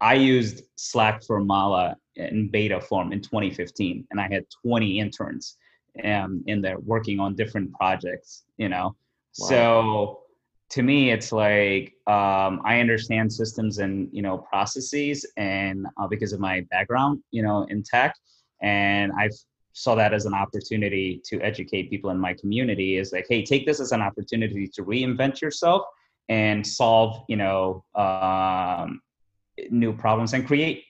I 0.00 0.14
used 0.14 0.64
Slack 0.76 1.22
for 1.24 1.40
Mala 1.40 1.96
in 2.16 2.50
beta 2.50 2.80
form 2.80 3.12
in 3.12 3.20
2015, 3.22 4.06
and 4.10 4.20
I 4.20 4.28
had 4.30 4.44
20 4.62 5.00
interns 5.00 5.56
um, 6.04 6.44
in 6.46 6.60
there 6.60 6.78
working 6.80 7.20
on 7.20 7.34
different 7.34 7.72
projects 7.72 8.42
you 8.58 8.68
know 8.68 8.96
so 9.34 10.20
to 10.70 10.82
me 10.82 11.10
it's 11.10 11.32
like 11.32 11.92
um, 12.06 12.60
i 12.64 12.80
understand 12.80 13.32
systems 13.32 13.78
and 13.78 14.08
you 14.12 14.22
know 14.22 14.38
processes 14.38 15.26
and 15.36 15.86
uh, 15.98 16.06
because 16.06 16.32
of 16.32 16.40
my 16.40 16.60
background 16.70 17.20
you 17.30 17.42
know 17.42 17.64
in 17.64 17.82
tech 17.82 18.14
and 18.62 19.12
i 19.18 19.28
saw 19.72 19.94
that 19.94 20.14
as 20.14 20.24
an 20.24 20.34
opportunity 20.34 21.20
to 21.24 21.40
educate 21.40 21.90
people 21.90 22.10
in 22.10 22.18
my 22.18 22.32
community 22.34 22.96
is 22.96 23.12
like 23.12 23.26
hey 23.28 23.44
take 23.44 23.66
this 23.66 23.80
as 23.80 23.92
an 23.92 24.00
opportunity 24.00 24.68
to 24.68 24.84
reinvent 24.84 25.40
yourself 25.40 25.82
and 26.28 26.66
solve 26.66 27.24
you 27.28 27.36
know 27.36 27.84
um, 27.94 29.00
new 29.70 29.92
problems 29.92 30.32
and 30.32 30.46
create 30.46 30.84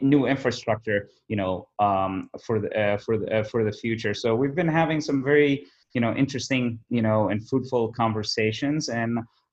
new 0.00 0.26
infrastructure 0.26 1.08
you 1.28 1.36
know 1.36 1.68
um, 1.78 2.28
for 2.44 2.60
the 2.60 2.68
uh, 2.78 2.98
for 2.98 3.18
the 3.18 3.40
uh, 3.40 3.44
for 3.44 3.64
the 3.64 3.72
future. 3.72 4.14
So 4.14 4.34
we've 4.34 4.54
been 4.54 4.68
having 4.68 5.00
some 5.00 5.22
very 5.22 5.66
you 5.96 6.00
know 6.00 6.12
interesting 6.14 6.78
you 6.90 7.00
know 7.00 7.30
and 7.30 7.48
fruitful 7.48 7.90
conversations. 8.02 8.90
And 8.90 9.12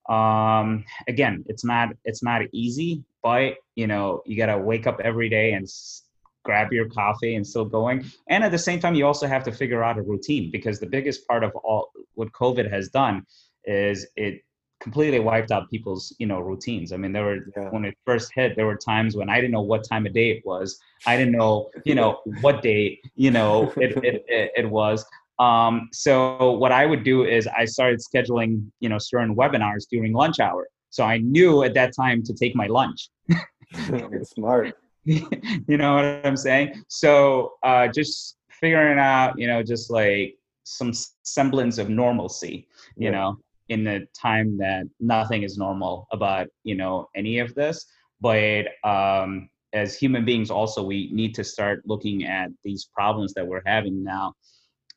um, 0.10 0.84
again 1.08 1.45
it's 1.47 1.63
not 1.63 1.88
it's 2.03 2.21
not 2.21 2.41
easy 2.51 3.01
but 3.23 3.53
you 3.75 3.88
know 3.88 4.21
you 4.25 4.36
got 4.36 4.51
to 4.53 4.58
wake 4.58 4.86
up 4.86 4.99
every 5.10 5.29
day 5.29 5.53
and 5.53 5.63
s- 5.63 6.03
grab 6.43 6.73
your 6.73 6.89
coffee 6.89 7.36
and 7.38 7.47
still 7.47 7.63
going. 7.63 8.03
And 8.27 8.43
at 8.43 8.51
the 8.51 8.63
same 8.67 8.82
time 8.82 8.95
you 8.95 9.06
also 9.08 9.27
have 9.27 9.45
to 9.45 9.53
figure 9.53 9.82
out 9.82 9.97
a 9.97 10.01
routine 10.01 10.51
because 10.51 10.82
the 10.82 10.91
biggest 10.97 11.25
part 11.29 11.45
of 11.45 11.51
all 11.67 11.84
what 12.15 12.29
covid 12.34 12.69
has 12.69 12.89
done 12.89 13.25
is 13.63 14.06
it 14.17 14.43
completely 14.82 15.21
wiped 15.21 15.51
out 15.53 15.69
people's 15.69 16.13
you 16.19 16.27
know 16.27 16.41
routines. 16.41 16.91
I 16.91 16.97
mean 16.97 17.13
there 17.13 17.27
were 17.29 17.39
yeah. 17.56 17.69
when 17.69 17.86
it 17.86 17.95
first 18.06 18.34
hit 18.36 18.58
there 18.58 18.65
were 18.71 18.82
times 18.91 19.15
when 19.15 19.29
i 19.29 19.36
didn't 19.39 19.56
know 19.58 19.67
what 19.71 19.82
time 19.91 20.06
of 20.06 20.13
day 20.13 20.29
it 20.36 20.41
was. 20.45 20.67
I 21.08 21.15
didn't 21.15 21.36
know 21.39 21.69
you 21.86 21.95
know 21.95 22.10
what 22.41 22.62
day 22.62 22.99
you 23.15 23.32
know 23.32 23.71
it, 23.77 23.91
it, 24.10 24.15
it, 24.27 24.51
it 24.62 24.69
was 24.69 25.06
um, 25.39 25.89
so 25.91 26.52
what 26.52 26.72
i 26.72 26.86
would 26.86 27.04
do 27.04 27.26
is 27.26 27.48
i 27.48 27.65
started 27.65 28.00
scheduling 28.00 28.65
you 28.80 28.89
know 28.89 28.98
certain 29.00 29.36
webinars 29.36 29.86
during 29.89 30.13
lunch 30.13 30.39
hour. 30.39 30.67
So 30.89 31.04
i 31.04 31.17
knew 31.17 31.63
at 31.63 31.74
that 31.74 31.93
time 31.96 32.24
to 32.24 32.34
take 32.34 32.56
my 32.56 32.67
lunch. 32.67 33.10
Smart. 34.24 34.76
You 35.06 35.78
know 35.78 35.96
what 35.96 36.06
i'm 36.26 36.38
saying? 36.38 36.82
So 36.88 37.54
uh, 37.63 37.88
just 37.89 38.38
figuring 38.50 39.00
out 39.00 39.38
you 39.38 39.48
know 39.48 39.62
just 39.62 39.91
like 39.91 40.36
some 40.63 40.93
semblance 41.24 41.78
of 41.78 41.89
normalcy 41.89 42.67
you 42.96 43.10
yeah. 43.10 43.12
know 43.12 43.38
in 43.69 43.84
the 43.84 44.08
time 44.19 44.58
that 44.58 44.84
nothing 45.00 45.44
is 45.44 45.58
normal 45.58 46.08
about 46.12 46.48
you 46.63 46.75
know 46.75 47.10
any 47.15 47.40
of 47.40 47.54
this. 47.56 47.86
But 48.21 48.67
um, 48.86 49.50
as 49.73 49.98
human 49.98 50.23
beings 50.23 50.50
also 50.50 50.84
we 50.84 51.10
need 51.12 51.34
to 51.36 51.44
start 51.44 51.81
looking 51.86 52.25
at 52.25 52.50
these 52.63 52.90
problems 52.94 53.34
that 53.34 53.46
we're 53.46 53.63
having 53.65 54.04
now 54.04 54.34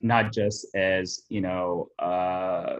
not 0.01 0.33
just 0.33 0.67
as 0.75 1.23
you 1.29 1.41
know 1.41 1.89
uh, 1.99 2.77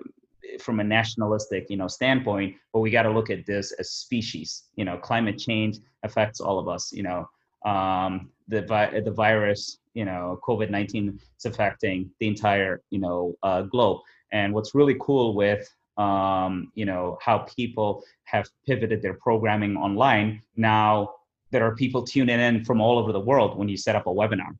from 0.61 0.81
a 0.81 0.85
nationalistic 0.85 1.67
you 1.69 1.77
know 1.77 1.89
standpoint 1.89 2.55
but 2.73 2.81
we 2.81 2.91
got 2.91 3.03
to 3.03 3.11
look 3.11 3.31
at 3.31 3.47
this 3.47 3.73
as 3.73 3.91
species. 3.91 4.65
You 4.77 4.85
know 4.85 4.97
climate 4.97 5.39
change 5.39 5.79
affects 6.03 6.41
all 6.41 6.59
of 6.59 6.69
us 6.69 6.93
you 6.93 7.03
know. 7.03 7.29
Um, 7.65 8.31
the 8.49 8.63
vi- 8.63 9.01
the 9.01 9.11
virus 9.11 9.79
you 9.95 10.05
know 10.05 10.39
covid-19 10.47 11.19
is 11.39 11.45
affecting 11.45 12.11
the 12.21 12.29
entire 12.29 12.83
you 12.91 13.01
know 13.01 13.35
uh, 13.43 13.63
globe. 13.63 14.01
And 14.33 14.53
what's 14.53 14.75
really 14.75 14.97
cool 15.01 15.35
with 15.35 15.69
um, 15.99 16.71
you 16.75 16.85
know 16.85 17.19
how 17.21 17.39
people 17.39 18.05
have 18.25 18.49
pivoted 18.67 19.03
their 19.03 19.15
programming 19.15 19.77
online 19.77 20.43
now 20.57 21.15
there 21.51 21.65
are 21.65 21.75
people 21.75 22.03
tuning 22.05 22.39
in 22.41 22.65
from 22.65 22.81
all 22.81 22.99
over 22.99 23.13
the 23.13 23.21
world 23.21 23.57
when 23.57 23.69
you 23.69 23.77
set 23.77 23.97
up 23.97 24.07
a 24.07 24.11
webinar 24.11 24.57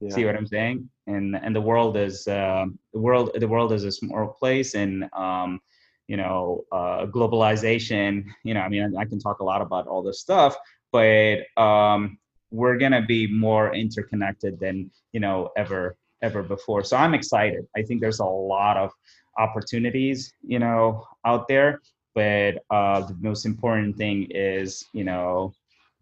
Yeah. 0.00 0.10
See 0.10 0.24
what 0.24 0.36
I'm 0.36 0.46
saying? 0.46 0.88
And 1.06 1.36
and 1.36 1.54
the 1.54 1.60
world 1.60 1.96
is 1.96 2.26
uh, 2.26 2.66
the 2.92 3.00
world 3.00 3.30
the 3.34 3.48
world 3.48 3.72
is 3.72 3.84
a 3.84 3.92
small 3.92 4.28
place, 4.28 4.74
and 4.74 5.08
um, 5.14 5.60
you 6.08 6.16
know 6.16 6.64
uh, 6.72 7.06
globalization. 7.06 8.24
You 8.42 8.54
know, 8.54 8.60
I 8.60 8.68
mean, 8.68 8.96
I 8.96 9.04
can 9.04 9.18
talk 9.18 9.40
a 9.40 9.44
lot 9.44 9.60
about 9.62 9.86
all 9.86 10.02
this 10.02 10.20
stuff, 10.20 10.56
but 10.92 11.38
um, 11.56 12.18
we're 12.50 12.78
gonna 12.78 13.02
be 13.02 13.26
more 13.26 13.74
interconnected 13.74 14.60
than 14.60 14.90
you 15.12 15.20
know 15.20 15.50
ever 15.56 15.96
ever 16.22 16.42
before. 16.42 16.82
So 16.82 16.96
I'm 16.96 17.14
excited. 17.14 17.66
I 17.76 17.82
think 17.82 18.00
there's 18.00 18.20
a 18.20 18.24
lot 18.24 18.76
of 18.76 18.90
opportunities, 19.38 20.32
you 20.42 20.58
know, 20.58 21.04
out 21.24 21.48
there. 21.48 21.80
But 22.14 22.64
uh, 22.70 23.00
the 23.02 23.16
most 23.20 23.44
important 23.44 23.96
thing 23.96 24.28
is, 24.30 24.86
you 24.92 25.04
know, 25.04 25.52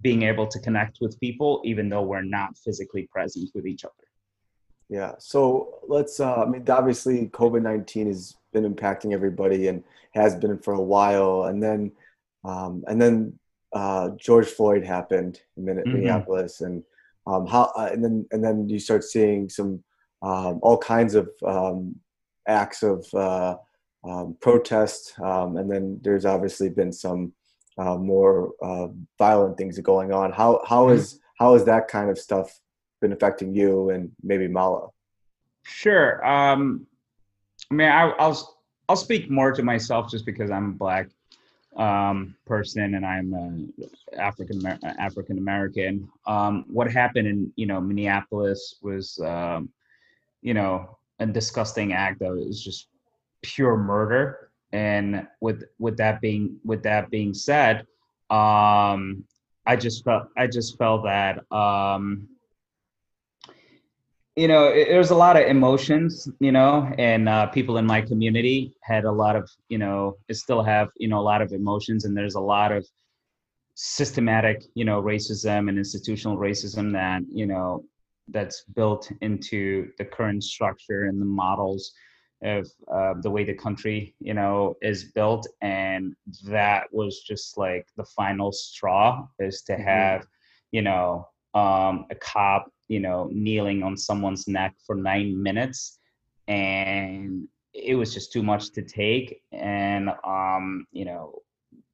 being 0.02 0.22
able 0.22 0.46
to 0.46 0.58
connect 0.58 0.98
with 1.00 1.18
people, 1.20 1.62
even 1.64 1.88
though 1.88 2.02
we're 2.02 2.22
not 2.22 2.58
physically 2.58 3.08
present 3.12 3.48
with 3.54 3.66
each 3.66 3.84
other. 3.84 3.94
Yeah. 4.88 5.12
So 5.18 5.78
let's. 5.88 6.20
Uh, 6.20 6.42
I 6.42 6.46
mean, 6.46 6.64
obviously, 6.68 7.28
COVID 7.28 7.62
nineteen 7.62 8.08
has 8.08 8.36
been 8.52 8.70
impacting 8.70 9.12
everybody 9.14 9.68
and 9.68 9.82
has 10.12 10.36
been 10.36 10.58
for 10.58 10.74
a 10.74 10.82
while, 10.82 11.44
and 11.44 11.62
then, 11.62 11.92
um, 12.44 12.84
and 12.86 13.00
then 13.00 13.38
uh, 13.72 14.10
George 14.18 14.48
Floyd 14.48 14.84
happened 14.84 15.40
in 15.56 15.64
mm-hmm. 15.64 15.92
Minneapolis, 15.92 16.60
and 16.60 16.82
um, 17.26 17.46
how, 17.46 17.72
uh, 17.76 17.88
and 17.90 18.04
then 18.04 18.26
and 18.32 18.44
then 18.44 18.68
you 18.68 18.78
start 18.78 19.04
seeing 19.04 19.48
some 19.48 19.82
um, 20.20 20.60
all 20.62 20.76
kinds 20.76 21.14
of 21.14 21.30
um, 21.46 21.96
acts 22.46 22.82
of 22.82 23.06
uh, 23.14 23.56
um, 24.04 24.36
protest, 24.40 25.14
um, 25.20 25.56
and 25.56 25.70
then 25.70 26.00
there's 26.02 26.26
obviously 26.26 26.68
been 26.68 26.92
some 26.92 27.32
uh, 27.78 27.96
more 27.96 28.52
uh, 28.62 28.88
violent 29.18 29.56
things 29.56 29.78
are 29.78 29.82
going 29.82 30.12
on. 30.12 30.32
How 30.32 30.62
how 30.66 30.86
mm-hmm. 30.86 31.16
how 31.38 31.54
has 31.54 31.64
that 31.64 31.88
kind 31.88 32.10
of 32.10 32.18
stuff 32.18 32.60
been 33.00 33.12
affecting 33.12 33.54
you 33.54 33.90
and 33.90 34.10
maybe 34.22 34.48
Mala? 34.48 34.88
Sure. 35.64 36.24
Um, 36.26 36.86
I 37.70 37.74
mean, 37.74 37.88
I, 37.88 38.04
will 38.04 38.56
I'll 38.88 38.96
speak 38.96 39.30
more 39.30 39.52
to 39.52 39.62
myself 39.62 40.10
just 40.10 40.26
because 40.26 40.50
I'm 40.50 40.70
a 40.70 40.74
black 40.74 41.08
um, 41.76 42.34
person 42.46 42.94
and 42.94 43.06
I'm 43.06 43.32
an 43.32 43.72
African 44.18 44.66
African 44.98 45.38
American. 45.38 46.08
Um, 46.26 46.64
what 46.68 46.90
happened 46.90 47.28
in 47.28 47.52
you 47.56 47.66
know 47.66 47.80
Minneapolis 47.80 48.76
was 48.82 49.18
um, 49.20 49.70
you 50.42 50.54
know 50.54 50.98
a 51.18 51.26
disgusting 51.26 51.92
act 51.92 52.20
that 52.20 52.30
was 52.30 52.62
just 52.62 52.88
pure 53.42 53.76
murder. 53.76 54.50
And 54.72 55.26
with 55.40 55.64
with 55.78 55.96
that 55.98 56.20
being 56.20 56.58
with 56.64 56.82
that 56.84 57.10
being 57.10 57.34
said, 57.34 57.86
um, 58.30 59.24
I 59.66 59.76
just 59.76 60.04
felt 60.04 60.24
I 60.36 60.46
just 60.46 60.78
felt 60.78 61.04
that 61.04 61.44
um, 61.52 62.28
you 64.34 64.48
know 64.48 64.72
there's 64.72 65.10
a 65.10 65.14
lot 65.14 65.36
of 65.36 65.46
emotions 65.46 66.26
you 66.40 66.52
know 66.52 66.90
and 66.96 67.28
uh, 67.28 67.46
people 67.46 67.76
in 67.76 67.84
my 67.84 68.00
community 68.00 68.74
had 68.82 69.04
a 69.04 69.12
lot 69.12 69.36
of 69.36 69.50
you 69.68 69.76
know 69.76 70.16
still 70.32 70.62
have 70.62 70.88
you 70.96 71.08
know 71.08 71.20
a 71.20 71.26
lot 71.32 71.42
of 71.42 71.52
emotions. 71.52 72.04
And 72.06 72.16
there's 72.16 72.36
a 72.36 72.40
lot 72.40 72.72
of 72.72 72.86
systematic 73.74 74.62
you 74.74 74.84
know 74.84 75.02
racism 75.02 75.68
and 75.68 75.78
institutional 75.78 76.36
racism 76.36 76.92
that 76.92 77.22
you 77.30 77.46
know 77.46 77.84
that's 78.28 78.64
built 78.74 79.10
into 79.20 79.90
the 79.98 80.04
current 80.04 80.42
structure 80.42 81.04
and 81.04 81.20
the 81.20 81.26
models 81.26 81.92
of 82.42 82.68
uh, 82.92 83.14
the 83.22 83.30
way 83.30 83.44
the 83.44 83.54
country 83.54 84.14
you 84.20 84.34
know 84.34 84.76
is 84.82 85.04
built 85.04 85.46
and 85.60 86.14
that 86.44 86.84
was 86.92 87.22
just 87.22 87.56
like 87.56 87.86
the 87.96 88.04
final 88.04 88.52
straw 88.52 89.26
is 89.38 89.62
to 89.62 89.72
mm-hmm. 89.72 89.82
have 89.82 90.26
you 90.72 90.82
know 90.82 91.26
um, 91.54 92.06
a 92.10 92.14
cop 92.20 92.70
you 92.88 93.00
know 93.00 93.28
kneeling 93.32 93.82
on 93.82 93.96
someone's 93.96 94.48
neck 94.48 94.74
for 94.84 94.96
nine 94.96 95.40
minutes 95.40 95.98
and 96.48 97.46
it 97.74 97.94
was 97.94 98.12
just 98.12 98.32
too 98.32 98.42
much 98.42 98.72
to 98.72 98.82
take 98.82 99.40
and 99.52 100.10
um, 100.24 100.86
you 100.92 101.04
know 101.04 101.38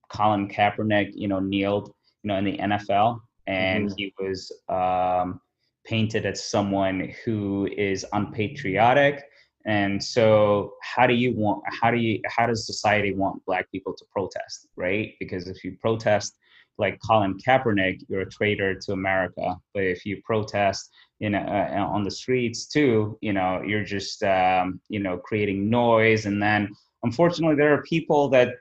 colin 0.09 0.49
kaepernick 0.49 1.11
you 1.15 1.29
know 1.29 1.41
kneeled 1.41 1.93
you 2.23 2.29
know 2.29 2.37
in 2.37 2.45
the 2.45 2.57
nfl 2.59 3.21
and 3.47 3.89
mm-hmm. 3.89 3.95
he 3.97 4.15
was 4.19 4.51
um, 4.69 5.41
painted 5.85 6.25
as 6.25 6.45
someone 6.45 7.13
who 7.25 7.69
is 7.77 8.07
unpatriotic 8.13 9.25
and 9.67 10.03
so 10.03 10.75
how 10.83 11.07
do 11.07 11.15
you 11.15 11.35
want 11.35 11.63
how 11.67 11.91
do 11.91 11.99
you 11.99 12.21
how 12.27 12.47
does 12.47 12.67
society 12.67 13.15
want 13.15 13.45
black 13.45 13.71
people 13.71 13.95
to 13.95 14.05
protest 14.11 14.69
right? 14.77 15.15
Because 15.21 15.49
if 15.49 15.65
you 15.65 15.77
protest 15.81 16.37
like 16.79 16.99
colin 17.05 17.37
kaepernick 17.39 18.01
you're 18.09 18.21
a 18.23 18.31
traitor 18.31 18.75
to 18.75 18.93
america. 18.93 19.57
But 19.75 19.85
if 19.85 20.07
you 20.07 20.23
protest 20.25 20.91
you 21.19 21.31
know 21.31 21.41
uh, 21.41 21.85
on 21.85 22.05
the 22.05 22.11
streets 22.11 22.67
too 22.67 23.19
you 23.21 23.33
know 23.33 23.63
you're 23.67 23.85
just 23.85 24.23
um, 24.23 24.81
you 24.89 25.01
know 25.01 25.19
creating 25.19 25.69
noise. 25.69 26.27
And 26.27 26.43
then 26.43 26.73
unfortunately 27.03 27.57
there 27.57 27.75
are 27.75 27.83
people 27.83 28.29
that 28.31 28.55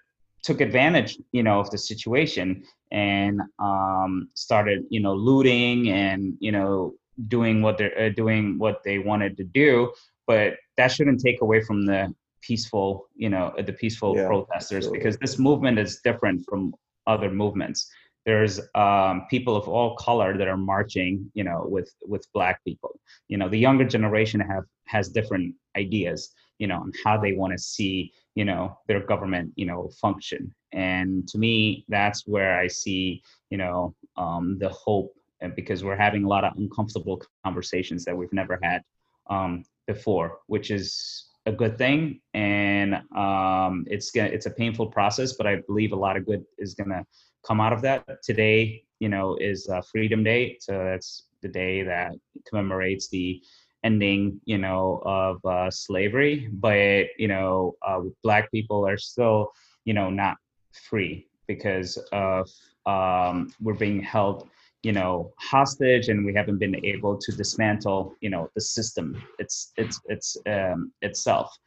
took 0.43 0.61
advantage 0.61 1.17
you 1.31 1.43
know 1.43 1.59
of 1.59 1.69
the 1.71 1.77
situation 1.77 2.63
and 2.91 3.41
um, 3.59 4.29
started 4.33 4.85
you 4.89 4.99
know 4.99 5.13
looting 5.13 5.89
and 5.89 6.35
you 6.39 6.51
know 6.51 6.93
doing 7.27 7.61
what 7.61 7.77
they're 7.77 7.99
uh, 7.99 8.09
doing 8.09 8.57
what 8.59 8.83
they 8.83 8.99
wanted 8.99 9.35
to 9.37 9.43
do 9.43 9.91
but 10.27 10.53
that 10.75 10.91
shouldn't 10.91 11.21
take 11.21 11.41
away 11.41 11.61
from 11.61 11.85
the 11.85 12.13
peaceful 12.41 13.07
you 13.15 13.29
know 13.29 13.53
the 13.65 13.73
peaceful 13.73 14.15
yeah, 14.15 14.27
protesters 14.27 14.85
absolutely. 14.85 14.99
because 14.99 15.17
this 15.17 15.39
movement 15.39 15.79
is 15.79 15.99
different 16.03 16.45
from 16.47 16.73
other 17.07 17.31
movements. 17.31 17.89
There's 18.25 18.59
um, 18.75 19.25
people 19.29 19.55
of 19.55 19.69
all 19.69 19.95
color 19.95 20.37
that 20.37 20.47
are 20.47 20.57
marching 20.57 21.31
you 21.33 21.43
know 21.43 21.65
with 21.67 21.91
with 22.05 22.27
black 22.33 22.63
people. 22.63 22.99
You 23.27 23.37
know 23.37 23.49
the 23.49 23.57
younger 23.57 23.85
generation 23.85 24.39
have 24.39 24.65
has 24.85 25.09
different 25.09 25.55
ideas 25.75 26.33
you 26.59 26.67
know 26.67 26.75
on 26.75 26.91
how 27.03 27.19
they 27.19 27.33
want 27.33 27.53
to 27.53 27.59
see 27.59 28.11
you 28.35 28.45
know 28.45 28.77
their 28.87 29.01
government 29.05 29.53
you 29.55 29.65
know 29.65 29.89
function. 30.01 30.53
And 30.73 31.27
to 31.29 31.37
me 31.37 31.85
that's 31.87 32.27
where 32.27 32.59
i 32.59 32.67
see 32.67 33.23
you 33.49 33.57
know 33.57 33.95
um, 34.17 34.57
the 34.59 34.69
hope 34.69 35.13
because 35.55 35.83
we're 35.83 35.95
having 35.95 36.23
a 36.23 36.27
lot 36.27 36.43
of 36.43 36.51
uncomfortable 36.57 37.21
conversations 37.45 38.03
that 38.05 38.17
we've 38.17 38.33
never 38.33 38.59
had 38.61 38.81
um, 39.29 39.63
before, 39.87 40.39
which 40.47 40.69
is 40.69 41.25
a 41.45 41.51
good 41.51 41.77
thing. 41.77 42.19
And 42.33 42.95
um, 43.15 43.85
it's 43.87 44.11
gonna, 44.11 44.29
it's 44.29 44.45
a 44.45 44.51
painful 44.51 44.87
process, 44.87 45.33
but 45.33 45.47
I 45.47 45.57
believe 45.67 45.93
a 45.93 45.95
lot 45.95 46.17
of 46.17 46.25
good 46.25 46.43
is 46.57 46.75
gonna 46.75 47.05
come 47.45 47.59
out 47.59 47.73
of 47.73 47.81
that. 47.81 48.21
Today, 48.23 48.83
you 48.99 49.09
know, 49.09 49.37
is 49.39 49.67
uh, 49.69 49.81
Freedom 49.91 50.23
Day, 50.23 50.57
so 50.59 50.73
that's 50.83 51.27
the 51.41 51.47
day 51.47 51.83
that 51.83 52.11
commemorates 52.47 53.09
the 53.09 53.41
ending, 53.83 54.41
you 54.45 54.57
know, 54.57 55.01
of 55.05 55.43
uh, 55.45 55.71
slavery. 55.71 56.49
But 56.51 57.07
you 57.17 57.27
know, 57.27 57.75
uh, 57.85 58.01
Black 58.23 58.51
people 58.51 58.85
are 58.85 58.97
still, 58.97 59.51
you 59.85 59.93
know, 59.93 60.09
not 60.09 60.37
free 60.73 61.27
because 61.47 61.97
of 62.11 62.49
um, 62.85 63.53
we're 63.61 63.73
being 63.73 64.01
held 64.01 64.49
you 64.83 64.91
know 64.91 65.31
hostage 65.39 66.09
and 66.09 66.25
we 66.25 66.33
haven't 66.33 66.59
been 66.59 66.83
able 66.85 67.17
to 67.17 67.31
dismantle 67.31 68.15
you 68.21 68.29
know 68.29 68.49
the 68.55 68.61
system. 68.61 69.21
It's 69.39 69.73
it's 69.77 69.99
it's 70.05 70.37
um, 70.47 70.91
itself. 71.01 71.57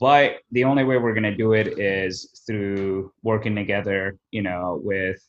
But 0.00 0.40
the 0.50 0.64
only 0.64 0.84
way 0.84 0.98
we're 0.98 1.14
going 1.14 1.22
to 1.22 1.36
do 1.36 1.52
it 1.52 1.78
is 1.78 2.42
through 2.46 3.12
working 3.22 3.54
together 3.54 4.16
you 4.30 4.42
know 4.42 4.80
with 4.82 5.20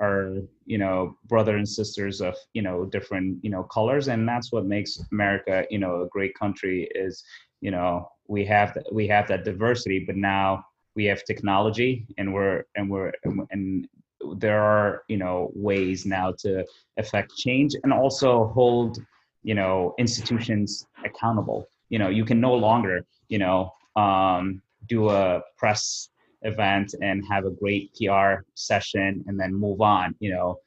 our 0.00 0.36
you 0.64 0.78
know 0.78 1.16
brother 1.26 1.56
and 1.56 1.68
sisters 1.68 2.20
of 2.20 2.34
you 2.52 2.62
know 2.62 2.84
different 2.84 3.42
you 3.42 3.50
know 3.50 3.62
colors. 3.64 4.08
And 4.08 4.28
that's 4.28 4.52
what 4.52 4.66
makes 4.66 4.98
america 5.12 5.64
you 5.70 5.78
know 5.78 6.02
a 6.02 6.08
great 6.08 6.34
country 6.34 6.88
is 6.94 7.24
you 7.60 7.70
know 7.70 8.08
we 8.28 8.44
have 8.46 8.76
we 8.92 9.06
have 9.08 9.28
that 9.28 9.44
diversity. 9.44 10.04
But 10.06 10.16
now 10.16 10.64
we 10.94 11.04
have 11.04 11.24
technology 11.24 12.06
and 12.18 12.34
we're 12.34 12.64
and 12.76 12.90
we're 12.90 13.12
and 13.50 13.88
there 14.36 14.62
are 14.62 15.02
you 15.08 15.16
know 15.16 15.50
ways 15.54 16.06
now 16.06 16.32
to 16.38 16.64
affect 16.98 17.34
change 17.36 17.74
and 17.82 17.92
also 17.92 18.48
hold 18.48 18.98
you 19.42 19.54
know 19.54 19.94
institutions 19.98 20.86
accountable. 21.04 21.66
You 21.88 21.98
know 21.98 22.08
you 22.08 22.24
can 22.24 22.40
no 22.40 22.54
longer 22.54 23.04
you 23.28 23.38
know 23.38 23.72
um, 23.96 24.62
do 24.88 25.10
a 25.10 25.42
press 25.56 26.08
event 26.42 26.94
and 27.00 27.24
have 27.30 27.44
a 27.44 27.50
great 27.50 27.94
pr 27.94 28.44
session 28.54 29.24
and 29.26 29.38
then 29.38 29.54
move 29.54 29.80
on. 29.80 30.14
You 30.20 30.32
know 30.32 30.58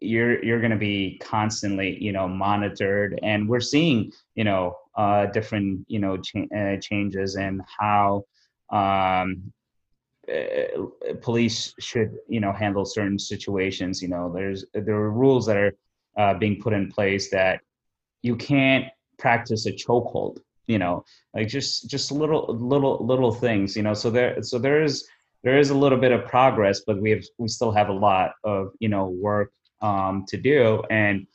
you're 0.00 0.42
you're 0.44 0.60
going 0.60 0.70
to 0.70 0.76
be 0.76 1.18
constantly 1.22 2.02
you 2.02 2.12
know 2.12 2.28
monitored. 2.28 3.18
And 3.22 3.48
we're 3.48 3.60
seeing 3.60 4.12
you 4.34 4.44
know 4.44 4.76
uh, 4.96 5.26
different 5.26 5.84
you 5.88 5.98
know 5.98 6.18
uh, 6.56 6.76
changes 6.80 7.36
in 7.36 7.62
how 7.78 8.24
um, 8.70 9.52
uh, 10.28 11.14
police 11.20 11.74
should 11.80 12.16
you 12.28 12.40
know 12.40 12.52
handle 12.52 12.84
certain 12.84 13.18
situations 13.18 14.00
you 14.00 14.08
know 14.08 14.32
there's 14.32 14.64
there 14.72 14.94
are 14.94 15.10
rules 15.10 15.46
that 15.46 15.56
are 15.56 15.74
uh, 16.18 16.34
being 16.34 16.60
put 16.60 16.72
in 16.72 16.90
place 16.90 17.30
that 17.30 17.60
you 18.22 18.36
can't 18.36 18.86
practice 19.18 19.66
a 19.66 19.72
chokehold 19.72 20.38
you 20.66 20.78
know 20.78 21.04
like 21.34 21.48
just 21.48 21.88
just 21.90 22.12
little 22.12 22.46
little 22.56 23.04
little 23.04 23.32
things 23.32 23.76
you 23.76 23.82
know 23.82 23.94
so 23.94 24.10
there 24.10 24.40
so 24.42 24.58
there 24.58 24.82
is 24.82 25.08
there 25.42 25.58
is 25.58 25.70
a 25.70 25.76
little 25.76 25.98
bit 25.98 26.12
of 26.12 26.24
progress 26.24 26.82
but 26.86 27.00
we 27.00 27.10
have 27.10 27.24
we 27.38 27.48
still 27.48 27.72
have 27.72 27.88
a 27.88 27.92
lot 27.92 28.32
of 28.44 28.68
you 28.78 28.88
know 28.88 29.06
work 29.06 29.52
um, 29.82 30.24
to 30.28 30.36
do. 30.36 30.82
And 30.88 31.26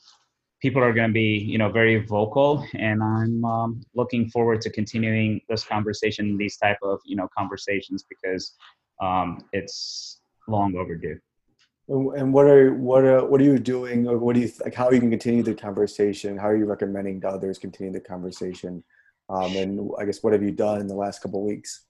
people 0.61 0.83
are 0.83 0.93
going 0.93 1.09
to 1.09 1.13
be 1.13 1.37
you 1.37 1.57
know 1.57 1.69
very 1.69 2.03
vocal 2.05 2.65
and 2.75 3.03
i'm 3.03 3.45
um, 3.45 3.81
looking 3.95 4.29
forward 4.29 4.59
to 4.61 4.69
continuing 4.69 5.39
this 5.49 5.63
conversation 5.63 6.37
these 6.37 6.57
type 6.57 6.77
of 6.81 6.99
you 7.05 7.15
know 7.15 7.27
conversations 7.37 8.03
because 8.09 8.53
um, 9.01 9.39
it's 9.53 10.21
long 10.47 10.75
overdue. 10.75 11.19
And 11.89 12.33
what 12.33 12.47
are 12.47 12.73
what 12.73 13.05
are 13.05 13.25
what 13.25 13.39
are 13.39 13.45
you 13.45 13.59
doing 13.59 14.07
or 14.07 14.17
what 14.17 14.35
do 14.35 14.41
you 14.41 14.51
like 14.63 14.75
how 14.75 14.91
you 14.91 14.99
can 14.99 15.09
continue 15.09 15.41
the 15.41 15.55
conversation? 15.55 16.37
How 16.37 16.47
are 16.49 16.57
you 16.57 16.65
recommending 16.65 17.21
to 17.21 17.29
others 17.29 17.57
continue 17.57 17.93
the 17.93 18.01
conversation? 18.01 18.83
Um, 19.29 19.55
and 19.57 19.91
i 19.99 20.05
guess 20.05 20.23
what 20.23 20.31
have 20.31 20.43
you 20.43 20.51
done 20.51 20.79
in 20.79 20.87
the 20.87 20.95
last 20.95 21.21
couple 21.21 21.39
of 21.39 21.45
weeks? 21.45 21.85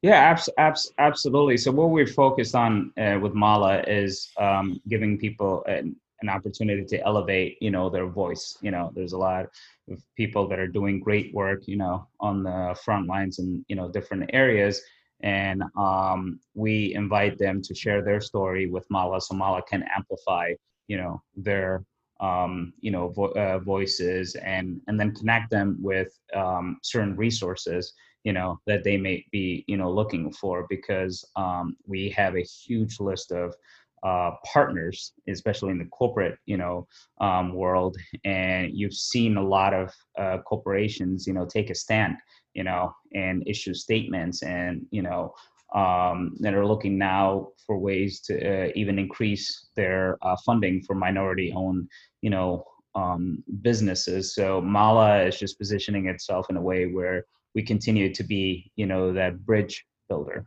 Yeah 0.00 0.14
abs- 0.14 0.48
abs- 0.58 0.92
absolutely. 0.98 1.56
So 1.56 1.72
what 1.72 1.90
we're 1.90 2.06
focused 2.06 2.54
on 2.54 2.92
uh, 2.96 3.18
with 3.20 3.34
mala 3.34 3.82
is 3.82 4.30
um, 4.38 4.80
giving 4.88 5.18
people 5.18 5.64
an, 5.66 5.96
an 6.22 6.28
opportunity 6.28 6.84
to 6.84 7.04
elevate 7.06 7.56
you 7.60 7.70
know 7.70 7.90
their 7.90 8.06
voice 8.06 8.56
you 8.62 8.70
know 8.70 8.90
there's 8.94 9.12
a 9.12 9.18
lot 9.18 9.46
of 9.90 10.02
people 10.16 10.48
that 10.48 10.58
are 10.58 10.68
doing 10.68 11.00
great 11.00 11.34
work 11.34 11.66
you 11.66 11.76
know 11.76 12.06
on 12.20 12.42
the 12.42 12.76
front 12.84 13.06
lines 13.06 13.38
in 13.38 13.64
you 13.68 13.76
know 13.76 13.88
different 13.88 14.30
areas. 14.32 14.80
And 15.24 15.62
um, 15.76 16.40
we 16.54 16.94
invite 16.94 17.38
them 17.38 17.62
to 17.62 17.74
share 17.74 18.02
their 18.02 18.20
story 18.20 18.66
with 18.66 18.84
Mala, 18.90 19.20
so 19.20 19.34
Mala 19.34 19.62
can 19.62 19.84
amplify, 19.96 20.52
you 20.88 20.96
know, 20.96 21.22
their 21.36 21.84
um, 22.20 22.72
you 22.80 22.90
know 22.90 23.08
vo- 23.08 23.34
uh, 23.44 23.58
voices 23.60 24.34
and 24.36 24.80
and 24.88 24.98
then 24.98 25.14
connect 25.14 25.50
them 25.50 25.76
with 25.80 26.08
um, 26.34 26.78
certain 26.82 27.16
resources, 27.16 27.92
you 28.24 28.32
know, 28.32 28.58
that 28.66 28.82
they 28.82 28.96
may 28.96 29.24
be 29.30 29.64
you 29.68 29.76
know 29.76 29.90
looking 29.90 30.32
for 30.32 30.66
because 30.68 31.24
um, 31.36 31.76
we 31.86 32.10
have 32.10 32.34
a 32.36 32.42
huge 32.42 32.98
list 32.98 33.30
of 33.30 33.54
uh, 34.02 34.32
partners, 34.52 35.12
especially 35.28 35.70
in 35.70 35.78
the 35.78 35.86
corporate, 35.86 36.38
you 36.46 36.56
know, 36.56 36.86
um, 37.20 37.54
world, 37.54 37.96
and 38.24 38.70
you've 38.74 38.94
seen 38.94 39.36
a 39.36 39.42
lot 39.42 39.72
of 39.72 39.90
uh, 40.18 40.38
corporations, 40.44 41.26
you 41.26 41.32
know, 41.32 41.46
take 41.46 41.70
a 41.70 41.74
stand 41.74 42.16
you 42.54 42.64
know, 42.64 42.94
and 43.14 43.42
issue 43.46 43.74
statements 43.74 44.42
and, 44.42 44.84
you 44.90 45.02
know, 45.02 45.34
um, 45.74 46.36
that 46.40 46.54
are 46.54 46.66
looking 46.66 46.98
now 46.98 47.48
for 47.66 47.78
ways 47.78 48.20
to 48.20 48.66
uh, 48.66 48.68
even 48.74 48.98
increase 48.98 49.68
their 49.74 50.18
uh, 50.22 50.36
funding 50.44 50.82
for 50.82 50.94
minority 50.94 51.52
owned, 51.56 51.88
you 52.20 52.28
know, 52.28 52.64
um, 52.94 53.42
businesses. 53.62 54.34
So 54.34 54.60
Mala 54.60 55.22
is 55.24 55.38
just 55.38 55.58
positioning 55.58 56.08
itself 56.08 56.50
in 56.50 56.56
a 56.56 56.62
way 56.62 56.86
where 56.86 57.24
we 57.54 57.62
continue 57.62 58.12
to 58.12 58.22
be, 58.22 58.70
you 58.76 58.84
know, 58.84 59.12
that 59.14 59.44
bridge 59.46 59.86
builder. 60.08 60.46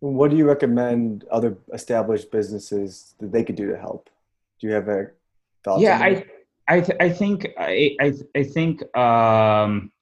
What 0.00 0.30
do 0.30 0.36
you 0.36 0.46
recommend 0.46 1.24
other 1.30 1.56
established 1.72 2.30
businesses 2.30 3.14
that 3.18 3.32
they 3.32 3.44
could 3.44 3.56
do 3.56 3.68
to 3.70 3.78
help? 3.78 4.08
Do 4.60 4.66
you 4.66 4.72
have 4.72 4.88
a 4.88 5.10
thought? 5.62 5.80
Yeah, 5.80 5.98
I, 5.98 6.24
I, 6.68 6.80
th- 6.80 6.98
I 7.00 7.10
think 7.10 7.48
I, 7.58 7.96
I, 8.00 8.12
I 8.34 8.42
think 8.42 8.96
um, 8.96 9.92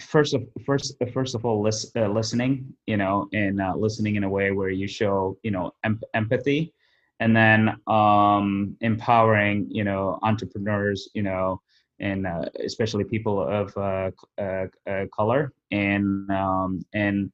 first 0.00 0.34
of 0.34 0.42
first 0.64 0.94
first 1.12 1.34
of 1.34 1.44
all 1.44 1.60
lis- 1.62 1.90
uh, 1.96 2.08
listening 2.08 2.72
you 2.86 2.96
know 2.96 3.28
and 3.32 3.60
uh, 3.60 3.74
listening 3.76 4.16
in 4.16 4.24
a 4.24 4.28
way 4.28 4.50
where 4.52 4.70
you 4.70 4.86
show 4.86 5.36
you 5.42 5.50
know 5.50 5.74
em- 5.84 6.00
empathy 6.14 6.72
and 7.20 7.34
then 7.34 7.76
um, 7.86 8.76
empowering 8.80 9.66
you 9.70 9.84
know 9.84 10.18
entrepreneurs 10.22 11.08
you 11.14 11.22
know 11.22 11.60
and 11.98 12.26
uh, 12.26 12.44
especially 12.64 13.04
people 13.04 13.40
of 13.40 13.74
uh, 13.76 14.10
uh, 14.38 14.66
uh, 14.86 15.06
color 15.14 15.52
and 15.70 16.30
um, 16.30 16.84
and 16.92 17.32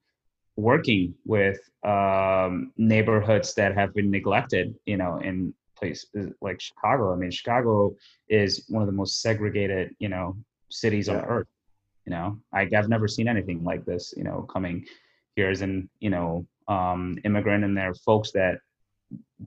working 0.56 1.14
with 1.24 1.58
um, 1.84 2.72
neighborhoods 2.76 3.54
that 3.54 3.74
have 3.74 3.94
been 3.94 4.10
neglected 4.10 4.74
you 4.86 4.96
know 4.96 5.18
in 5.18 5.54
places 5.76 6.06
like 6.40 6.60
chicago. 6.60 7.12
I 7.12 7.16
mean 7.16 7.30
chicago 7.30 7.94
is 8.28 8.64
one 8.68 8.82
of 8.82 8.86
the 8.86 8.92
most 8.92 9.20
segregated 9.20 9.94
you 9.98 10.08
know 10.08 10.36
cities 10.70 11.08
yeah. 11.08 11.18
on 11.18 11.24
earth 11.24 11.48
you 12.06 12.10
know? 12.10 12.38
I, 12.52 12.68
i've 12.76 12.88
never 12.88 13.08
seen 13.08 13.28
anything 13.28 13.62
like 13.62 13.84
this 13.84 14.14
you 14.16 14.24
know 14.24 14.42
coming 14.42 14.86
here 15.36 15.50
as 15.50 15.62
an 15.62 15.88
you 16.00 16.10
know 16.10 16.46
um, 16.68 17.18
immigrant 17.24 17.64
and 17.64 17.76
there 17.76 17.90
are 17.90 17.94
folks 17.94 18.30
that 18.32 18.58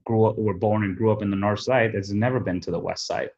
grew 0.03 0.25
up 0.25 0.37
were 0.37 0.53
born 0.53 0.83
and 0.83 0.97
grew 0.97 1.11
up 1.11 1.21
in 1.21 1.29
the 1.29 1.35
north 1.35 1.61
side 1.61 1.91
that's 1.93 2.11
never 2.11 2.39
been 2.39 2.59
to 2.61 2.71
the 2.71 2.79
west 2.79 3.05
side. 3.05 3.29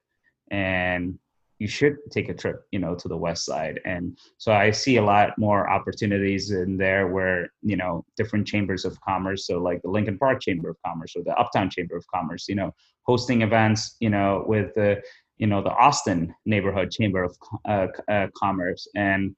And 0.50 1.20
you 1.60 1.68
should 1.68 1.98
take 2.12 2.30
a 2.30 2.34
trip 2.34 2.62
you 2.72 2.80
know 2.80 2.96
to 2.96 3.08
the 3.08 3.18
west 3.18 3.46
side. 3.46 3.80
And 3.86 4.18
so 4.38 4.52
i 4.52 4.72
see 4.72 4.98
a 4.98 5.04
lot 5.04 5.38
more 5.38 5.70
opportunities 5.70 6.52
in 6.52 6.78
there 6.78 7.08
where 7.08 7.52
you 7.62 7.76
know 7.76 8.06
different 8.16 8.48
chambers 8.48 8.86
of 8.86 9.00
commerce 9.02 9.48
so 9.48 9.60
like 9.60 9.82
the 9.82 9.90
lincoln 9.90 10.18
park 10.18 10.42
chamber 10.42 10.70
of 10.70 10.78
commerce 10.86 11.14
or 11.16 11.24
the 11.24 11.36
uptown 11.36 11.70
chamber 11.70 11.96
of 11.96 12.06
commerce 12.14 12.48
you 12.48 12.56
know 12.56 12.74
hosting 13.04 13.42
events 13.42 13.96
you 14.00 14.10
know 14.10 14.44
with 14.48 14.74
the 14.76 15.02
you 15.38 15.48
know 15.48 15.62
the 15.62 15.72
Austin 15.72 16.34
neighborhood 16.46 16.92
chamber 16.92 17.24
of 17.24 17.38
uh, 17.68 17.88
uh, 18.10 18.28
commerce. 18.36 18.88
And 18.96 19.36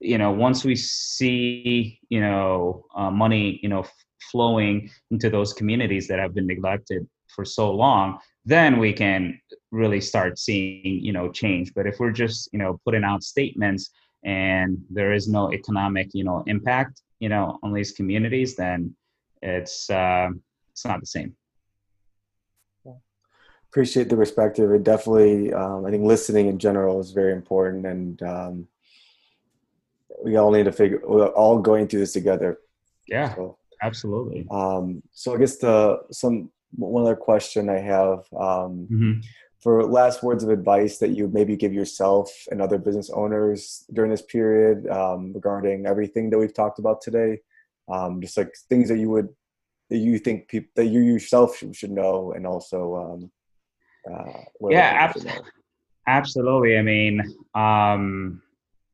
you 0.00 0.18
know 0.18 0.30
once 0.30 0.64
we 0.64 0.74
see 0.74 1.98
you 2.08 2.20
know 2.20 2.84
uh, 2.96 3.10
money 3.10 3.60
you 3.62 3.68
know 3.68 3.80
f- 3.80 4.04
flowing 4.30 4.90
into 5.10 5.30
those 5.30 5.52
communities 5.52 6.08
that 6.08 6.18
have 6.18 6.34
been 6.34 6.46
neglected 6.46 7.06
for 7.28 7.44
so 7.44 7.70
long 7.70 8.18
then 8.44 8.78
we 8.78 8.92
can 8.92 9.38
really 9.70 10.00
start 10.00 10.38
seeing 10.38 11.00
you 11.04 11.12
know 11.12 11.30
change 11.30 11.72
but 11.74 11.86
if 11.86 11.98
we're 11.98 12.12
just 12.12 12.48
you 12.52 12.58
know 12.58 12.80
putting 12.84 13.04
out 13.04 13.22
statements 13.22 13.90
and 14.24 14.78
there 14.90 15.12
is 15.12 15.28
no 15.28 15.52
economic 15.52 16.08
you 16.12 16.24
know 16.24 16.42
impact 16.46 17.02
you 17.20 17.28
know 17.28 17.58
on 17.62 17.72
these 17.72 17.92
communities 17.92 18.54
then 18.56 18.94
it's 19.42 19.90
uh, 19.90 20.28
it's 20.70 20.84
not 20.84 21.00
the 21.00 21.06
same 21.06 21.34
appreciate 23.72 24.10
the 24.10 24.16
perspective. 24.16 24.70
It 24.70 24.84
definitely, 24.84 25.50
um, 25.54 25.86
I 25.86 25.90
think 25.90 26.04
listening 26.04 26.48
in 26.48 26.58
general 26.58 27.00
is 27.00 27.10
very 27.12 27.32
important, 27.32 27.86
and 27.86 28.22
um, 28.22 28.68
we 30.22 30.36
all 30.36 30.50
need 30.50 30.64
to 30.64 30.72
figure. 30.72 31.00
We're 31.02 31.28
all 31.28 31.58
going 31.58 31.88
through 31.88 32.00
this 32.00 32.12
together. 32.12 32.58
Yeah, 33.08 33.34
so, 33.34 33.56
absolutely. 33.80 34.46
Um, 34.50 35.02
so 35.12 35.34
I 35.34 35.38
guess 35.38 35.56
the 35.56 36.00
some 36.12 36.50
one 36.76 37.02
other 37.02 37.16
question 37.16 37.68
I 37.68 37.78
have 37.78 38.18
um, 38.32 38.88
mm-hmm. 38.90 39.12
for 39.60 39.84
last 39.84 40.22
words 40.22 40.42
of 40.44 40.50
advice 40.50 40.98
that 40.98 41.10
you 41.10 41.28
maybe 41.28 41.56
give 41.56 41.72
yourself 41.72 42.30
and 42.50 42.60
other 42.60 42.78
business 42.78 43.10
owners 43.10 43.84
during 43.92 44.10
this 44.10 44.22
period 44.22 44.88
um, 44.88 45.32
regarding 45.32 45.86
everything 45.86 46.30
that 46.30 46.38
we've 46.38 46.54
talked 46.54 46.78
about 46.78 47.00
today. 47.00 47.40
Um, 47.92 48.20
just 48.20 48.36
like 48.36 48.54
things 48.68 48.88
that 48.88 48.98
you 48.98 49.10
would 49.10 49.28
that 49.90 49.98
you 49.98 50.18
think 50.18 50.48
people 50.48 50.70
that 50.76 50.86
you 50.86 51.00
yourself 51.00 51.56
should, 51.56 51.76
should 51.76 51.90
know, 51.90 52.32
and 52.32 52.46
also 52.46 52.96
um, 52.96 53.30
uh, 54.10 54.40
yeah, 54.70 55.10
ab- 55.14 55.42
absolutely. 56.06 56.78
I 56.78 56.82
mean, 56.82 57.20
um, 57.54 58.42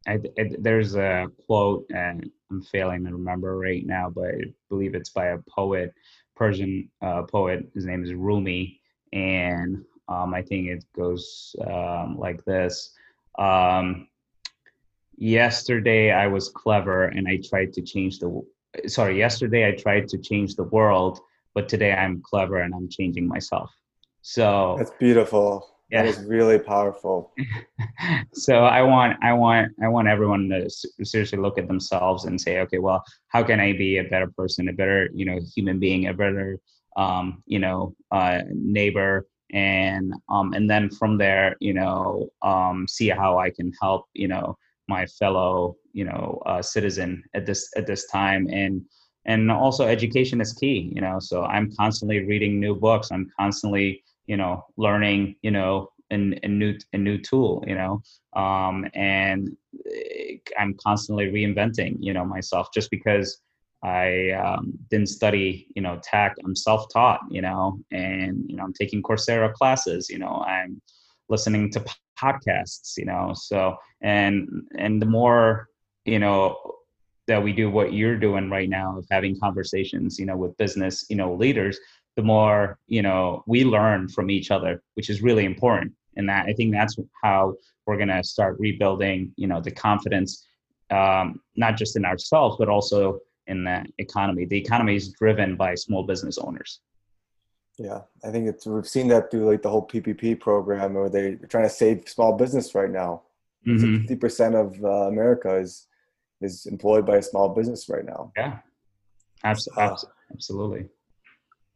I, 0.07 0.19
I, 0.39 0.51
there's 0.59 0.97
a 0.97 1.27
quote, 1.47 1.87
and 1.95 2.29
I'm 2.51 2.63
failing 2.63 3.05
to 3.05 3.13
remember 3.13 3.59
right 3.59 3.85
now, 3.87 4.11
but 4.11 4.27
I 4.27 4.41
believe 4.69 4.95
it's 4.95 5.11
by 5.11 5.27
a 5.27 5.39
poet, 5.49 5.95
Persian 6.39 6.89
uh, 7.03 7.23
poet. 7.23 7.69
His 7.75 7.85
name 7.85 8.05
is 8.05 8.15
Rumi, 8.15 8.81
and 9.13 9.85
um, 10.09 10.33
I 10.33 10.43
think 10.43 10.69
it 10.69 10.85
goes 10.97 11.57
um, 11.67 12.17
like 12.17 12.45
this. 12.45 12.95
Um, 13.39 14.09
yesterday 15.17 16.13
I 16.13 16.29
was 16.29 16.49
clever 16.49 17.07
and 17.07 17.27
I 17.27 17.41
tried 17.49 17.73
to 17.75 17.83
change 17.83 18.21
the. 18.21 18.43
Sorry, 18.87 19.19
yesterday 19.19 19.67
I 19.67 19.73
tried 19.73 20.09
to 20.09 20.19
change 20.19 20.55
the 20.55 20.63
world, 20.63 21.19
but 21.55 21.69
today 21.69 21.93
I'm 21.93 22.23
clever 22.23 22.59
and 22.59 22.73
I'm 22.73 22.89
changing 22.89 23.27
myself. 23.27 23.71
So 24.23 24.77
that's 24.79 24.93
beautiful. 24.99 25.78
Yeah. 25.91 26.03
That 26.03 26.09
is 26.09 26.25
really 26.25 26.59
powerful. 26.59 27.33
so 28.35 28.65
I 28.65 28.83
want, 28.83 29.17
I 29.23 29.33
want, 29.33 29.73
I 29.83 29.89
want 29.89 30.07
everyone 30.07 30.49
to 30.51 30.69
seriously 31.05 31.39
look 31.39 31.59
at 31.59 31.67
themselves 31.67 32.27
and 32.27 32.39
say, 32.39 32.61
okay, 32.61 32.79
well, 32.79 33.03
how 33.29 33.43
can 33.43 33.59
I 33.59 33.73
be 33.73 33.97
a 33.99 34.05
better 34.05 34.31
person, 34.37 34.69
a 34.69 34.73
better, 34.73 35.09
you 35.15 35.25
know, 35.25 35.39
human 35.55 35.79
being, 35.79 36.09
a 36.09 36.13
better, 36.13 36.59
um, 36.97 37.43
you 37.47 37.59
know, 37.59 37.95
uh, 38.11 38.41
neighbor, 38.53 39.27
and 39.53 40.13
um, 40.29 40.53
and 40.53 40.69
then 40.69 40.91
from 40.91 41.17
there, 41.17 41.57
you 41.61 41.73
know, 41.73 42.29
um, 42.43 42.87
see 42.87 43.09
how 43.09 43.39
I 43.39 43.51
can 43.51 43.73
help, 43.81 44.07
you 44.13 44.29
know, 44.29 44.59
my 44.89 45.07
fellow, 45.07 45.77
you 45.93 46.05
know, 46.05 46.43
uh, 46.45 46.61
citizen 46.61 47.23
at 47.35 47.47
this 47.47 47.71
at 47.77 47.87
this 47.87 48.07
time, 48.09 48.47
and 48.51 48.83
and 49.25 49.51
also 49.51 49.87
education 49.87 50.41
is 50.41 50.53
key, 50.53 50.93
you 50.95 51.01
know. 51.01 51.19
So 51.19 51.45
I'm 51.45 51.73
constantly 51.77 52.27
reading 52.27 52.61
new 52.61 52.75
books. 52.75 53.11
I'm 53.11 53.31
constantly 53.39 54.03
you 54.29 54.37
know 54.37 54.65
learning 54.77 55.35
you 55.43 55.51
know 55.51 55.89
a, 56.13 56.15
a 56.15 56.49
new 56.49 56.79
a 56.93 56.99
new 56.99 57.19
tool 57.19 57.65
you 57.67 57.75
know? 57.75 58.03
Um, 58.37 58.87
and 58.95 59.57
eh, 59.93 60.37
i'm 60.59 60.75
constantly 60.75 61.27
reinventing 61.27 61.97
you 61.99 62.13
know 62.13 62.25
myself 62.25 62.69
just 62.73 62.91
because 62.91 63.41
i 63.83 64.31
um, 64.31 64.73
didn't 64.91 65.09
study 65.09 65.67
you 65.75 65.83
know 65.83 65.99
tech. 66.03 66.37
I'm 66.45 66.55
self-taught 66.55 67.21
you 67.31 67.43
know? 67.43 67.79
And 67.91 68.45
you 68.49 68.57
know 68.57 68.65
i'm 68.65 68.75
taking 68.75 69.03
coursera 69.03 69.53
classes 69.53 70.09
you 70.09 70.19
know? 70.19 70.45
I'm 70.47 70.81
listening 71.29 71.71
to 71.73 71.85
podcasts 72.23 72.97
you 72.97 73.07
know? 73.07 73.33
So 73.35 73.77
and 74.03 74.49
and 74.77 75.03
the 75.03 75.07
more 75.07 75.69
you 76.05 76.19
know 76.19 76.57
that 77.29 77.43
we 77.43 77.53
do 77.53 77.71
what 77.71 77.93
you're 77.93 78.17
doing 78.17 78.49
right 78.51 78.71
now 78.71 78.99
of 78.99 79.07
having 79.11 79.39
conversations 79.39 80.19
you 80.19 80.27
know 80.27 80.37
with 80.37 80.57
business 80.57 81.05
you 81.11 81.17
know 81.17 81.35
leaders 81.35 81.79
the 82.19 82.25
more 82.25 82.77
you 82.89 83.01
know 83.01 83.45
we 83.47 83.65
learn 83.65 84.09
from 84.09 84.29
each 84.29 84.51
other, 84.51 84.83
which 84.95 85.09
is 85.09 85.23
really 85.23 85.45
important. 85.45 85.93
And 86.17 86.29
that 86.29 86.47
I 86.47 86.53
think 86.53 86.73
that's 86.73 86.97
how 87.23 87.55
we're 87.87 87.97
going 87.97 88.09
to 88.09 88.25
start 88.25 88.57
rebuilding, 88.59 89.33
you 89.37 89.47
know, 89.47 89.61
the 89.61 89.71
confidence, 89.71 90.45
um, 90.91 91.41
not 91.55 91.77
just 91.77 91.97
in 91.97 92.05
ourselves, 92.05 92.57
but 92.59 92.69
also 92.69 93.21
in 93.47 93.63
the 93.63 93.85
economy. 93.99 94.47
The 94.47 94.59
economy 94.59 94.97
is 94.97 95.13
driven 95.13 95.55
by 95.55 95.77
small 95.77 96.03
business 96.03 96.39
owners. 96.39 96.81
Yeah, 97.79 98.01
I 98.25 98.33
think 98.33 98.49
it's 98.49 98.67
we've 98.67 98.89
seen 98.97 99.07
that 99.09 99.31
through 99.31 99.49
like 99.49 99.63
the 99.63 99.71
whole 99.71 99.87
PPP 99.87 100.41
program, 100.41 100.95
where 100.95 101.09
they're 101.09 101.37
trying 101.37 101.69
to 101.71 101.71
save 101.71 102.09
small 102.09 102.37
business 102.37 102.75
right 102.75 102.91
now. 102.91 103.23
Mm-hmm. 103.65 103.99
50 103.99 104.17
percent 104.17 104.55
of 104.57 104.77
uh, 104.83 105.07
America 105.13 105.55
is 105.55 105.87
is 106.41 106.67
employed 106.67 107.07
by 107.07 107.19
a 107.19 107.23
small 107.23 107.51
business 107.51 107.89
right 107.89 108.05
now. 108.05 108.33
Yeah, 108.37 108.59
absolutely. 109.45 109.85
absolutely. 110.33 110.89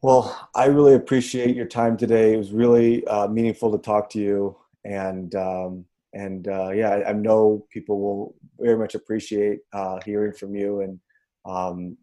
Well, 0.03 0.50
I 0.57 0.66
really 0.66 0.94
appreciate 0.94 1.55
your 1.55 1.66
time 1.66 1.96
today. 1.96 2.34
It 2.34 2.36
was 2.36 2.50
really 2.50 3.07
uh, 3.07 3.28
meaningful 3.28 3.70
to 3.70 3.78
talk 3.78 4.11
to 4.11 4.18
you, 4.18 4.57
and 4.84 5.32
um, 5.36 5.84
and 6.12 6.48
uh, 6.48 6.70
yeah, 6.70 6.90
I, 6.90 7.11
I, 7.11 7.12
know 7.12 7.64
people 7.70 8.00
will 8.00 8.34
very 8.59 8.76
much 8.76 8.96
appreciate 8.96 9.61
uh, 9.72 10.00
hearing 10.05 10.32
from 10.32 10.57
you. 10.57 10.80
And 10.80 11.00
um, 11.46 11.96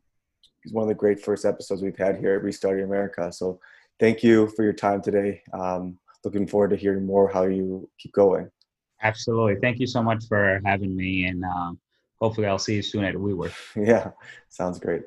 it's 0.63 0.73
one 0.73 0.83
of 0.83 0.87
the 0.87 0.95
great 0.95 1.21
first 1.21 1.45
episodes 1.45 1.81
we've 1.81 1.97
had 1.97 2.17
here 2.17 2.35
at 2.35 2.43
Restarting 2.43 2.85
America. 2.85 3.31
So 3.31 3.59
thank 3.99 4.23
you 4.23 4.47
for 4.55 4.63
your 4.63 4.73
time 4.73 5.01
today. 5.01 5.41
Um, 5.53 5.99
looking 6.23 6.47
forward 6.47 6.69
to 6.69 6.77
hearing 6.77 7.05
more 7.05 7.29
how 7.29 7.43
you 7.43 7.89
keep 7.99 8.13
going. 8.13 8.49
Absolutely. 9.03 9.57
Thank 9.61 9.79
you 9.79 9.87
so 9.87 10.01
much 10.01 10.25
for 10.27 10.61
having 10.65 10.95
me, 10.95 11.25
and 11.25 11.43
uh, 11.43 11.73
hopefully, 12.21 12.47
I'll 12.47 12.59
see 12.59 12.75
you 12.75 12.81
soon 12.81 13.03
at 13.03 13.15
WeWork. 13.15 13.53
yeah, 13.75 14.11
sounds 14.47 14.79
great. 14.79 15.03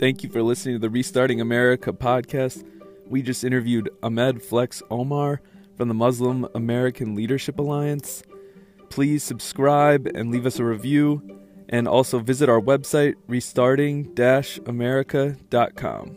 Thank 0.00 0.22
you 0.22 0.30
for 0.30 0.42
listening 0.42 0.76
to 0.76 0.78
the 0.78 0.88
Restarting 0.88 1.42
America 1.42 1.92
podcast. 1.92 2.64
We 3.06 3.20
just 3.20 3.44
interviewed 3.44 3.90
Ahmed 4.02 4.42
Flex 4.42 4.82
Omar 4.90 5.42
from 5.76 5.88
the 5.88 5.94
Muslim 5.94 6.48
American 6.54 7.14
Leadership 7.14 7.58
Alliance. 7.58 8.22
Please 8.88 9.22
subscribe 9.22 10.06
and 10.06 10.30
leave 10.30 10.46
us 10.46 10.58
a 10.58 10.64
review, 10.64 11.42
and 11.68 11.86
also 11.86 12.18
visit 12.18 12.48
our 12.48 12.62
website, 12.62 13.16
restarting 13.26 14.14
america.com. 14.66 16.16